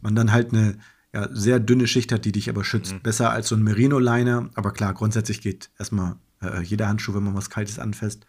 [0.00, 0.76] man dann halt eine
[1.14, 2.94] ja, sehr dünne Schicht hat, die dich aber schützt.
[2.94, 3.00] Mhm.
[3.00, 4.50] Besser als so ein Merino-Liner.
[4.54, 8.26] Aber klar, grundsätzlich geht erstmal äh, jeder Handschuh, wenn man was Kaltes anfasst.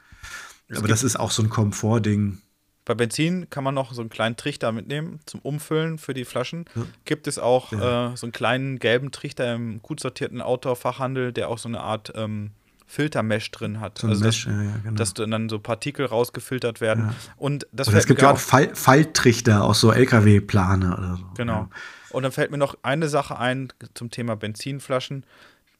[0.68, 2.40] Es aber das ist auch so ein Komfortding.
[2.86, 6.66] Bei Benzin kann man noch so einen kleinen Trichter mitnehmen zum Umfüllen für die Flaschen.
[6.76, 6.84] Ja.
[7.06, 8.14] Gibt es auch ja.
[8.14, 12.12] äh, so einen kleinen gelben Trichter im gut sortierten Outdoor-Fachhandel, der auch so eine Art
[12.16, 12.52] ähm,
[12.86, 14.00] Filtermesh drin hat.
[14.00, 14.96] So also Mesh, das, ja, ja, genau.
[14.96, 17.06] dass dann so Partikel rausgefiltert werden.
[17.06, 17.16] Ja.
[17.38, 21.26] Und das oder es gibt ja auch Fall, Falttrichter, auch so LKW-Plane oder so.
[21.36, 21.70] Genau.
[22.10, 25.26] Und dann fällt mir noch eine Sache ein zum Thema Benzinflaschen.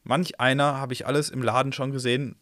[0.02, 2.36] Manch einer, habe ich alles im Laden schon gesehen,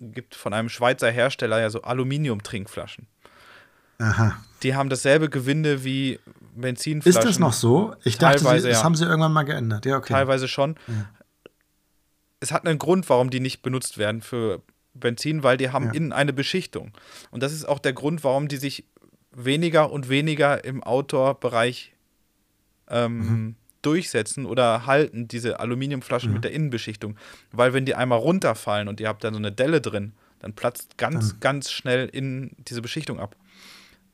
[0.00, 3.06] gibt von einem Schweizer Hersteller ja so Aluminium-Trinkflaschen.
[3.98, 4.36] Aha.
[4.62, 6.18] Die haben dasselbe Gewinde wie
[6.54, 7.18] Benzinflaschen.
[7.20, 7.94] Ist das noch so?
[8.04, 8.84] Ich teilweise, dachte, sie, das ja.
[8.84, 9.86] haben sie irgendwann mal geändert.
[9.86, 10.12] Ja, okay.
[10.12, 10.76] Teilweise schon.
[10.86, 10.94] Ja.
[12.40, 14.62] Es hat einen Grund, warum die nicht benutzt werden für
[14.94, 15.92] Benzin, weil die haben ja.
[15.92, 16.92] innen eine Beschichtung.
[17.30, 18.84] Und das ist auch der Grund, warum die sich
[19.32, 21.92] weniger und weniger im Outdoor-Bereich
[22.88, 23.56] ähm, mhm.
[23.82, 26.34] durchsetzen oder halten, diese Aluminiumflaschen mhm.
[26.34, 27.16] mit der Innenbeschichtung.
[27.52, 30.98] Weil wenn die einmal runterfallen und ihr habt da so eine Delle drin, dann platzt
[30.98, 31.40] ganz, dann.
[31.40, 33.36] ganz schnell in diese Beschichtung ab.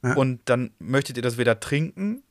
[0.05, 0.15] Ja.
[0.15, 2.23] Und dann möchtet ihr das weder trinken,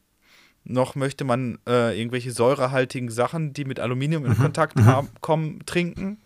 [0.63, 4.37] noch möchte man äh, irgendwelche säurehaltigen Sachen, die mit Aluminium in mhm.
[4.37, 4.85] Kontakt mhm.
[4.85, 6.19] haben, kommen, trinken.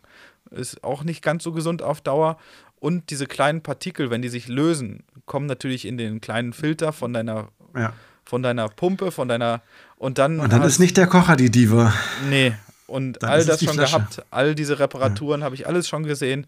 [0.52, 2.38] Ist auch nicht ganz so gesund auf Dauer.
[2.80, 7.14] Und diese kleinen Partikel, wenn die sich lösen, kommen natürlich in den kleinen Filter von
[7.14, 7.94] deiner, ja.
[8.24, 9.62] von deiner Pumpe, von deiner
[9.96, 11.92] und dann, und dann hast, ist nicht der Kocher die Diva.
[12.30, 12.54] Nee.
[12.86, 13.98] Und dann all das schon Flasche.
[13.98, 15.46] gehabt, all diese Reparaturen ja.
[15.46, 16.46] habe ich alles schon gesehen.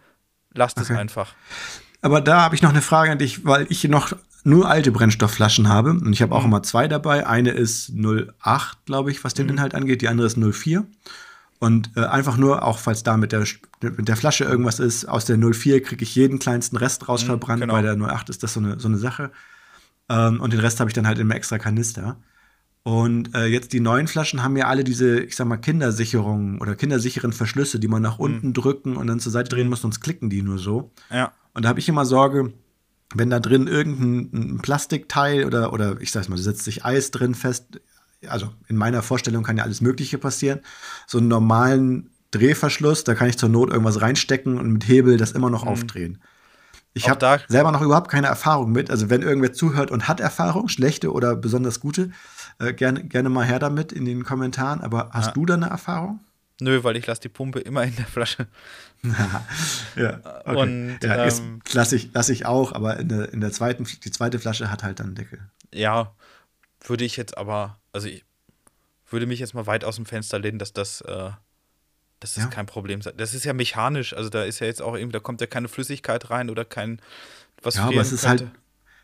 [0.53, 0.93] Lasst okay.
[0.93, 1.33] es einfach.
[2.01, 4.13] Aber da habe ich noch eine Frage an dich, weil ich noch
[4.43, 5.91] nur alte Brennstoffflaschen habe.
[5.91, 6.47] Und ich habe auch mhm.
[6.47, 7.27] immer zwei dabei.
[7.27, 9.53] Eine ist 08, glaube ich, was den mhm.
[9.53, 10.01] Inhalt angeht.
[10.01, 10.85] Die andere ist 04.
[11.59, 13.45] Und äh, einfach nur, auch falls da mit der,
[13.81, 17.27] mit der Flasche irgendwas ist, aus der 04 kriege ich jeden kleinsten Rest raus mhm,
[17.27, 17.61] verbrannt.
[17.61, 17.73] Genau.
[17.73, 19.31] Bei der 08 ist das so eine, so eine Sache.
[20.07, 22.17] Ähm, und den Rest habe ich dann halt in einem extra Kanister.
[22.83, 26.75] Und äh, jetzt die neuen Flaschen haben ja alle diese, ich sag mal, Kindersicherungen oder
[26.75, 28.23] kindersicheren Verschlüsse, die man nach mhm.
[28.23, 30.91] unten drücken und dann zur Seite drehen muss, sonst klicken die nur so.
[31.11, 31.33] Ja.
[31.53, 32.53] Und da habe ich immer Sorge,
[33.13, 37.81] wenn da drin irgendein Plastikteil oder, oder ich sag's mal, setzt sich Eis drin fest,
[38.27, 40.59] also in meiner Vorstellung kann ja alles Mögliche passieren.
[41.07, 45.31] So einen normalen Drehverschluss, da kann ich zur Not irgendwas reinstecken und mit Hebel das
[45.31, 45.69] immer noch mhm.
[45.69, 46.21] aufdrehen.
[46.93, 48.89] Ich habe selber noch überhaupt keine Erfahrung mit.
[48.89, 52.11] Also wenn irgendwer zuhört und hat Erfahrung, schlechte oder besonders gute,
[52.59, 54.81] äh, gerne, gerne mal her damit in den Kommentaren.
[54.81, 55.33] Aber hast ja.
[55.33, 56.19] du da eine Erfahrung?
[56.59, 58.47] Nö, weil ich lasse die Pumpe immer in der Flasche.
[59.95, 60.55] Ja, okay.
[60.57, 64.11] Und, ja, ähm, lasse ich, lass ich auch, aber in der, in der zweiten, die
[64.11, 65.39] zweite Flasche hat halt dann einen Deckel.
[65.73, 66.13] Ja,
[66.81, 68.25] würde ich jetzt aber, also ich
[69.09, 71.31] würde mich jetzt mal weit aus dem Fenster lehnen, dass das, äh,
[72.19, 72.49] dass das ja.
[72.49, 73.13] kein Problem sein.
[73.17, 75.67] Das ist ja mechanisch, also da ist ja jetzt auch irgendwie, da kommt ja keine
[75.67, 77.01] Flüssigkeit rein oder kein
[77.61, 78.49] was Ja, aber es ist halt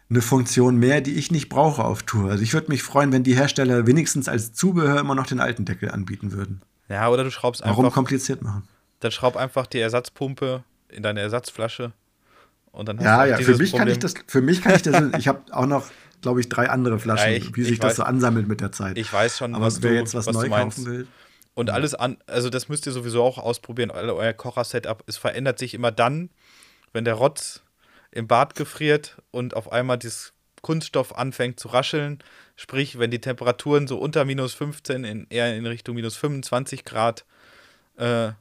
[0.09, 2.29] eine Funktion mehr, die ich nicht brauche auf Tour.
[2.29, 5.65] Also ich würde mich freuen, wenn die Hersteller wenigstens als Zubehör immer noch den alten
[5.65, 6.61] Deckel anbieten würden.
[6.87, 7.77] Ja, oder du schraubst einfach.
[7.77, 8.67] Warum kompliziert machen?
[8.99, 11.93] Dann schraub einfach die Ersatzpumpe in deine Ersatzflasche
[12.71, 13.87] und dann hast ja, du ja, für mich Problem.
[13.87, 15.89] kann ich das, für mich kann ich das, ich habe auch noch
[16.25, 18.71] glaube ich, drei andere Flaschen, ja, ich, wie sich das weiß, so ansammelt mit der
[18.71, 18.97] Zeit.
[18.97, 21.07] Ich weiß schon, Aber was wer du, jetzt was, was neu kaufen will.
[21.53, 23.91] Und alles an, also das müsst ihr sowieso auch ausprobieren.
[23.91, 26.31] Euer Kocher-Setup, es verändert sich immer dann,
[26.93, 27.61] wenn der Rotz
[28.09, 32.23] im Bad gefriert und auf einmal das Kunststoff anfängt zu rascheln.
[32.55, 37.23] Sprich, wenn die Temperaturen so unter minus 15, in, eher in Richtung minus 25 Grad
[37.97, 38.31] äh,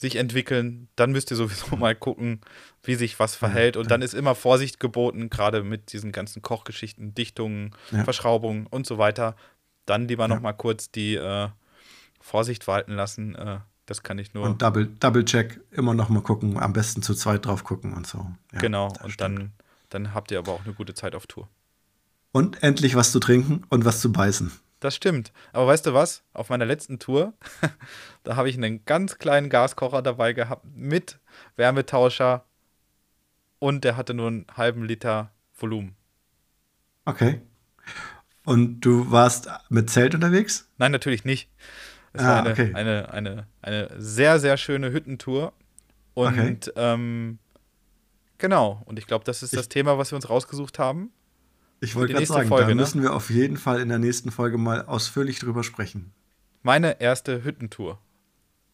[0.00, 2.40] sich entwickeln, dann müsst ihr sowieso mal gucken,
[2.82, 3.76] wie sich was verhält.
[3.76, 8.04] Und dann ist immer Vorsicht geboten, gerade mit diesen ganzen Kochgeschichten, Dichtungen, ja.
[8.04, 9.36] Verschraubungen und so weiter.
[9.84, 10.28] Dann lieber ja.
[10.28, 11.48] noch mal kurz die äh,
[12.18, 13.34] Vorsicht walten lassen.
[13.34, 14.44] Äh, das kann ich nur.
[14.44, 18.06] Und Double, Double Check immer noch mal gucken, am besten zu zweit drauf gucken und
[18.06, 18.26] so.
[18.52, 19.52] Ja, genau, und dann,
[19.90, 21.48] dann habt ihr aber auch eine gute Zeit auf Tour.
[22.32, 24.50] Und endlich was zu trinken und was zu beißen.
[24.80, 25.32] Das stimmt.
[25.52, 26.22] Aber weißt du was?
[26.32, 27.34] Auf meiner letzten Tour,
[28.22, 31.20] da habe ich einen ganz kleinen Gaskocher dabei gehabt mit
[31.56, 32.44] Wärmetauscher
[33.58, 35.94] und der hatte nur einen halben Liter Volumen.
[37.04, 37.42] Okay.
[38.44, 40.68] Und du warst mit Zelt unterwegs?
[40.78, 41.50] Nein, natürlich nicht.
[42.12, 42.72] Es ah, war eine, okay.
[42.74, 45.52] eine, eine, eine sehr, sehr schöne Hüttentour.
[46.14, 46.72] Und okay.
[46.74, 47.38] ähm,
[48.38, 51.12] genau, und ich glaube, das ist das ich, Thema, was wir uns rausgesucht haben.
[51.80, 52.80] Ich wollte gerade sagen, Folge, da ne?
[52.82, 56.12] müssen wir auf jeden Fall in der nächsten Folge mal ausführlich drüber sprechen.
[56.62, 57.98] Meine erste Hüttentour.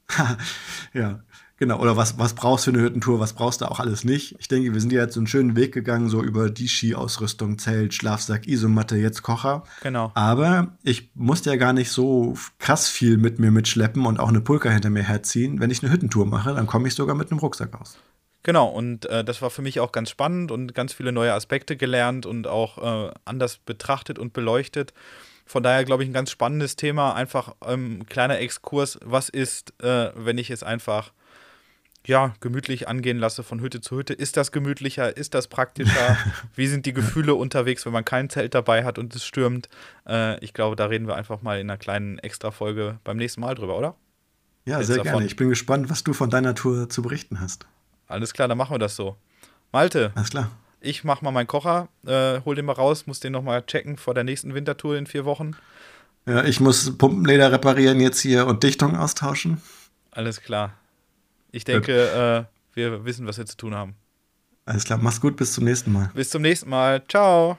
[0.93, 1.21] ja,
[1.57, 1.81] genau.
[1.81, 3.21] Oder was, was brauchst du für eine Hüttentour?
[3.21, 4.35] Was brauchst du auch alles nicht?
[4.41, 7.59] Ich denke, wir sind ja jetzt so einen schönen Weg gegangen, so über die Skiausrüstung,
[7.59, 9.63] Zelt, Schlafsack, Isomatte, jetzt Kocher.
[9.83, 10.11] Genau.
[10.15, 14.41] Aber ich musste ja gar nicht so krass viel mit mir mitschleppen und auch eine
[14.41, 15.61] Pulka hinter mir herziehen.
[15.61, 17.99] Wenn ich eine Hüttentour mache, dann komme ich sogar mit einem Rucksack aus.
[18.47, 21.77] Genau, und äh, das war für mich auch ganz spannend und ganz viele neue Aspekte
[21.77, 24.95] gelernt und auch äh, anders betrachtet und beleuchtet.
[25.47, 27.15] Von daher glaube ich ein ganz spannendes Thema.
[27.15, 29.01] Einfach ein ähm, kleiner Exkurs.
[29.05, 31.13] Was ist, äh, wenn ich es einfach
[32.07, 34.13] ja, gemütlich angehen lasse von Hütte zu Hütte?
[34.13, 35.17] Ist das gemütlicher?
[35.17, 36.17] Ist das praktischer?
[36.55, 39.69] Wie sind die Gefühle unterwegs, wenn man kein Zelt dabei hat und es stürmt?
[40.09, 43.57] Äh, ich glaube, da reden wir einfach mal in einer kleinen Extra-Folge beim nächsten Mal
[43.57, 43.97] drüber, oder?
[44.67, 45.15] Ja, Jetzt sehr davon.
[45.15, 45.27] gerne.
[45.27, 47.67] Ich bin gespannt, was du von deiner Tour zu berichten hast.
[48.09, 49.17] Alles klar, dann machen wir das so.
[49.73, 50.13] Malte.
[50.15, 50.51] Alles klar.
[50.81, 54.15] Ich mach mal meinen Kocher, äh, hol den mal raus, muss den nochmal checken vor
[54.15, 55.57] der nächsten Wintertour in vier Wochen.
[56.27, 59.61] Ja, ich muss Pumpenleder reparieren jetzt hier und Dichtung austauschen.
[60.11, 60.73] Alles klar.
[61.53, 63.95] Ich denke, äh, wir wissen, was wir zu tun haben.
[64.65, 66.11] Alles klar, mach's gut, bis zum nächsten Mal.
[66.15, 67.03] Bis zum nächsten Mal.
[67.09, 67.59] Ciao.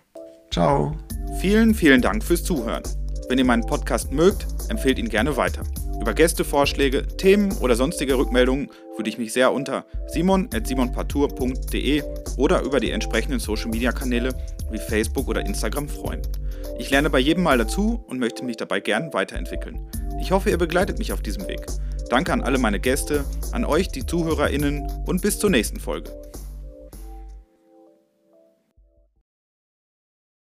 [0.52, 0.98] Ciao.
[1.40, 2.84] Vielen, vielen Dank fürs Zuhören.
[3.30, 5.64] Wenn ihr meinen Podcast mögt, empfehlt ihn gerne weiter.
[6.02, 12.04] Über Gästevorschläge, Themen oder sonstige Rückmeldungen würde ich mich sehr unter simon.simonpartour.de
[12.38, 14.34] oder über die entsprechenden Social Media Kanäle
[14.72, 16.22] wie Facebook oder Instagram freuen.
[16.80, 19.80] Ich lerne bei jedem Mal dazu und möchte mich dabei gern weiterentwickeln.
[20.22, 21.66] Ich hoffe, ihr begleitet mich auf diesem Weg.
[22.10, 26.12] Danke an alle meine Gäste, an euch, die ZuhörerInnen und bis zur nächsten Folge.